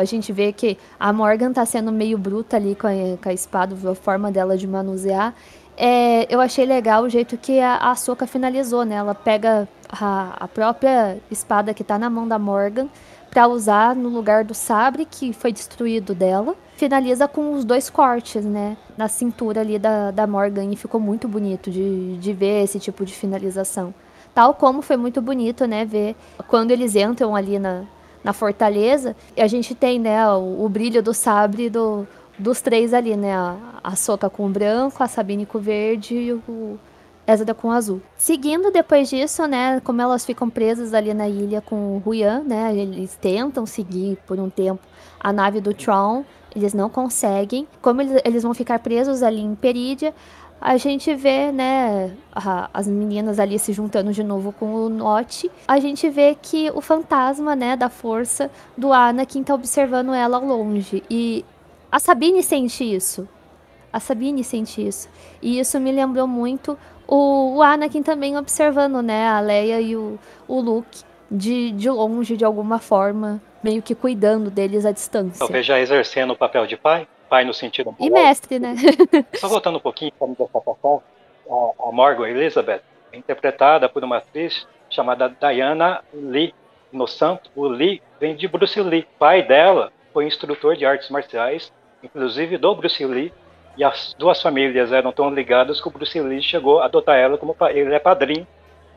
a 0.00 0.04
gente 0.04 0.32
vê 0.32 0.52
que 0.52 0.76
a 0.98 1.12
Morgan 1.12 1.52
tá 1.52 1.64
sendo 1.64 1.92
meio 1.92 2.18
bruta 2.18 2.56
ali 2.56 2.74
com 2.74 2.86
a, 2.86 2.92
com 3.22 3.28
a 3.28 3.32
espada, 3.32 3.76
a 3.90 3.94
forma 3.94 4.30
dela 4.30 4.56
de 4.56 4.66
manusear. 4.66 5.34
É, 5.76 6.32
eu 6.32 6.40
achei 6.40 6.64
legal 6.64 7.02
o 7.02 7.08
jeito 7.08 7.36
que 7.36 7.60
a, 7.60 7.76
a 7.76 7.94
Soka 7.96 8.26
finalizou, 8.26 8.84
né? 8.84 8.94
Ela 8.96 9.14
pega 9.14 9.68
a, 9.88 10.36
a 10.44 10.48
própria 10.48 11.18
espada 11.30 11.74
que 11.74 11.82
tá 11.82 11.98
na 11.98 12.08
mão 12.08 12.28
da 12.28 12.38
Morgan 12.38 12.88
para 13.30 13.48
usar 13.48 13.96
no 13.96 14.08
lugar 14.08 14.44
do 14.44 14.54
sabre 14.54 15.04
que 15.04 15.32
foi 15.32 15.52
destruído 15.52 16.14
dela. 16.14 16.54
Finaliza 16.76 17.26
com 17.26 17.52
os 17.52 17.64
dois 17.64 17.90
cortes, 17.90 18.44
né? 18.44 18.76
Na 18.96 19.08
cintura 19.08 19.60
ali 19.60 19.78
da, 19.78 20.12
da 20.12 20.26
Morgan 20.26 20.70
e 20.72 20.76
ficou 20.76 21.00
muito 21.00 21.26
bonito 21.26 21.70
de, 21.70 22.16
de 22.18 22.32
ver 22.32 22.62
esse 22.62 22.78
tipo 22.78 23.04
de 23.04 23.12
finalização. 23.12 23.92
Tal 24.32 24.54
como 24.54 24.82
foi 24.82 24.96
muito 24.96 25.20
bonito, 25.20 25.66
né? 25.66 25.84
Ver 25.84 26.14
quando 26.46 26.70
eles 26.70 26.94
entram 26.94 27.34
ali 27.34 27.58
na, 27.58 27.84
na 28.24 28.32
fortaleza, 28.32 29.14
a 29.36 29.46
gente 29.46 29.74
tem, 29.74 30.00
né, 30.00 30.26
o, 30.28 30.64
o 30.64 30.68
brilho 30.68 31.02
do 31.02 31.12
sabre 31.12 31.68
do, 31.68 32.08
dos 32.38 32.60
três 32.60 32.94
ali, 32.94 33.16
né? 33.16 33.34
A, 33.34 33.56
a 33.82 33.96
Soca 33.96 34.30
com 34.30 34.46
o 34.46 34.48
branco, 34.48 35.02
a 35.02 35.06
Sabine 35.06 35.46
com 35.46 35.58
o 35.58 35.60
verde 35.60 36.14
e 36.14 36.32
o 36.32 36.78
Ezra 37.26 37.54
com 37.54 37.68
o 37.68 37.70
azul. 37.70 38.02
Seguindo 38.16 38.70
depois 38.70 39.08
disso, 39.08 39.46
né? 39.46 39.80
Como 39.80 40.00
elas 40.00 40.24
ficam 40.24 40.50
presas 40.50 40.92
ali 40.92 41.14
na 41.14 41.28
ilha 41.28 41.60
com 41.60 41.96
o 41.96 41.98
Ruyan, 41.98 42.42
né? 42.44 42.74
Eles 42.74 43.16
tentam 43.20 43.64
seguir 43.66 44.18
por 44.26 44.38
um 44.38 44.50
tempo 44.50 44.82
a 45.20 45.32
nave 45.32 45.60
do 45.60 45.72
Tron. 45.72 46.24
Eles 46.54 46.72
não 46.72 46.88
conseguem. 46.88 47.66
Como 47.80 48.00
eles, 48.00 48.22
eles 48.24 48.42
vão 48.42 48.54
ficar 48.54 48.78
presos 48.78 49.22
ali 49.22 49.40
em 49.40 49.54
Perídia, 49.54 50.14
a 50.64 50.78
gente 50.78 51.14
vê, 51.14 51.52
né, 51.52 52.16
a, 52.34 52.70
as 52.72 52.88
meninas 52.88 53.38
ali 53.38 53.58
se 53.58 53.70
juntando 53.70 54.14
de 54.14 54.24
novo 54.24 54.50
com 54.50 54.74
o 54.74 54.88
Note. 54.88 55.50
A 55.68 55.78
gente 55.78 56.08
vê 56.08 56.34
que 56.40 56.70
o 56.70 56.80
fantasma, 56.80 57.54
né, 57.54 57.76
da 57.76 57.90
força 57.90 58.50
do 58.74 58.90
Anakin 58.90 59.42
tá 59.42 59.54
observando 59.54 60.14
ela 60.14 60.38
ao 60.38 60.42
longe. 60.42 61.02
E 61.10 61.44
a 61.92 61.98
Sabine 61.98 62.42
sente 62.42 62.82
isso. 62.82 63.28
A 63.92 64.00
Sabine 64.00 64.42
sente 64.42 64.84
isso. 64.84 65.06
E 65.42 65.58
isso 65.60 65.78
me 65.78 65.92
lembrou 65.92 66.26
muito 66.26 66.78
o, 67.06 67.56
o 67.56 67.62
Anakin 67.62 68.02
também 68.02 68.38
observando, 68.38 69.02
né, 69.02 69.28
a 69.28 69.40
Leia 69.40 69.82
e 69.82 69.94
o, 69.94 70.18
o 70.48 70.60
Luke 70.62 71.02
de, 71.30 71.72
de 71.72 71.90
longe, 71.90 72.38
de 72.38 72.44
alguma 72.44 72.78
forma, 72.78 73.38
meio 73.62 73.82
que 73.82 73.94
cuidando 73.94 74.50
deles 74.50 74.86
à 74.86 74.92
distância. 74.92 75.40
Talvez 75.40 75.66
já 75.66 75.78
exercendo 75.78 76.30
o 76.30 76.36
papel 76.36 76.66
de 76.66 76.78
pai? 76.78 77.06
Pai 77.34 77.44
no 77.44 77.52
sentido 77.52 77.92
E 77.98 78.08
mestre, 78.08 78.60
né? 78.60 78.76
Só 79.34 79.48
voltando 79.48 79.78
um 79.78 79.80
pouquinho 79.80 80.12
para 80.16 80.28
me 80.28 80.36
deixar 80.36 80.60
passar, 80.60 80.98
a, 81.50 81.88
a 81.88 81.92
Morgan 81.92 82.28
Elizabeth 82.28 82.80
é 83.12 83.16
interpretada 83.16 83.88
por 83.88 84.04
uma 84.04 84.18
atriz 84.18 84.68
chamada 84.88 85.28
Diana 85.28 86.00
Lee 86.14 86.54
no 86.92 87.08
santo. 87.08 87.50
O 87.56 87.66
Lee 87.66 88.00
vem 88.20 88.36
de 88.36 88.46
Bruce 88.46 88.80
Lee. 88.80 89.00
O 89.00 89.18
pai 89.18 89.42
dela 89.42 89.92
foi 90.12 90.26
instrutor 90.26 90.76
de 90.76 90.86
artes 90.86 91.10
marciais, 91.10 91.72
inclusive 92.04 92.56
do 92.56 92.72
Bruce 92.72 93.04
Lee, 93.04 93.32
e 93.76 93.82
as 93.82 94.14
duas 94.16 94.40
famílias 94.40 94.92
eram 94.92 95.10
tão 95.10 95.28
ligadas 95.34 95.80
que 95.80 95.88
o 95.88 95.90
Bruce 95.90 96.20
Lee 96.20 96.40
chegou 96.40 96.78
a 96.78 96.84
adotar 96.84 97.16
ela 97.16 97.36
como 97.36 97.56
ele 97.70 97.92
é 97.92 97.98
padrinho 97.98 98.46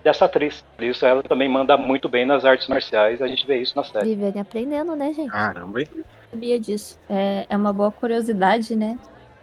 dessa 0.04 0.26
atriz. 0.26 0.64
Por 0.76 0.86
isso 0.86 1.04
ela 1.08 1.24
também 1.24 1.50
manda 1.50 1.76
muito 1.76 2.08
bem 2.08 2.24
nas 2.24 2.46
artes 2.46 2.68
marciais, 2.68 3.20
a 3.20 3.28
gente 3.28 3.48
vê 3.48 3.58
isso 3.58 3.76
na 3.76 3.84
série. 3.84 4.10
Vivendo 4.10 4.38
aprendendo, 4.38 4.96
né, 4.96 5.12
gente? 5.12 5.32
Caramba? 5.32 5.82
Sabia 6.38 6.60
disso. 6.60 7.00
É, 7.10 7.48
é 7.50 7.58
uma 7.58 7.74
boa 7.74 7.92
curiosidade, 7.92 8.76
né? 8.76 8.98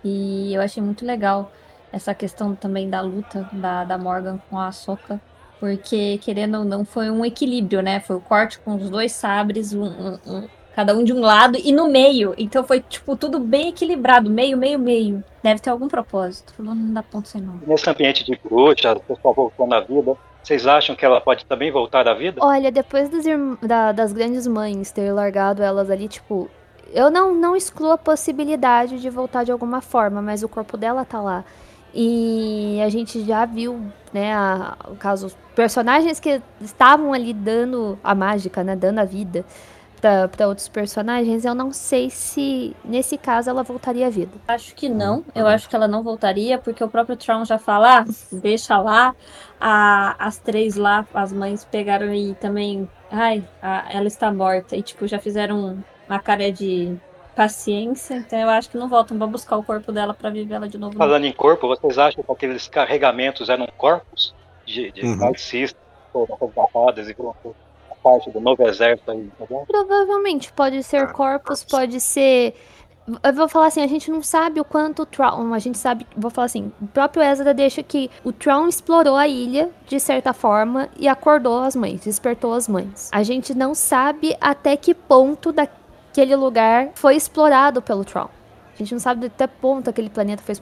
E 0.05 0.55
eu 0.55 0.63
achei 0.63 0.83
muito 0.83 1.05
legal 1.05 1.51
essa 1.93 2.15
questão 2.15 2.55
também 2.55 2.89
da 2.89 3.01
luta 3.01 3.49
da, 3.53 3.85
da 3.85 3.99
Morgan 3.99 4.39
com 4.49 4.59
a 4.59 4.71
Soca. 4.71 5.21
Porque, 5.59 6.19
querendo 6.19 6.59
ou 6.59 6.65
não, 6.65 6.85
foi 6.85 7.11
um 7.11 7.25
equilíbrio, 7.25 7.83
né? 7.83 7.99
Foi 8.01 8.17
o 8.17 8.21
corte 8.21 8.59
com 8.61 8.77
os 8.77 8.91
dois 8.91 9.13
sabres, 9.13 9.73
um, 9.73 9.85
um, 9.85 10.19
um, 10.27 10.49
cada 10.75 10.95
um 10.95 11.03
de 11.03 11.13
um 11.13 11.21
lado 11.21 11.59
e 11.59 11.73
no 11.73 11.89
meio. 11.89 12.35
Então 12.37 12.63
foi, 12.63 12.81
tipo, 12.81 13.17
tudo 13.17 13.41
bem 13.41 13.71
equilibrado, 13.71 14.31
meio, 14.31 14.57
meio, 14.57 14.79
meio. 14.79 15.25
Deve 15.43 15.61
ter 15.61 15.71
algum 15.71 15.89
propósito. 15.89 16.53
Não 16.59 16.93
dá 16.93 17.03
ponto 17.03 17.29
sem 17.29 17.41
nome. 17.41 17.61
Nesse 17.67 17.89
ambiente 17.89 18.25
de 18.25 18.39
bruxa, 18.45 18.93
o 18.93 19.01
pessoal 19.01 19.35
voltando 19.35 19.75
à 19.75 19.81
vida, 19.81 20.17
vocês 20.45 20.67
acham 20.67 20.95
que 20.95 21.07
ela 21.07 21.23
pode 21.23 21.47
também 21.47 21.73
voltar 21.73 22.07
à 22.07 22.13
vida? 22.13 22.39
Olha, 22.43 22.71
depois 22.71 23.09
das, 23.09 23.25
da, 23.63 23.93
das 23.93 24.13
grandes 24.13 24.47
mães 24.47 24.93
ter 24.93 25.11
largado 25.11 25.63
elas 25.63 25.89
ali, 25.89 26.07
tipo, 26.07 26.51
eu 26.92 27.11
não, 27.11 27.35
não 27.35 27.57
excluo 27.57 27.92
a 27.92 27.99
possibilidade 27.99 29.01
de 29.01 29.11
voltar 29.11 29.44
de 29.44 29.53
alguma 29.53 29.81
forma, 29.81 30.20
mas 30.20 30.42
o 30.42 30.49
corpo 30.49 30.77
dela 30.77 31.05
tá 31.05 31.20
lá. 31.20 31.44
E 31.92 32.81
a 32.85 32.88
gente 32.88 33.25
já 33.25 33.44
viu, 33.44 33.81
né, 34.12 34.35
a, 34.35 34.77
o 34.88 34.97
caso, 34.97 35.31
personagens 35.55 36.18
que 36.18 36.42
estavam 36.61 37.12
ali 37.12 37.33
dando 37.33 37.99
a 38.03 38.14
mágica, 38.14 38.64
né, 38.64 38.75
dando 38.75 38.99
a 38.99 39.05
vida 39.05 39.44
para 40.31 40.47
outros 40.47 40.68
personagens, 40.68 41.47
eu 41.47 41.55
não 41.55 41.73
sei 41.73 42.11
se 42.11 42.77
nesse 42.85 43.16
caso 43.16 43.49
ela 43.49 43.62
voltaria 43.62 44.07
à 44.07 44.11
vida. 44.11 44.33
Acho 44.47 44.75
que 44.75 44.87
não. 44.87 45.25
Eu 45.35 45.47
acho 45.47 45.66
que 45.66 45.75
ela 45.75 45.88
não 45.88 46.03
voltaria, 46.03 46.59
porque 46.59 46.85
o 46.85 46.88
próprio 46.88 47.17
Tron 47.17 47.44
já 47.46 47.59
fala, 47.59 48.00
ah, 48.00 48.04
deixa 48.31 48.77
lá. 48.77 49.15
A, 49.59 50.15
as 50.19 50.37
três 50.37 50.77
lá, 50.77 51.06
as 51.15 51.33
mães 51.33 51.65
pegaram 51.65 52.13
e 52.13 52.35
também. 52.35 52.87
Ai, 53.11 53.42
a, 53.63 53.87
ela 53.90 54.06
está 54.06 54.31
morta. 54.31 54.77
E 54.77 54.83
tipo, 54.83 55.06
já 55.06 55.19
fizeram 55.19 55.83
uma 56.09 56.19
cara 56.19 56.50
de 56.50 56.96
paciência, 57.35 58.15
então 58.15 58.38
eu 58.38 58.48
acho 58.48 58.71
que 58.71 58.79
não 58.79 58.88
voltam 58.88 59.19
para 59.19 59.27
buscar 59.27 59.57
o 59.57 59.63
corpo 59.63 59.90
dela 59.90 60.15
para 60.15 60.31
viver 60.31 60.55
ela 60.55 60.69
de 60.69 60.79
novo. 60.79 60.96
Falando 60.96 61.25
em 61.25 61.33
corpo, 61.33 61.67
vocês 61.67 61.98
acham 61.98 62.23
que 62.23 62.31
aqueles 62.31 62.69
carregamentos 62.69 63.48
eram 63.48 63.67
corpos 63.77 64.35
de, 64.65 64.92
de 64.92 65.05
uhum. 65.05 65.17
marxistas, 65.17 65.83
resgatadas 66.40 67.09
e 67.09 67.17
a 67.90 67.94
parte 67.96 68.31
do 68.31 68.40
novo 68.40 68.63
exército 68.67 69.11
aí, 69.11 69.29
tá 69.38 69.46
Provavelmente, 69.67 70.52
pode 70.52 70.83
ser 70.83 71.13
corpos, 71.13 71.65
pode 71.65 72.00
ser 72.00 72.55
eu 73.23 73.35
vou 73.35 73.48
falar 73.48 73.67
assim, 73.67 73.83
a 73.83 73.87
gente 73.87 74.11
não 74.11 74.23
sabe 74.23 74.59
o 74.61 74.65
quanto 74.65 75.02
o 75.02 75.07
Tron, 75.07 75.52
a 75.52 75.59
gente 75.59 75.77
sabe, 75.77 76.07
vou 76.17 76.31
falar 76.31 76.46
assim, 76.46 76.73
o 76.81 76.87
próprio 76.87 77.23
Ezra 77.23 77.52
deixa 77.52 77.83
que 77.83 78.11
o 78.23 78.33
Tron 78.33 78.67
explorou 78.67 79.17
a 79.17 79.29
ilha 79.29 79.71
de 79.87 80.00
certa 80.00 80.33
forma 80.33 80.88
e 80.98 81.07
acordou 81.07 81.61
as 81.61 81.77
mães, 81.77 82.00
despertou 82.00 82.55
as 82.55 82.67
mães. 82.67 83.11
A 83.13 83.23
gente 83.23 83.55
não 83.55 83.75
sabe 83.75 84.35
até 84.40 84.75
que 84.75 84.94
ponto 84.94 85.52
daquele 86.15 86.37
lugar 86.37 86.90
foi 86.94 87.17
explorado 87.17 87.83
pelo 87.83 88.04
Tron. 88.04 88.29
A 88.73 88.79
gente 88.79 88.92
não 88.92 89.00
sabe 89.00 89.27
até 89.27 89.48
ponto 89.48 89.90
aquele 89.90 90.08
planeta 90.08 90.42
foi 90.42 90.54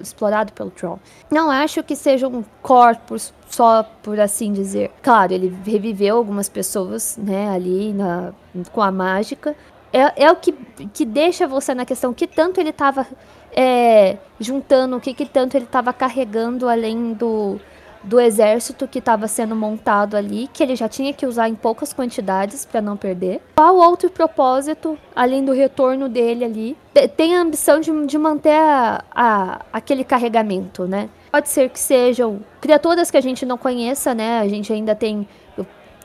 explorado 0.00 0.52
pelo 0.54 0.70
Tron. 0.70 0.98
Não 1.30 1.50
acho 1.50 1.82
que 1.82 1.94
seja 1.94 2.26
um 2.26 2.42
corpus 2.62 3.32
só 3.48 3.82
por 4.02 4.18
assim 4.18 4.52
dizer. 4.52 4.90
Claro, 5.02 5.34
ele 5.34 5.54
reviveu 5.64 6.16
algumas 6.16 6.48
pessoas, 6.48 7.18
né, 7.18 7.50
ali 7.50 7.92
na, 7.92 8.32
com 8.72 8.80
a 8.80 8.90
mágica, 8.90 9.54
é, 9.92 10.24
é 10.24 10.32
o 10.32 10.36
que, 10.36 10.52
que 10.92 11.04
deixa 11.04 11.46
você 11.46 11.74
na 11.74 11.84
questão 11.84 12.12
que 12.12 12.26
tanto 12.26 12.58
ele 12.58 12.70
estava 12.70 13.06
é, 13.52 14.16
juntando, 14.40 14.96
o 14.96 15.00
que, 15.00 15.14
que 15.14 15.26
tanto 15.26 15.56
ele 15.56 15.64
estava 15.64 15.92
carregando 15.92 16.68
além 16.68 17.12
do, 17.14 17.60
do 18.06 18.20
exército 18.20 18.86
que 18.86 19.00
estava 19.00 19.26
sendo 19.26 19.56
montado 19.56 20.16
ali, 20.16 20.48
que 20.52 20.62
ele 20.62 20.76
já 20.76 20.88
tinha 20.88 21.12
que 21.12 21.26
usar 21.26 21.48
em 21.48 21.54
poucas 21.54 21.92
quantidades 21.92 22.64
para 22.64 22.80
não 22.80 22.96
perder. 22.96 23.42
Qual 23.56 23.76
outro 23.76 24.08
propósito, 24.08 24.96
além 25.14 25.44
do 25.44 25.52
retorno 25.52 26.08
dele 26.08 26.44
ali? 26.44 26.76
Tem 27.16 27.36
a 27.36 27.40
ambição 27.40 27.80
de, 27.80 28.06
de 28.06 28.16
manter 28.16 28.56
a, 28.56 29.04
a, 29.10 29.60
aquele 29.72 30.04
carregamento, 30.04 30.86
né? 30.86 31.10
Pode 31.32 31.48
ser 31.48 31.68
que 31.68 31.78
sejam 31.78 32.40
criaturas 32.60 33.10
que 33.10 33.16
a 33.16 33.20
gente 33.20 33.44
não 33.44 33.58
conheça, 33.58 34.14
né? 34.14 34.38
A 34.38 34.48
gente 34.48 34.72
ainda 34.72 34.94
tem 34.94 35.28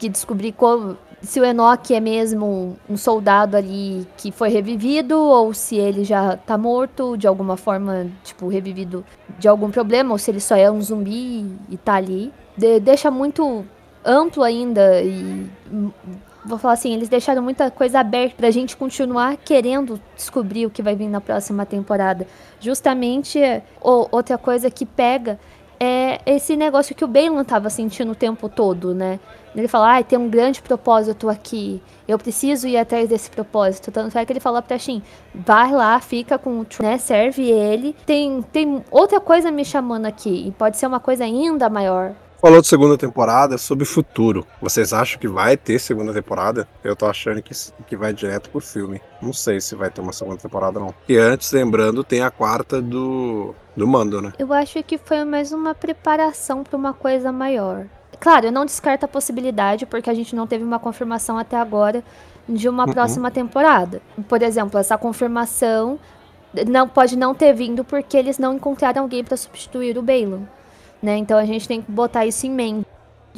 que 0.01 0.09
descobrir 0.09 0.51
como, 0.53 0.97
se 1.21 1.39
o 1.39 1.45
Enoch 1.45 1.93
é 1.93 1.99
mesmo 1.99 2.77
um 2.89 2.97
soldado 2.97 3.55
ali 3.55 4.07
que 4.17 4.31
foi 4.31 4.49
revivido 4.49 5.17
ou 5.17 5.53
se 5.53 5.75
ele 5.77 6.03
já 6.03 6.35
tá 6.35 6.57
morto 6.57 7.15
de 7.15 7.27
alguma 7.27 7.55
forma, 7.57 8.07
tipo, 8.23 8.47
revivido 8.47 9.05
de 9.37 9.47
algum 9.47 9.69
problema, 9.69 10.11
ou 10.11 10.17
se 10.17 10.31
ele 10.31 10.39
só 10.39 10.55
é 10.55 10.69
um 10.69 10.81
zumbi 10.81 11.45
e 11.69 11.77
tá 11.77 11.95
ali. 11.95 12.33
De 12.57 12.79
deixa 12.79 13.11
muito 13.11 13.65
amplo 14.03 14.43
ainda 14.43 15.01
e 15.01 15.47
vou 16.43 16.57
falar 16.57 16.73
assim, 16.73 16.93
eles 16.93 17.07
deixaram 17.07 17.41
muita 17.41 17.69
coisa 17.69 17.99
aberta 17.99 18.35
pra 18.37 18.49
gente 18.49 18.75
continuar 18.75 19.37
querendo 19.37 20.01
descobrir 20.15 20.65
o 20.65 20.71
que 20.71 20.81
vai 20.81 20.95
vir 20.95 21.07
na 21.07 21.21
próxima 21.21 21.65
temporada. 21.65 22.25
Justamente 22.59 23.39
outra 23.79 24.37
coisa 24.37 24.71
que 24.71 24.85
pega 24.85 25.39
é 25.79 26.19
esse 26.25 26.55
negócio 26.55 26.95
que 26.95 27.05
o 27.05 27.07
Balan 27.07 27.43
tava 27.43 27.69
sentindo 27.69 28.11
o 28.11 28.15
tempo 28.15 28.49
todo, 28.49 28.93
né? 28.93 29.19
Ele 29.55 29.67
fala, 29.67 29.97
ah, 29.97 30.03
tem 30.03 30.17
um 30.17 30.29
grande 30.29 30.61
propósito 30.61 31.29
aqui, 31.29 31.81
eu 32.07 32.17
preciso 32.17 32.67
ir 32.67 32.77
atrás 32.77 33.09
desse 33.09 33.29
propósito. 33.29 33.91
Tanto 33.91 34.17
é 34.17 34.25
que 34.25 34.31
ele 34.31 34.39
fala 34.39 34.61
pra 34.61 34.77
Shin, 34.77 35.01
vai 35.33 35.71
lá, 35.71 35.99
fica 35.99 36.37
com 36.37 36.61
o 36.61 36.67
né, 36.81 36.97
serve 36.97 37.49
ele. 37.49 37.95
Tem, 38.05 38.41
tem 38.41 38.83
outra 38.89 39.19
coisa 39.19 39.51
me 39.51 39.65
chamando 39.65 40.05
aqui, 40.05 40.47
e 40.47 40.51
pode 40.51 40.77
ser 40.77 40.87
uma 40.87 40.99
coisa 40.99 41.23
ainda 41.23 41.69
maior. 41.69 42.13
Falou 42.41 42.59
de 42.59 42.65
segunda 42.65 42.97
temporada 42.97 43.55
sobre 43.55 43.85
futuro. 43.85 44.47
Vocês 44.59 44.93
acham 44.93 45.19
que 45.19 45.27
vai 45.27 45.55
ter 45.55 45.77
segunda 45.77 46.11
temporada? 46.11 46.67
Eu 46.83 46.95
tô 46.95 47.05
achando 47.05 47.39
que, 47.39 47.53
que 47.85 47.95
vai 47.95 48.11
direto 48.13 48.49
pro 48.49 48.59
filme. 48.59 48.99
Não 49.21 49.31
sei 49.31 49.61
se 49.61 49.75
vai 49.75 49.91
ter 49.91 50.01
uma 50.01 50.11
segunda 50.11 50.37
temporada, 50.37 50.79
não. 50.79 50.91
E 51.07 51.15
antes, 51.17 51.51
lembrando, 51.51 52.03
tem 52.03 52.23
a 52.23 52.31
quarta 52.31 52.81
do, 52.81 53.53
do 53.77 53.85
Mando, 53.85 54.19
né? 54.23 54.33
Eu 54.39 54.51
acho 54.51 54.81
que 54.81 54.97
foi 54.97 55.23
mais 55.23 55.51
uma 55.51 55.75
preparação 55.75 56.63
para 56.63 56.75
uma 56.75 56.95
coisa 56.95 57.31
maior. 57.31 57.85
Claro, 58.21 58.45
eu 58.45 58.51
não 58.51 58.65
descarto 58.65 59.03
a 59.03 59.07
possibilidade, 59.07 59.87
porque 59.87 60.07
a 60.07 60.13
gente 60.13 60.35
não 60.35 60.45
teve 60.45 60.63
uma 60.63 60.77
confirmação 60.77 61.39
até 61.39 61.57
agora 61.57 62.03
de 62.47 62.69
uma 62.69 62.85
uhum. 62.85 62.93
próxima 62.93 63.31
temporada. 63.31 63.99
Por 64.29 64.43
exemplo, 64.43 64.79
essa 64.79 64.95
confirmação 64.95 65.99
não 66.67 66.87
pode 66.87 67.17
não 67.17 67.33
ter 67.33 67.51
vindo 67.51 67.83
porque 67.83 68.15
eles 68.15 68.37
não 68.37 68.53
encontraram 68.53 69.01
alguém 69.01 69.23
para 69.23 69.35
substituir 69.35 69.97
o 69.97 70.03
Balon, 70.03 70.41
né? 71.01 71.17
Então 71.17 71.35
a 71.35 71.45
gente 71.45 71.67
tem 71.67 71.81
que 71.81 71.91
botar 71.91 72.23
isso 72.27 72.45
em 72.45 72.51
mente 72.51 72.85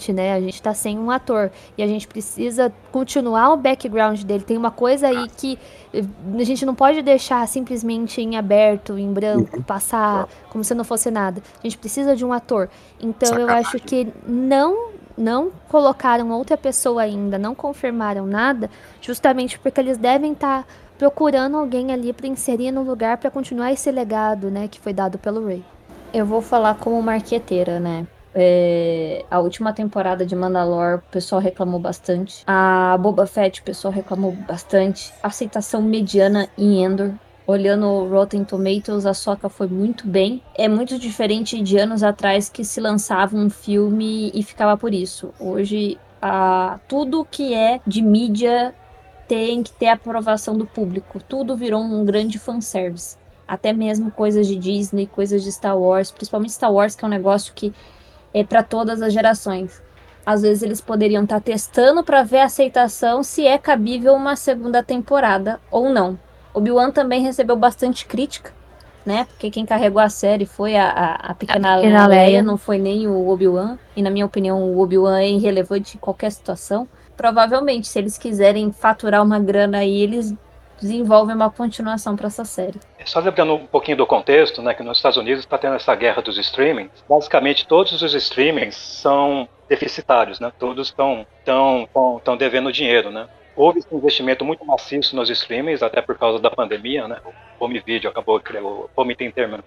né? 0.09 0.33
A 0.33 0.41
gente 0.41 0.61
tá 0.61 0.73
sem 0.73 0.97
um 0.97 1.11
ator 1.11 1.51
e 1.77 1.83
a 1.83 1.87
gente 1.87 2.07
precisa 2.07 2.73
continuar 2.91 3.53
o 3.53 3.57
background 3.57 4.21
dele. 4.23 4.43
Tem 4.43 4.57
uma 4.57 4.71
coisa 4.71 5.07
aí 5.07 5.27
que 5.29 5.57
eh, 5.93 6.03
a 6.39 6.43
gente 6.43 6.65
não 6.65 6.73
pode 6.73 7.01
deixar 7.01 7.47
simplesmente 7.47 8.21
em 8.21 8.35
aberto, 8.35 8.97
em 8.97 9.11
branco, 9.11 9.57
uhum. 9.57 9.63
passar 9.63 10.27
como 10.49 10.63
se 10.63 10.73
não 10.73 10.83
fosse 10.83 11.11
nada. 11.11 11.41
A 11.59 11.67
gente 11.67 11.77
precisa 11.77 12.15
de 12.15 12.25
um 12.25 12.33
ator. 12.33 12.69
Então 12.99 13.29
Sacanagem. 13.29 13.55
eu 13.55 13.59
acho 13.59 13.79
que 13.79 14.07
não 14.25 14.93
não 15.15 15.51
colocaram 15.69 16.31
outra 16.31 16.57
pessoa 16.57 17.03
ainda, 17.03 17.37
não 17.37 17.53
confirmaram 17.53 18.25
nada, 18.25 18.67
justamente 18.99 19.59
porque 19.59 19.79
eles 19.79 19.95
devem 19.95 20.33
estar 20.33 20.63
tá 20.63 20.67
procurando 20.97 21.55
alguém 21.55 21.91
ali 21.91 22.11
para 22.11 22.27
inserir 22.27 22.71
no 22.71 22.81
lugar 22.81 23.17
para 23.17 23.29
continuar 23.29 23.71
esse 23.71 23.91
legado, 23.91 24.49
né, 24.49 24.67
que 24.67 24.79
foi 24.79 24.91
dado 24.91 25.19
pelo 25.19 25.45
Ray. 25.45 25.63
Eu 26.11 26.25
vou 26.25 26.41
falar 26.41 26.75
como 26.75 27.01
marqueteira, 27.01 27.79
né? 27.79 28.07
É, 28.35 29.25
a 29.29 29.39
última 29.39 29.73
temporada 29.73 30.25
de 30.25 30.35
Mandalore, 30.35 30.97
o 30.97 31.11
pessoal 31.11 31.41
reclamou 31.41 31.79
bastante. 31.79 32.43
A 32.47 32.97
Boba 32.99 33.25
Fett, 33.27 33.61
o 33.61 33.63
pessoal 33.63 33.93
reclamou 33.93 34.31
bastante. 34.31 35.13
A 35.21 35.27
aceitação 35.27 35.81
mediana 35.81 36.47
em 36.57 36.83
Endor. 36.83 37.11
Olhando 37.45 37.87
o 37.87 38.09
Rotten 38.09 38.45
Tomatoes, 38.45 39.05
a 39.05 39.13
Soca 39.13 39.49
foi 39.49 39.67
muito 39.67 40.07
bem. 40.07 40.41
É 40.55 40.67
muito 40.67 40.97
diferente 40.97 41.61
de 41.61 41.77
anos 41.77 42.01
atrás 42.01 42.47
que 42.47 42.63
se 42.63 42.79
lançava 42.79 43.35
um 43.35 43.49
filme 43.49 44.31
e 44.33 44.41
ficava 44.41 44.77
por 44.77 44.93
isso. 44.93 45.33
Hoje, 45.37 45.99
a, 46.21 46.79
tudo 46.87 47.27
que 47.29 47.53
é 47.53 47.81
de 47.85 48.01
mídia 48.01 48.73
tem 49.27 49.61
que 49.61 49.73
ter 49.73 49.87
aprovação 49.87 50.57
do 50.57 50.65
público. 50.65 51.19
Tudo 51.27 51.55
virou 51.55 51.81
um 51.81 52.05
grande 52.05 52.39
fanservice. 52.39 53.17
Até 53.45 53.73
mesmo 53.73 54.09
coisas 54.09 54.47
de 54.47 54.55
Disney, 54.55 55.05
coisas 55.05 55.43
de 55.43 55.51
Star 55.51 55.77
Wars, 55.77 56.11
principalmente 56.11 56.53
Star 56.53 56.71
Wars, 56.71 56.95
que 56.95 57.03
é 57.03 57.07
um 57.07 57.11
negócio 57.11 57.53
que 57.53 57.73
é 58.33 58.43
para 58.43 58.63
todas 58.63 59.01
as 59.01 59.13
gerações. 59.13 59.81
Às 60.25 60.41
vezes 60.41 60.63
eles 60.63 60.79
poderiam 60.79 61.23
estar 61.23 61.35
tá 61.35 61.41
testando 61.41 62.03
para 62.03 62.23
ver 62.23 62.39
a 62.39 62.45
aceitação 62.45 63.23
se 63.23 63.45
é 63.45 63.57
cabível 63.57 64.13
uma 64.13 64.35
segunda 64.35 64.81
temporada 64.81 65.59
ou 65.69 65.89
não. 65.89 66.17
Obi-Wan 66.53 66.91
também 66.91 67.21
recebeu 67.21 67.55
bastante 67.55 68.05
crítica, 68.05 68.53
né? 69.05 69.25
Porque 69.25 69.49
quem 69.49 69.65
carregou 69.65 70.01
a 70.01 70.07
série 70.07 70.45
foi 70.45 70.77
a, 70.77 70.87
a, 70.87 71.13
a 71.15 71.33
pequena, 71.33 71.73
a 71.73 71.75
pequena 71.77 72.07
Leia, 72.07 72.25
Leia, 72.25 72.43
não 72.43 72.57
foi 72.57 72.77
nem 72.77 73.07
o 73.07 73.27
Obi-Wan. 73.27 73.77
E 73.95 74.01
na 74.01 74.09
minha 74.09 74.25
opinião, 74.25 74.63
o 74.63 74.79
Obi-Wan 74.79 75.19
é 75.19 75.29
irrelevante 75.29 75.97
em 75.97 75.99
qualquer 75.99 76.31
situação. 76.31 76.87
Provavelmente, 77.17 77.87
se 77.87 77.99
eles 77.99 78.17
quiserem 78.17 78.71
faturar 78.71 79.21
uma 79.21 79.39
grana 79.39 79.79
aí, 79.79 80.01
eles 80.01 80.33
desenvolvem 80.83 81.35
uma 81.35 81.49
continuação 81.49 82.15
para 82.15 82.27
essa 82.27 82.43
série. 82.43 82.79
Só 83.05 83.19
lembrando 83.19 83.55
um 83.55 83.65
pouquinho 83.65 83.97
do 83.97 84.05
contexto, 84.05 84.61
né, 84.61 84.73
que 84.73 84.83
nos 84.83 84.97
Estados 84.97 85.17
Unidos 85.17 85.43
está 85.43 85.57
tendo 85.57 85.75
essa 85.75 85.95
guerra 85.95 86.21
dos 86.21 86.37
streamings. 86.37 86.91
Basicamente, 87.09 87.65
todos 87.65 88.01
os 88.01 88.13
streamings 88.13 88.75
são 88.75 89.47
deficitários, 89.67 90.39
né? 90.39 90.51
Todos 90.59 90.89
estão 90.89 91.25
tão, 91.43 91.87
tão, 91.93 92.21
tão 92.23 92.37
devendo 92.37 92.71
dinheiro, 92.71 93.09
né? 93.09 93.27
Houve 93.55 93.81
um 93.91 93.97
investimento 93.97 94.43
muito 94.43 94.65
maciço 94.65 95.15
nos 95.15 95.29
streamings, 95.29 95.81
até 95.81 96.01
por 96.01 96.17
causa 96.17 96.39
da 96.39 96.49
pandemia, 96.49 97.07
né? 97.07 97.17
O 97.59 97.65
home 97.65 97.79
video 97.79 98.09
acabou, 98.09 98.41
o 98.61 98.89
home 98.95 99.13
entertainment 99.13 99.63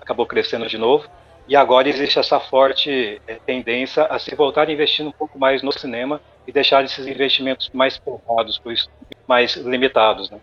acabou 0.00 0.26
crescendo 0.26 0.66
de 0.66 0.76
novo. 0.76 1.08
E 1.48 1.56
agora 1.56 1.88
existe 1.88 2.18
essa 2.18 2.38
forte 2.38 3.22
é, 3.26 3.36
tendência 3.46 4.04
a 4.04 4.18
se 4.18 4.34
voltar 4.34 4.68
a 4.68 4.72
investir 4.72 5.06
um 5.06 5.12
pouco 5.12 5.38
mais 5.38 5.62
no 5.62 5.72
cinema 5.72 6.20
e 6.46 6.52
deixar 6.52 6.84
esses 6.84 7.06
investimentos 7.06 7.70
mais 7.72 7.96
poupados, 7.96 8.60
mais 9.26 9.56
limitados. 9.56 10.30
Né? 10.30 10.38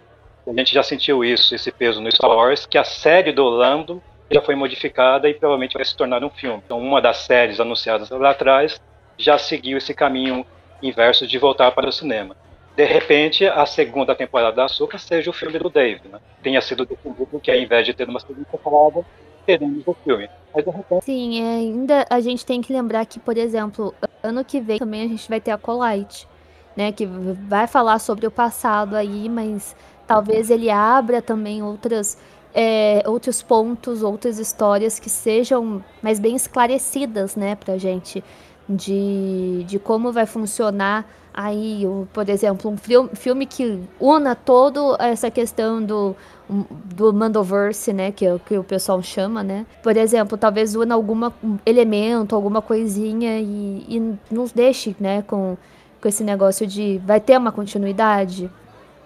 A 0.48 0.54
gente 0.54 0.74
já 0.74 0.84
sentiu 0.84 1.24
isso, 1.24 1.56
esse 1.56 1.72
peso 1.72 2.00
no 2.00 2.12
Star 2.12 2.30
Wars, 2.30 2.66
que 2.66 2.78
a 2.78 2.84
série 2.84 3.32
do 3.32 3.44
Lando 3.46 4.02
já 4.30 4.42
foi 4.42 4.56
modificada 4.56 5.30
e 5.30 5.34
provavelmente 5.34 5.74
vai 5.74 5.86
se 5.86 5.96
tornar 5.96 6.24
um 6.24 6.30
filme. 6.30 6.62
Então, 6.66 6.80
uma 6.80 7.02
das 7.02 7.18
séries 7.18 7.60
anunciadas 7.60 8.10
lá 8.10 8.32
atrás 8.32 8.80
já 9.18 9.38
seguiu 9.38 9.78
esse 9.78 9.94
caminho 9.94 10.46
inverso 10.82 11.28
de 11.28 11.38
voltar 11.38 11.72
para 11.72 11.90
o 11.90 11.92
cinema. 11.92 12.36
De 12.76 12.86
repente, 12.86 13.46
a 13.46 13.66
segunda 13.66 14.14
temporada 14.14 14.56
da 14.56 14.66
Açúcar 14.66 14.98
seja 14.98 15.30
o 15.30 15.34
filme 15.34 15.58
do 15.58 15.70
Dave. 15.70 16.02
Né? 16.10 16.20
Tenha 16.44 16.62
sido 16.62 16.86
definido 16.86 17.40
que, 17.40 17.50
ao 17.50 17.58
invés 17.58 17.86
de 17.86 17.94
ter 17.94 18.08
uma 18.08 18.20
segunda 18.20 18.46
temporada, 18.46 19.06
teremos 19.46 19.88
o 19.88 19.94
filme. 20.04 20.30
Mas, 20.54 20.66
repente... 20.66 21.06
Sim, 21.06 21.42
é, 21.42 21.56
ainda 21.56 22.06
a 22.10 22.20
gente 22.20 22.46
tem 22.46 22.62
que 22.62 22.74
lembrar 22.74 23.06
que, 23.06 23.20
por 23.20 23.38
exemplo, 23.38 23.96
ano 24.22 24.44
que 24.44 24.60
vem 24.60 24.78
também 24.78 25.04
a 25.04 25.08
gente 25.08 25.30
vai 25.30 25.40
ter 25.40 25.52
a 25.52 25.58
Colite, 25.58 26.28
né? 26.76 26.92
Que 26.92 27.06
vai 27.06 27.68
falar 27.68 28.00
sobre 28.00 28.28
o 28.28 28.32
passado 28.32 28.96
aí, 28.96 29.30
mas 29.30 29.76
talvez 30.08 30.50
ele 30.50 30.70
abra 30.70 31.22
também 31.22 31.64
outras. 31.64 32.18
É, 32.58 33.04
outros 33.06 33.42
pontos, 33.42 34.02
outras 34.02 34.40
histórias 34.40 34.98
que 34.98 35.10
sejam 35.10 35.84
mais 36.02 36.22
bem 36.22 36.38
esclarecidas, 36.38 37.36
né, 37.36 37.54
pra 37.54 37.78
gente, 37.78 38.24
de, 38.70 39.66
de 39.68 39.78
como 39.78 40.10
vai 40.10 40.26
funcionar 40.26 41.06
aí, 41.34 41.84
por 42.14 42.30
exemplo, 42.30 42.72
um 42.72 42.78
filme 43.14 43.46
que 43.46 43.82
una 44.00 44.36
todo 44.36 44.96
essa 45.02 45.30
questão 45.30 45.84
do 45.84 46.16
do 46.48 47.12
Mandoverse, 47.12 47.92
né, 47.92 48.12
que, 48.12 48.26
é 48.26 48.40
que 48.46 48.58
o 48.58 48.64
pessoal 48.64 49.02
chama, 49.02 49.44
né? 49.44 49.66
Por 49.82 49.98
exemplo, 49.98 50.38
talvez 50.38 50.76
una 50.76 50.94
algum 50.94 51.32
elemento, 51.66 52.36
alguma 52.36 52.62
coisinha 52.62 53.40
e, 53.40 53.86
e 53.90 54.16
nos 54.30 54.52
deixe, 54.52 54.96
né, 55.00 55.24
com, 55.24 55.58
com 56.06 56.10
esse 56.10 56.24
negócio 56.24 56.68
de 56.68 57.02
vai 57.04 57.20
ter 57.20 57.36
uma 57.36 57.52
continuidade. 57.52 58.48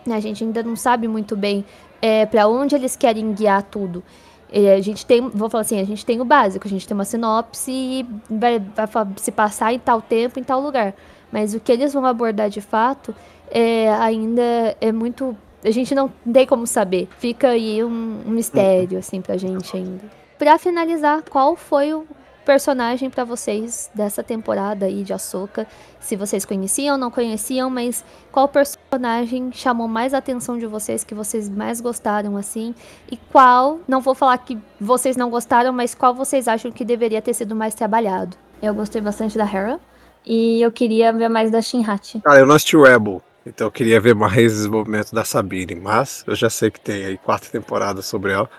Né? 0.05 0.17
A 0.17 0.19
gente 0.19 0.43
ainda 0.43 0.61
não 0.61 0.75
sabe 0.75 1.07
muito 1.07 1.33
bem 1.33 1.63
é, 2.01 2.25
para 2.25 2.45
onde 2.45 2.75
eles 2.75 2.97
querem 2.97 3.31
guiar 3.31 3.63
tudo. 3.63 4.03
E 4.51 4.67
a 4.67 4.81
gente 4.81 5.05
tem, 5.05 5.21
vou 5.29 5.49
falar 5.49 5.61
assim, 5.61 5.79
a 5.79 5.85
gente 5.85 6.05
tem 6.05 6.19
o 6.19 6.25
básico, 6.25 6.67
a 6.67 6.69
gente 6.69 6.85
tem 6.85 6.93
uma 6.93 7.05
sinopse 7.05 7.71
e 7.71 8.05
vai, 8.29 8.59
vai 8.59 8.87
se 9.15 9.31
passar 9.31 9.71
em 9.71 9.79
tal 9.79 10.01
tempo, 10.01 10.41
em 10.41 10.43
tal 10.43 10.59
lugar. 10.59 10.93
Mas 11.31 11.53
o 11.53 11.59
que 11.61 11.71
eles 11.71 11.93
vão 11.93 12.05
abordar 12.05 12.49
de 12.49 12.59
fato 12.59 13.15
é, 13.49 13.87
ainda 13.93 14.75
é 14.81 14.91
muito. 14.91 15.37
A 15.63 15.71
gente 15.71 15.95
não 15.95 16.11
tem 16.33 16.45
como 16.45 16.67
saber. 16.67 17.07
Fica 17.17 17.51
aí 17.51 17.81
um, 17.81 18.23
um 18.27 18.31
mistério, 18.31 18.99
assim, 18.99 19.21
pra 19.21 19.37
gente 19.37 19.73
ainda. 19.77 20.03
Pra 20.37 20.57
finalizar, 20.57 21.23
qual 21.29 21.55
foi 21.55 21.93
o 21.93 22.05
personagem 22.49 23.11
para 23.11 23.23
vocês 23.23 23.91
dessa 23.93 24.23
temporada 24.23 24.87
aí 24.87 25.03
de 25.03 25.13
Ahsoka? 25.13 25.67
Se 25.99 26.15
vocês 26.15 26.45
conheciam, 26.45 26.97
não 26.97 27.11
conheciam, 27.11 27.69
mas 27.69 28.03
qual 28.31 28.47
personagem 28.47 29.51
chamou 29.53 29.87
mais 29.87 30.15
a 30.15 30.17
atenção 30.17 30.57
de 30.57 30.65
vocês, 30.65 31.03
que 31.03 31.13
vocês 31.13 31.47
mais 31.47 31.79
gostaram 31.79 32.35
assim? 32.35 32.73
E 33.11 33.17
qual, 33.31 33.79
não 33.87 34.01
vou 34.01 34.15
falar 34.15 34.35
que 34.39 34.57
vocês 34.81 35.15
não 35.15 35.29
gostaram, 35.29 35.71
mas 35.71 35.93
qual 35.93 36.11
vocês 36.15 36.47
acham 36.47 36.71
que 36.71 36.83
deveria 36.83 37.21
ter 37.21 37.35
sido 37.35 37.55
mais 37.55 37.75
trabalhado? 37.75 38.35
Eu 38.63 38.73
gostei 38.73 38.99
bastante 38.99 39.37
da 39.37 39.45
Hera 39.45 39.79
e 40.25 40.59
eu 40.59 40.71
queria 40.71 41.13
ver 41.13 41.29
mais 41.29 41.51
da 41.51 41.61
Shinhachi. 41.61 42.19
Cara, 42.21 42.39
eu 42.39 42.47
não 42.47 42.55
assisti 42.55 42.75
o 42.75 42.81
Rebel, 42.81 43.21
então 43.45 43.67
eu 43.67 43.71
queria 43.71 44.01
ver 44.01 44.15
mais 44.15 44.53
desenvolvimento 44.53 45.13
da 45.13 45.23
Sabine, 45.23 45.75
mas 45.75 46.23
eu 46.25 46.33
já 46.33 46.49
sei 46.49 46.71
que 46.71 46.79
tem 46.79 47.05
aí 47.05 47.17
quatro 47.19 47.51
temporadas 47.51 48.07
sobre 48.07 48.31
ela 48.31 48.49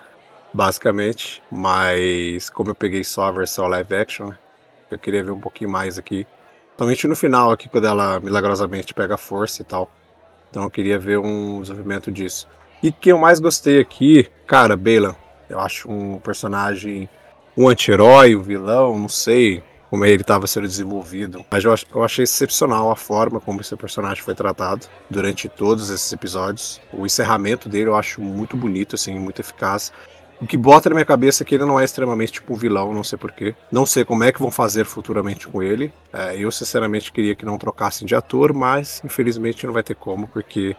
basicamente. 0.53 1.41
Mas 1.51 2.49
como 2.49 2.71
eu 2.71 2.75
peguei 2.75 3.03
só 3.03 3.25
a 3.25 3.31
versão 3.31 3.67
live 3.67 3.95
action, 3.95 4.31
eu 4.89 4.99
queria 4.99 5.23
ver 5.23 5.31
um 5.31 5.39
pouquinho 5.39 5.69
mais 5.69 5.97
aqui. 5.97 6.25
Somente 6.77 7.07
no 7.07 7.15
final 7.15 7.51
aqui, 7.51 7.69
quando 7.69 7.85
ela 7.85 8.19
milagrosamente 8.19 8.93
pega 8.93 9.17
força 9.17 9.61
e 9.61 9.65
tal. 9.65 9.91
Então 10.49 10.63
eu 10.63 10.69
queria 10.69 10.97
ver 10.97 11.19
um 11.19 11.61
desenvolvimento 11.61 12.11
disso. 12.11 12.47
E 12.81 12.91
que 12.91 13.11
eu 13.11 13.17
mais 13.17 13.39
gostei 13.39 13.79
aqui, 13.79 14.29
cara, 14.47 14.75
Bela. 14.75 15.15
Eu 15.49 15.59
acho 15.59 15.89
um 15.91 16.17
personagem, 16.19 17.07
um 17.55 17.67
anti-herói, 17.67 18.35
um 18.35 18.41
vilão, 18.41 18.97
não 18.97 19.09
sei 19.09 19.63
como 19.91 20.05
ele 20.05 20.21
estava 20.21 20.47
sendo 20.47 20.67
desenvolvido. 20.67 21.45
Mas 21.51 21.65
eu, 21.65 21.75
eu 21.93 22.01
achei 22.01 22.23
excepcional 22.23 22.89
a 22.89 22.95
forma 22.95 23.41
como 23.41 23.59
esse 23.59 23.75
personagem 23.75 24.23
foi 24.23 24.33
tratado 24.33 24.87
durante 25.09 25.49
todos 25.49 25.89
esses 25.89 26.11
episódios. 26.13 26.79
O 26.93 27.05
encerramento 27.05 27.67
dele 27.67 27.89
eu 27.89 27.95
acho 27.95 28.21
muito 28.21 28.55
bonito, 28.55 28.95
assim, 28.95 29.19
muito 29.19 29.41
eficaz. 29.41 29.91
O 30.41 30.47
que 30.47 30.57
bota 30.57 30.89
na 30.89 30.95
minha 30.95 31.05
cabeça 31.05 31.43
é 31.43 31.45
que 31.45 31.53
ele 31.53 31.65
não 31.65 31.79
é 31.79 31.83
extremamente 31.83 32.31
tipo 32.31 32.55
vilão, 32.55 32.91
não 32.93 33.03
sei 33.03 33.15
porquê. 33.15 33.53
Não 33.71 33.85
sei 33.85 34.03
como 34.03 34.23
é 34.23 34.31
que 34.31 34.39
vão 34.39 34.49
fazer 34.49 34.85
futuramente 34.85 35.47
com 35.47 35.61
ele. 35.61 35.93
É, 36.11 36.35
eu, 36.35 36.51
sinceramente, 36.51 37.11
queria 37.11 37.35
que 37.35 37.45
não 37.45 37.59
trocassem 37.59 38.07
de 38.07 38.15
ator, 38.15 38.51
mas 38.51 39.03
infelizmente 39.05 39.67
não 39.67 39.73
vai 39.73 39.83
ter 39.83 39.93
como, 39.93 40.27
porque 40.27 40.75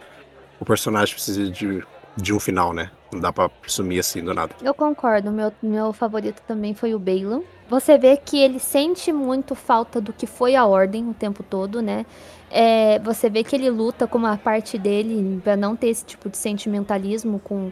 o 0.59 0.65
personagem 0.65 1.13
precisa 1.13 1.49
de, 1.49 1.81
de 2.17 2.33
um 2.33 2.41
final, 2.41 2.73
né? 2.73 2.91
Não 3.13 3.21
dá 3.21 3.31
pra 3.31 3.49
sumir 3.65 3.99
assim 3.99 4.21
do 4.21 4.33
nada. 4.33 4.53
Eu 4.61 4.73
concordo. 4.73 5.31
Meu, 5.31 5.53
meu 5.61 5.93
favorito 5.93 6.41
também 6.45 6.73
foi 6.73 6.93
o 6.93 6.99
Balon. 6.99 7.41
Você 7.69 7.97
vê 7.97 8.17
que 8.17 8.37
ele 8.37 8.59
sente 8.59 9.13
muito 9.13 9.55
falta 9.55 10.01
do 10.01 10.11
que 10.11 10.27
foi 10.27 10.57
a 10.57 10.65
Ordem 10.65 11.07
o 11.09 11.13
tempo 11.13 11.41
todo, 11.41 11.81
né? 11.81 12.05
É, 12.51 12.99
você 12.99 13.29
vê 13.29 13.43
que 13.43 13.55
ele 13.55 13.69
luta 13.69 14.07
com 14.07 14.17
uma 14.17 14.37
parte 14.37 14.77
dele 14.77 15.39
para 15.41 15.55
não 15.55 15.73
ter 15.73 15.87
esse 15.87 16.05
tipo 16.05 16.29
de 16.29 16.37
sentimentalismo 16.37 17.39
com 17.39 17.71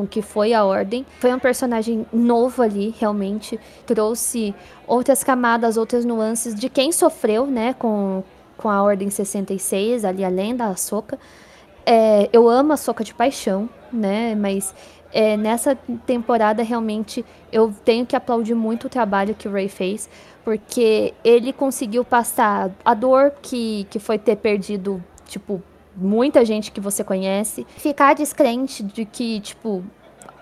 com 0.00 0.06
que 0.06 0.22
foi 0.22 0.54
a 0.54 0.64
Ordem. 0.64 1.04
Foi 1.18 1.32
um 1.32 1.38
personagem 1.38 2.06
novo 2.12 2.62
ali, 2.62 2.94
realmente. 2.98 3.60
Trouxe 3.86 4.54
outras 4.86 5.22
camadas, 5.22 5.76
outras 5.76 6.04
nuances 6.04 6.54
de 6.54 6.68
quem 6.70 6.90
sofreu, 6.90 7.46
né, 7.46 7.74
com, 7.74 8.22
com 8.56 8.70
a 8.70 8.82
Ordem 8.82 9.10
66, 9.10 10.04
ali 10.04 10.24
além 10.24 10.56
da 10.56 10.68
Ahsoka. 10.68 11.18
É, 11.84 12.28
eu 12.32 12.48
amo 12.48 12.72
a 12.72 12.76
Soca 12.76 13.04
de 13.04 13.12
paixão, 13.12 13.68
né? 13.92 14.34
Mas 14.34 14.74
é, 15.12 15.36
nessa 15.36 15.76
temporada 16.06 16.62
realmente 16.62 17.24
eu 17.52 17.74
tenho 17.84 18.06
que 18.06 18.16
aplaudir 18.16 18.54
muito 18.54 18.86
o 18.86 18.90
trabalho 18.90 19.34
que 19.34 19.48
o 19.48 19.52
Ray 19.52 19.68
fez, 19.68 20.08
porque 20.44 21.12
ele 21.24 21.52
conseguiu 21.52 22.04
passar 22.04 22.70
a 22.84 22.94
dor 22.94 23.32
que, 23.42 23.86
que 23.90 23.98
foi 23.98 24.18
ter 24.18 24.36
perdido, 24.36 25.02
tipo, 25.26 25.62
muita 25.96 26.44
gente 26.44 26.70
que 26.70 26.80
você 26.80 27.02
conhece, 27.04 27.66
ficar 27.76 28.14
descrente 28.14 28.82
de 28.82 29.04
que, 29.04 29.40
tipo, 29.40 29.84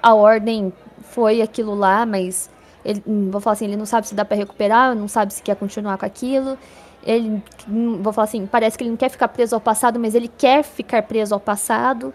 a 0.02 0.14
ordem 0.14 0.72
foi 1.02 1.42
aquilo 1.42 1.74
lá, 1.74 2.04
mas 2.04 2.50
ele, 2.84 3.02
hum, 3.06 3.30
vou 3.30 3.40
falar 3.40 3.54
assim, 3.54 3.66
ele 3.66 3.76
não 3.76 3.86
sabe 3.86 4.06
se 4.06 4.14
dá 4.14 4.24
para 4.24 4.36
recuperar, 4.36 4.94
não 4.94 5.08
sabe 5.08 5.32
se 5.32 5.42
quer 5.42 5.56
continuar 5.56 5.98
com 5.98 6.06
aquilo. 6.06 6.56
Ele, 7.04 7.42
hum, 7.68 8.00
vou 8.02 8.12
falar 8.12 8.24
assim, 8.24 8.46
parece 8.46 8.76
que 8.76 8.84
ele 8.84 8.90
não 8.90 8.96
quer 8.96 9.08
ficar 9.08 9.28
preso 9.28 9.54
ao 9.54 9.60
passado, 9.60 9.98
mas 9.98 10.14
ele 10.14 10.28
quer 10.28 10.62
ficar 10.62 11.02
preso 11.02 11.34
ao 11.34 11.40
passado. 11.40 12.12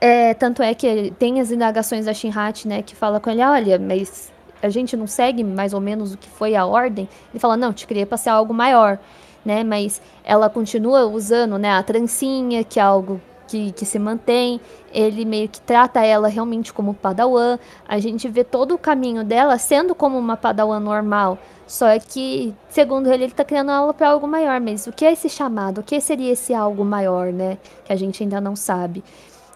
É, 0.00 0.34
tanto 0.34 0.62
é 0.62 0.74
que 0.74 1.12
tem 1.18 1.40
as 1.40 1.50
indagações 1.50 2.04
da 2.04 2.12
Shinhat, 2.12 2.68
né, 2.68 2.82
que 2.82 2.94
fala 2.94 3.18
com 3.18 3.30
ele, 3.30 3.42
olha, 3.42 3.78
mas 3.78 4.32
a 4.62 4.68
gente 4.68 4.96
não 4.96 5.06
segue 5.06 5.42
mais 5.42 5.72
ou 5.72 5.80
menos 5.80 6.12
o 6.12 6.18
que 6.18 6.28
foi 6.28 6.54
a 6.54 6.66
ordem. 6.66 7.08
Ele 7.32 7.38
fala, 7.40 7.56
não, 7.56 7.72
te 7.72 7.86
queria 7.86 8.06
passar 8.06 8.32
algo 8.32 8.52
maior 8.52 8.98
né? 9.46 9.62
Mas 9.62 10.02
ela 10.24 10.50
continua 10.50 11.06
usando, 11.06 11.56
né, 11.56 11.70
a 11.70 11.82
trancinha, 11.82 12.64
que 12.64 12.80
é 12.80 12.82
algo 12.82 13.20
que, 13.46 13.70
que 13.70 13.86
se 13.86 13.96
mantém. 13.96 14.60
Ele 14.92 15.24
meio 15.24 15.48
que 15.48 15.60
trata 15.60 16.04
ela 16.04 16.26
realmente 16.26 16.72
como 16.72 16.92
padawan. 16.92 17.58
A 17.86 18.00
gente 18.00 18.28
vê 18.28 18.42
todo 18.42 18.74
o 18.74 18.78
caminho 18.78 19.22
dela 19.22 19.56
sendo 19.56 19.94
como 19.94 20.18
uma 20.18 20.36
padawan 20.36 20.80
normal. 20.80 21.38
Só 21.64 21.86
que, 21.98 22.52
segundo 22.68 23.10
ele, 23.10 23.24
ele 23.24 23.32
tá 23.32 23.44
criando 23.44 23.70
ela 23.70 23.94
para 23.94 24.08
algo 24.08 24.26
maior. 24.26 24.60
Mas 24.60 24.88
o 24.88 24.92
que 24.92 25.04
é 25.04 25.12
esse 25.12 25.28
chamado? 25.28 25.78
O 25.78 25.84
que 25.84 26.00
seria 26.00 26.32
esse 26.32 26.52
algo 26.52 26.84
maior, 26.84 27.32
né? 27.32 27.56
Que 27.84 27.92
a 27.92 27.96
gente 27.96 28.24
ainda 28.24 28.40
não 28.40 28.56
sabe. 28.56 29.04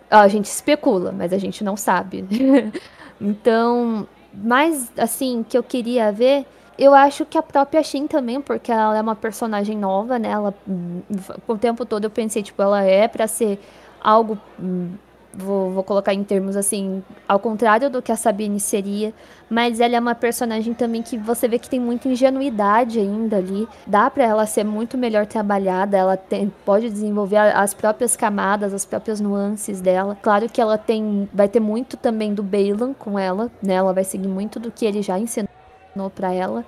A 0.08 0.28
gente 0.28 0.46
especula, 0.46 1.10
mas 1.10 1.32
a 1.32 1.38
gente 1.38 1.64
não 1.64 1.76
sabe. 1.76 2.24
então, 3.20 4.06
mais 4.32 4.90
assim, 4.96 5.44
que 5.48 5.58
eu 5.58 5.62
queria 5.64 6.12
ver 6.12 6.46
eu 6.80 6.94
acho 6.94 7.26
que 7.26 7.36
a 7.36 7.42
própria 7.42 7.82
Shin 7.82 8.06
também, 8.06 8.40
porque 8.40 8.72
ela 8.72 8.96
é 8.96 9.02
uma 9.02 9.14
personagem 9.14 9.76
nova, 9.76 10.18
né? 10.18 10.30
Ela, 10.30 10.54
o 11.46 11.58
tempo 11.58 11.84
todo 11.84 12.04
eu 12.04 12.10
pensei, 12.10 12.42
tipo, 12.42 12.62
ela 12.62 12.82
é 12.82 13.06
para 13.06 13.26
ser 13.28 13.60
algo. 14.02 14.38
Vou, 15.32 15.70
vou, 15.70 15.84
colocar 15.84 16.12
em 16.12 16.24
termos 16.24 16.56
assim, 16.56 17.04
ao 17.28 17.38
contrário 17.38 17.88
do 17.88 18.02
que 18.02 18.10
a 18.10 18.16
Sabine 18.16 18.58
seria, 18.58 19.14
mas 19.48 19.78
ela 19.78 19.94
é 19.94 20.00
uma 20.00 20.14
personagem 20.14 20.74
também 20.74 21.02
que 21.02 21.16
você 21.16 21.46
vê 21.46 21.56
que 21.56 21.70
tem 21.70 21.78
muita 21.78 22.08
ingenuidade 22.08 22.98
ainda 22.98 23.36
ali. 23.36 23.68
Dá 23.86 24.10
para 24.10 24.24
ela 24.24 24.44
ser 24.44 24.64
muito 24.64 24.98
melhor 24.98 25.26
trabalhada, 25.26 25.96
ela 25.96 26.16
tem, 26.16 26.52
pode 26.64 26.90
desenvolver 26.90 27.36
as 27.36 27.72
próprias 27.72 28.16
camadas, 28.16 28.74
as 28.74 28.84
próprias 28.84 29.20
nuances 29.20 29.80
dela. 29.80 30.18
Claro 30.20 30.48
que 30.48 30.60
ela 30.60 30.76
tem, 30.76 31.28
vai 31.32 31.46
ter 31.46 31.60
muito 31.60 31.96
também 31.96 32.34
do 32.34 32.42
Balan 32.42 32.92
com 32.92 33.16
ela, 33.16 33.52
né? 33.62 33.74
Ela 33.74 33.92
vai 33.92 34.02
seguir 34.02 34.28
muito 34.28 34.58
do 34.58 34.72
que 34.72 34.84
ele 34.84 35.00
já 35.00 35.16
ensinou 35.16 35.59
para 36.10 36.32
ela. 36.32 36.64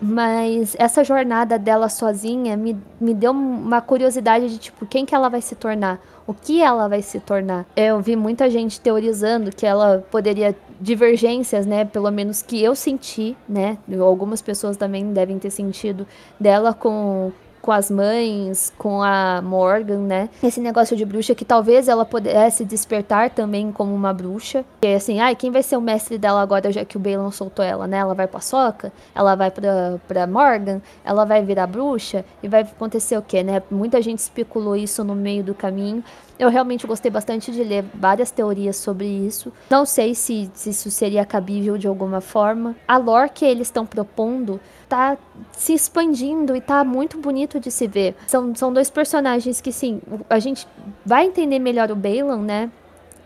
Mas 0.00 0.76
essa 0.78 1.02
jornada 1.02 1.58
dela 1.58 1.88
sozinha 1.88 2.56
me, 2.56 2.76
me 3.00 3.12
deu 3.12 3.32
uma 3.32 3.80
curiosidade 3.80 4.48
de 4.48 4.58
tipo, 4.58 4.86
quem 4.86 5.04
que 5.04 5.14
ela 5.14 5.28
vai 5.28 5.40
se 5.42 5.56
tornar? 5.56 6.00
O 6.24 6.32
que 6.32 6.62
ela 6.62 6.88
vai 6.88 7.02
se 7.02 7.18
tornar? 7.18 7.66
Eu 7.74 8.00
vi 8.00 8.14
muita 8.14 8.48
gente 8.48 8.80
teorizando 8.80 9.50
que 9.50 9.66
ela 9.66 10.04
poderia 10.10 10.54
divergências, 10.80 11.66
né, 11.66 11.84
pelo 11.84 12.10
menos 12.12 12.42
que 12.42 12.62
eu 12.62 12.76
senti, 12.76 13.36
né? 13.48 13.78
Algumas 13.98 14.40
pessoas 14.40 14.76
também 14.76 15.12
devem 15.12 15.38
ter 15.38 15.50
sentido 15.50 16.06
dela 16.38 16.72
com 16.72 17.32
com 17.68 17.72
as 17.72 17.90
mães, 17.90 18.72
com 18.78 19.02
a 19.02 19.42
Morgan, 19.42 19.98
né? 19.98 20.30
Esse 20.42 20.58
negócio 20.58 20.96
de 20.96 21.04
bruxa 21.04 21.34
que 21.34 21.44
talvez 21.44 21.86
ela 21.86 22.02
pudesse 22.02 22.64
despertar 22.64 23.28
também 23.28 23.70
como 23.70 23.94
uma 23.94 24.10
bruxa. 24.10 24.64
E 24.80 24.94
assim, 24.94 25.20
ai, 25.20 25.36
quem 25.36 25.50
vai 25.50 25.62
ser 25.62 25.76
o 25.76 25.80
mestre 25.82 26.16
dela 26.16 26.40
agora, 26.40 26.72
já 26.72 26.82
que 26.82 26.96
o 26.96 26.98
Balon 26.98 27.30
soltou 27.30 27.62
ela, 27.62 27.86
né? 27.86 27.98
Ela 27.98 28.14
vai 28.14 28.26
pra 28.26 28.40
Soca, 28.40 28.90
ela 29.14 29.34
vai 29.34 29.50
pra, 29.50 30.00
pra 30.08 30.26
Morgan, 30.26 30.80
ela 31.04 31.26
vai 31.26 31.44
virar 31.44 31.66
bruxa 31.66 32.24
e 32.42 32.48
vai 32.48 32.62
acontecer 32.62 33.18
o 33.18 33.22
quê, 33.22 33.42
né? 33.42 33.62
Muita 33.70 34.00
gente 34.00 34.20
especulou 34.20 34.74
isso 34.74 35.04
no 35.04 35.14
meio 35.14 35.44
do 35.44 35.52
caminho. 35.52 36.02
Eu 36.38 36.48
realmente 36.48 36.86
gostei 36.86 37.10
bastante 37.10 37.50
de 37.50 37.64
ler 37.64 37.84
várias 37.92 38.30
teorias 38.30 38.76
sobre 38.76 39.06
isso. 39.06 39.52
Não 39.68 39.84
sei 39.84 40.14
se, 40.14 40.48
se 40.54 40.70
isso 40.70 40.90
seria 40.90 41.26
cabível 41.26 41.76
de 41.76 41.88
alguma 41.88 42.20
forma. 42.20 42.76
A 42.86 42.96
lore 42.96 43.30
que 43.30 43.44
eles 43.44 43.66
estão 43.66 43.84
propondo 43.84 44.60
tá 44.88 45.18
se 45.52 45.74
expandindo 45.74 46.54
e 46.54 46.60
tá 46.60 46.84
muito 46.84 47.18
bonito 47.18 47.58
de 47.58 47.70
se 47.70 47.88
ver. 47.88 48.14
São, 48.26 48.54
são 48.54 48.72
dois 48.72 48.88
personagens 48.88 49.60
que, 49.60 49.72
sim, 49.72 50.00
a 50.30 50.38
gente 50.38 50.66
vai 51.04 51.26
entender 51.26 51.58
melhor 51.58 51.90
o 51.90 51.96
Balan, 51.96 52.38
né? 52.38 52.70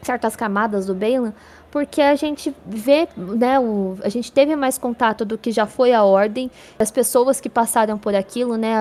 Certas 0.02 0.34
camadas 0.34 0.86
do 0.86 0.94
Balan, 0.94 1.34
porque 1.72 2.02
a 2.02 2.14
gente 2.14 2.54
vê, 2.66 3.08
né, 3.16 3.58
o, 3.58 3.96
a 4.04 4.10
gente 4.10 4.30
teve 4.30 4.54
mais 4.54 4.76
contato 4.76 5.24
do 5.24 5.38
que 5.38 5.50
já 5.50 5.66
foi 5.66 5.94
a 5.94 6.04
ordem, 6.04 6.50
as 6.78 6.90
pessoas 6.90 7.40
que 7.40 7.48
passaram 7.48 7.96
por 7.96 8.14
aquilo, 8.14 8.58
né, 8.58 8.74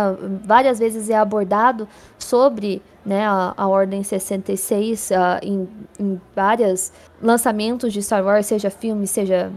várias 0.43 0.77
vezes 0.77 1.09
é 1.09 1.15
abordado 1.15 1.87
sobre, 2.19 2.81
né, 3.05 3.25
a, 3.25 3.53
a 3.55 3.65
ordem 3.65 4.03
66 4.03 5.09
uh, 5.09 5.13
em, 5.41 5.69
em 5.97 6.21
vários 6.35 6.91
lançamentos 7.21 7.93
de 7.93 8.03
Star 8.03 8.25
Wars, 8.25 8.45
seja 8.45 8.69
filme, 8.69 9.07
seja 9.07 9.49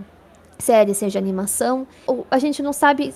série, 0.56 0.94
seja 0.94 1.18
animação. 1.18 1.88
A 2.30 2.38
gente 2.38 2.62
não 2.62 2.72
sabe 2.72 3.12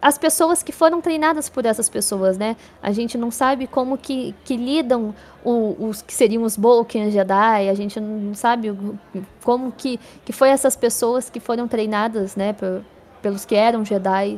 as 0.00 0.16
pessoas 0.16 0.62
que 0.62 0.70
foram 0.70 1.00
treinadas 1.00 1.48
por 1.48 1.66
essas 1.66 1.88
pessoas, 1.88 2.38
né? 2.38 2.56
A 2.80 2.92
gente 2.92 3.18
não 3.18 3.30
sabe 3.30 3.66
como 3.66 3.98
que, 3.98 4.34
que 4.44 4.56
lidam 4.56 5.14
o, 5.44 5.88
os 5.88 6.02
que 6.02 6.14
seriam 6.14 6.44
os 6.44 6.56
Bolken 6.56 7.10
Jedi, 7.10 7.68
a 7.68 7.74
gente 7.74 7.98
não 7.98 8.34
sabe 8.34 8.76
como 9.42 9.72
que, 9.72 9.98
que 10.24 10.32
foi 10.32 10.50
essas 10.50 10.76
pessoas 10.76 11.28
que 11.28 11.40
foram 11.40 11.66
treinadas, 11.66 12.36
né, 12.36 12.52
por, 12.52 12.82
pelos 13.20 13.44
que 13.44 13.54
eram 13.54 13.84
Jedi 13.84 14.36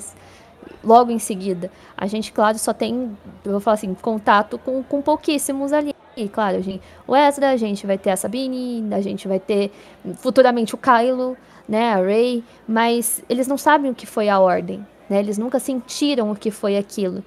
logo 0.83 1.11
em 1.11 1.19
seguida. 1.19 1.71
A 1.97 2.07
gente, 2.07 2.33
claro, 2.33 2.59
só 2.59 2.73
tem, 2.73 3.17
eu 3.45 3.53
vou 3.53 3.61
falar 3.61 3.75
assim, 3.75 3.95
contato 3.95 4.59
com, 4.59 4.83
com 4.83 5.03
pouquíssimos 5.03 5.73
ali. 5.73 5.95
E, 6.17 6.29
claro, 6.29 6.57
a 6.59 6.61
gente, 6.61 6.83
o 7.07 7.15
Ezra, 7.15 7.51
a 7.51 7.57
gente 7.57 7.87
vai 7.87 7.97
ter 7.97 8.11
a 8.11 8.17
Sabine, 8.17 8.93
a 8.95 9.01
gente 9.01 9.29
vai 9.29 9.39
ter 9.39 9.71
futuramente 10.17 10.75
o 10.75 10.79
Kylo, 10.79 11.37
né, 11.69 11.93
a 11.93 11.97
Rey, 11.97 12.43
mas 12.67 13.23
eles 13.29 13.47
não 13.47 13.57
sabem 13.57 13.91
o 13.91 13.95
que 13.95 14.07
foi 14.07 14.29
a 14.29 14.41
Ordem, 14.41 14.85
né? 15.11 15.19
Eles 15.19 15.37
nunca 15.37 15.59
sentiram 15.59 16.31
o 16.31 16.37
que 16.37 16.51
foi 16.51 16.77
aquilo. 16.77 17.25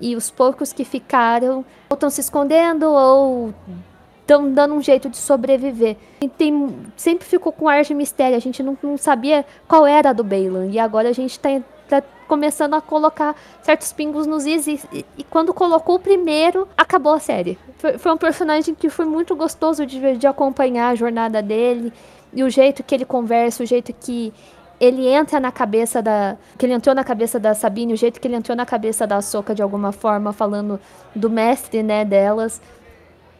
E 0.00 0.16
os 0.16 0.30
poucos 0.30 0.72
que 0.72 0.84
ficaram 0.84 1.64
ou 1.90 1.94
estão 1.94 2.08
se 2.08 2.20
escondendo 2.20 2.86
ou 2.86 3.54
estão 4.22 4.50
dando 4.52 4.74
um 4.74 4.82
jeito 4.82 5.08
de 5.08 5.16
sobreviver. 5.16 5.96
E 6.20 6.28
tem, 6.28 6.76
sempre 6.96 7.26
ficou 7.26 7.52
com 7.52 7.68
ar 7.68 7.82
de 7.82 7.94
mistério. 7.94 8.36
A 8.36 8.40
gente 8.40 8.62
não, 8.62 8.76
não 8.82 8.96
sabia 8.96 9.44
qual 9.66 9.86
era 9.86 10.10
a 10.10 10.12
do 10.12 10.24
Bailan. 10.24 10.66
E 10.66 10.78
agora 10.78 11.08
a 11.08 11.12
gente 11.12 11.32
está 11.32 11.60
tá 11.88 12.02
começando 12.28 12.74
a 12.74 12.80
colocar 12.80 13.34
certos 13.62 13.92
pingos 13.92 14.26
nos 14.26 14.46
is. 14.46 14.66
E, 14.66 15.04
e, 15.16 15.24
quando 15.24 15.52
colocou 15.54 15.96
o 15.96 16.00
primeiro, 16.00 16.68
acabou 16.76 17.14
a 17.14 17.18
série. 17.18 17.58
Foi, 17.78 17.98
foi 17.98 18.12
um 18.12 18.18
personagem 18.18 18.74
que 18.74 18.90
foi 18.90 19.06
muito 19.06 19.34
gostoso 19.34 19.86
de, 19.86 20.16
de 20.16 20.26
acompanhar 20.26 20.90
a 20.90 20.94
jornada 20.94 21.42
dele. 21.42 21.92
E 22.32 22.42
o 22.44 22.50
jeito 22.50 22.82
que 22.82 22.94
ele 22.94 23.06
conversa, 23.06 23.62
o 23.62 23.66
jeito 23.66 23.92
que 23.94 24.32
ele 24.80 25.08
entra 25.08 25.40
na 25.40 25.50
cabeça 25.50 26.00
da. 26.00 26.36
que 26.56 26.66
ele 26.66 26.72
entrou 26.72 26.94
na 26.94 27.04
cabeça 27.04 27.38
da 27.38 27.54
Sabine, 27.54 27.92
o 27.92 27.96
jeito 27.96 28.20
que 28.20 28.28
ele 28.28 28.36
entrou 28.36 28.56
na 28.56 28.66
cabeça 28.66 29.06
da 29.06 29.20
Soca 29.20 29.54
de 29.54 29.62
alguma 29.62 29.92
forma, 29.92 30.32
falando 30.32 30.80
do 31.14 31.28
mestre, 31.28 31.82
né, 31.82 32.04
delas. 32.04 32.60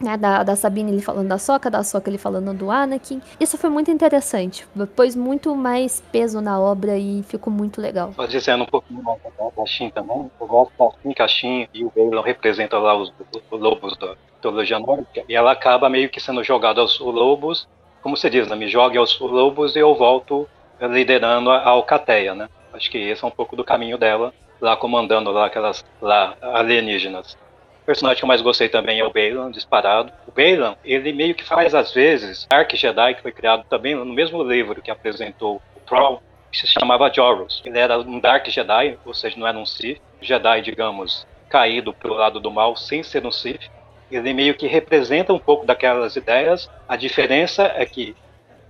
Né, 0.01 0.17
da, 0.17 0.45
da 0.45 0.55
Sabine 0.55 0.93
ele 0.93 1.03
falando 1.03 1.27
da 1.27 1.39
Soca, 1.39 1.69
da 1.69 1.83
Soca 1.83 2.09
ele 2.09 2.19
falando 2.19 2.55
do 2.55 2.71
Anakin. 2.71 3.21
Isso 3.41 3.59
foi 3.59 3.69
muito 3.69 3.91
interessante. 3.91 4.65
Pôs 4.95 5.17
muito 5.17 5.57
mais 5.57 6.01
peso 6.13 6.41
na 6.41 6.61
obra 6.61 6.97
e 6.97 7.25
ficou 7.25 7.53
muito 7.53 7.81
legal. 7.81 8.13
Só 8.15 8.25
dizendo 8.27 8.63
um 8.63 8.67
pouquinho 8.67 9.03
mais 9.03 9.19
da 9.57 9.67
Shin 9.67 9.91
também, 9.91 10.31
eu 10.41 10.47
gosto 10.47 10.73
da 10.79 10.89
Shin, 11.03 11.13
que 11.13 11.23
a 11.23 11.27
Shin 11.27 11.69
e 11.75 11.85
o 11.85 11.93
Balon 11.97 12.23
representam 12.23 12.81
lá 12.81 12.97
os, 12.97 13.13
os 13.51 13.61
lobos 13.61 13.97
da 13.97 14.15
teologia 14.41 14.79
nórdica, 14.79 15.25
e 15.29 15.35
ela 15.35 15.51
acaba 15.51 15.89
meio 15.89 16.09
que 16.09 16.21
sendo 16.21 16.45
jogada 16.45 16.81
aos 16.81 17.01
lobos, 17.01 17.67
como 18.01 18.17
você 18.17 18.31
diz, 18.31 18.47
né, 18.47 18.55
me 18.55 18.69
jogue 18.69 18.97
aos 18.97 19.19
lobos 19.19 19.75
e 19.75 19.81
eu 19.81 19.95
volto 19.97 20.49
liderando 20.81 21.51
a 21.51 21.69
Alcateia, 21.69 22.35
né? 22.35 22.49
Acho 22.73 22.91
que 22.91 22.99
esse 22.99 23.25
é 23.25 23.27
um 23.27 23.31
pouco 23.31 23.57
do 23.57 23.65
caminho 23.65 23.99
dela, 23.99 24.33
lá 24.61 24.77
comandando 24.77 25.31
lá 25.31 25.47
aquelas 25.47 25.85
lá 26.01 26.37
alienígenas. 26.41 27.37
O 27.83 27.87
personagem 27.87 28.19
que 28.19 28.25
eu 28.25 28.29
mais 28.29 28.43
gostei 28.43 28.69
também 28.69 29.01
é 29.01 29.05
o 29.05 29.13
Balan, 29.13 29.51
disparado. 29.51 30.13
O 30.27 30.33
Balan, 30.33 30.77
ele 30.85 31.13
meio 31.13 31.35
que 31.35 31.45
faz 31.45 31.75
às 31.75 31.93
vezes 31.93 32.47
Dark 32.51 32.71
Jedi, 32.75 33.15
que 33.15 33.23
foi 33.23 33.33
criado 33.33 33.65
também 33.69 33.95
no 33.95 34.05
mesmo 34.05 34.43
livro 34.43 34.83
que 34.83 34.91
apresentou 34.91 35.63
o 35.75 35.81
Troll, 35.87 36.23
que 36.53 36.59
se 36.59 36.67
chamava 36.67 37.11
Joros. 37.13 37.63
Ele 37.65 37.79
era 37.79 37.99
um 37.99 38.21
Dark 38.21 38.47
Jedi, 38.49 38.99
ou 39.05 39.15
seja, 39.15 39.39
não 39.39 39.47
era 39.47 39.57
um 39.59 39.67
Sith. 39.67 40.01
Jedi, 40.21 40.61
digamos, 40.61 41.27
caído 41.49 41.93
pelo 41.95 42.15
lado 42.15 42.41
do 42.41 42.51
mal, 42.51 42.77
sem 42.77 43.03
ser 43.03 43.25
um 43.27 43.33
Sith. 43.33 43.71
Ele 44.11 44.33
meio 44.33 44.55
que 44.55 44.67
representa 44.67 45.33
um 45.33 45.39
pouco 45.39 45.67
daquelas 45.67 46.17
ideias. 46.17 46.71
A 46.87 46.97
diferença 46.97 47.73
é 47.75 47.85
que 47.85 48.15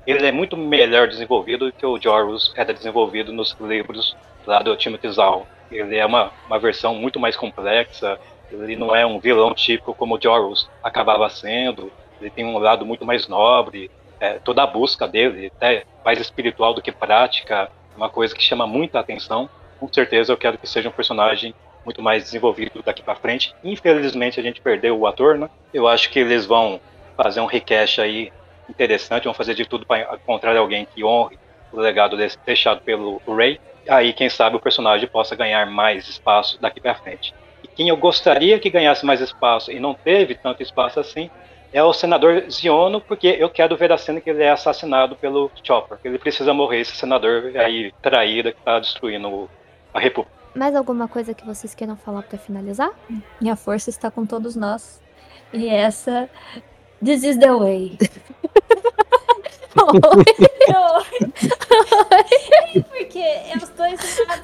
ele 0.09 0.27
é 0.27 0.33
muito 0.33 0.57
melhor 0.57 1.07
desenvolvido 1.07 1.67
do 1.67 1.73
que 1.73 1.85
o 1.85 2.01
Jorus 2.01 2.51
era 2.57 2.73
desenvolvido 2.73 3.31
nos 3.31 3.55
livros 3.61 4.17
lá 4.47 4.61
do 4.61 4.75
Timothy 4.75 5.11
Zahn. 5.13 5.43
Ele 5.71 5.99
é 5.99 6.07
uma, 6.07 6.33
uma 6.47 6.59
versão 6.59 6.95
muito 6.95 7.21
mais 7.21 7.37
complexa, 7.37 8.19
ele 8.51 8.75
não 8.75 8.97
é 8.97 9.05
um 9.05 9.21
vilão 9.21 9.53
típico 9.53 9.93
como 9.93 10.17
o 10.17 10.21
Jorus 10.21 10.67
acabava 10.83 11.29
sendo, 11.29 11.93
ele 12.19 12.31
tem 12.31 12.47
um 12.47 12.57
lado 12.57 12.87
muito 12.87 13.05
mais 13.05 13.29
nobre, 13.29 13.91
é, 14.19 14.39
toda 14.39 14.63
a 14.63 14.67
busca 14.67 15.07
dele, 15.07 15.53
até 15.55 15.85
mais 16.03 16.19
espiritual 16.19 16.73
do 16.73 16.81
que 16.81 16.91
prática, 16.91 17.71
uma 17.95 18.09
coisa 18.09 18.35
que 18.35 18.43
chama 18.43 18.67
muita 18.67 18.99
atenção. 18.99 19.47
Com 19.79 19.93
certeza 19.93 20.33
eu 20.33 20.39
quero 20.39 20.57
que 20.57 20.67
seja 20.67 20.89
um 20.89 20.93
personagem 20.93 21.55
muito 21.85 22.01
mais 22.01 22.25
desenvolvido 22.25 22.83
daqui 22.83 23.03
para 23.03 23.15
frente. 23.15 23.55
Infelizmente 23.63 24.41
a 24.41 24.43
gente 24.43 24.63
perdeu 24.63 24.99
o 24.99 25.07
ator, 25.07 25.37
né? 25.37 25.51
Eu 25.73 25.87
acho 25.87 26.09
que 26.09 26.19
eles 26.19 26.47
vão 26.47 26.81
fazer 27.15 27.41
um 27.41 27.47
recash 27.47 27.99
aí 27.99 28.33
interessante, 28.69 29.25
vão 29.25 29.35
fazer 29.35 29.55
de 29.55 29.65
tudo 29.65 29.87
para 29.87 30.15
encontrar 30.15 30.57
alguém 30.57 30.87
que 30.95 31.05
honre 31.05 31.39
o 31.73 31.81
legado 31.81 32.17
desse, 32.17 32.39
deixado 32.45 32.81
pelo 32.83 33.21
Ray. 33.27 33.61
Aí, 33.89 34.13
quem 34.13 34.29
sabe, 34.29 34.57
o 34.57 34.61
personagem 34.61 35.09
possa 35.09 35.35
ganhar 35.35 35.67
mais 35.67 36.09
espaço 36.09 36.61
daqui 36.61 36.81
para 36.81 36.95
frente. 36.95 37.35
E 37.63 37.69
quem 37.69 37.89
eu 37.89 37.97
gostaria 37.97 38.59
que 38.59 38.71
ganhasse 38.71 39.05
mais 39.05 39.21
espaço 39.21 39.73
e 39.73 39.81
não 39.81 39.95
teve 39.95 40.35
tanto 40.35 40.63
espaço 40.63 41.01
assim 41.01 41.31
é 41.73 41.83
o 41.83 41.93
senador 41.93 42.45
Ziono, 42.51 43.01
porque 43.01 43.37
eu 43.39 43.51
quero 43.51 43.77
ver 43.77 43.93
a 43.93 43.99
cena 43.99 44.21
que 44.21 44.31
ele 44.31 44.43
é 44.43 44.51
assassinado 44.51 45.17
pelo 45.17 45.51
Chopper. 45.63 45.99
Ele 46.03 46.19
precisa 46.19 46.55
morrer, 46.55 46.81
esse 46.81 46.97
senador 46.97 47.53
aí 47.57 47.93
traído 48.01 48.53
que 48.53 48.59
está 48.59 48.79
destruindo 48.79 49.51
a 49.93 50.01
República. 50.01 50.37
Mais 50.55 50.75
alguma 50.75 51.07
coisa 51.07 51.35
que 51.35 51.45
vocês 51.45 51.75
queiram 51.75 51.97
falar 51.97 52.23
para 52.23 52.39
finalizar? 52.39 52.91
Minha 53.41 53.55
força 53.55 53.91
está 53.91 54.11
com 54.11 54.25
todos 54.25 54.57
nós. 54.57 55.01
E 55.53 55.69
essa 55.69 56.29
This 57.01 57.25
is 57.25 57.39
the 57.39 57.57
way. 57.57 57.97
Porque 62.89 63.19
eu 63.19 63.59
estou 63.59 63.87
ensinado. 63.87 64.43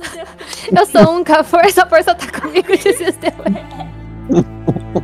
Eu 0.76 0.86
sou 0.86 1.16
um, 1.16 1.24
força, 1.44 1.82
a 1.82 1.86
força 1.86 2.14
tá 2.14 2.40
comigo, 2.40 2.68
this 2.68 3.00
is 3.00 3.16
the 3.16 3.32
way. 3.42 3.55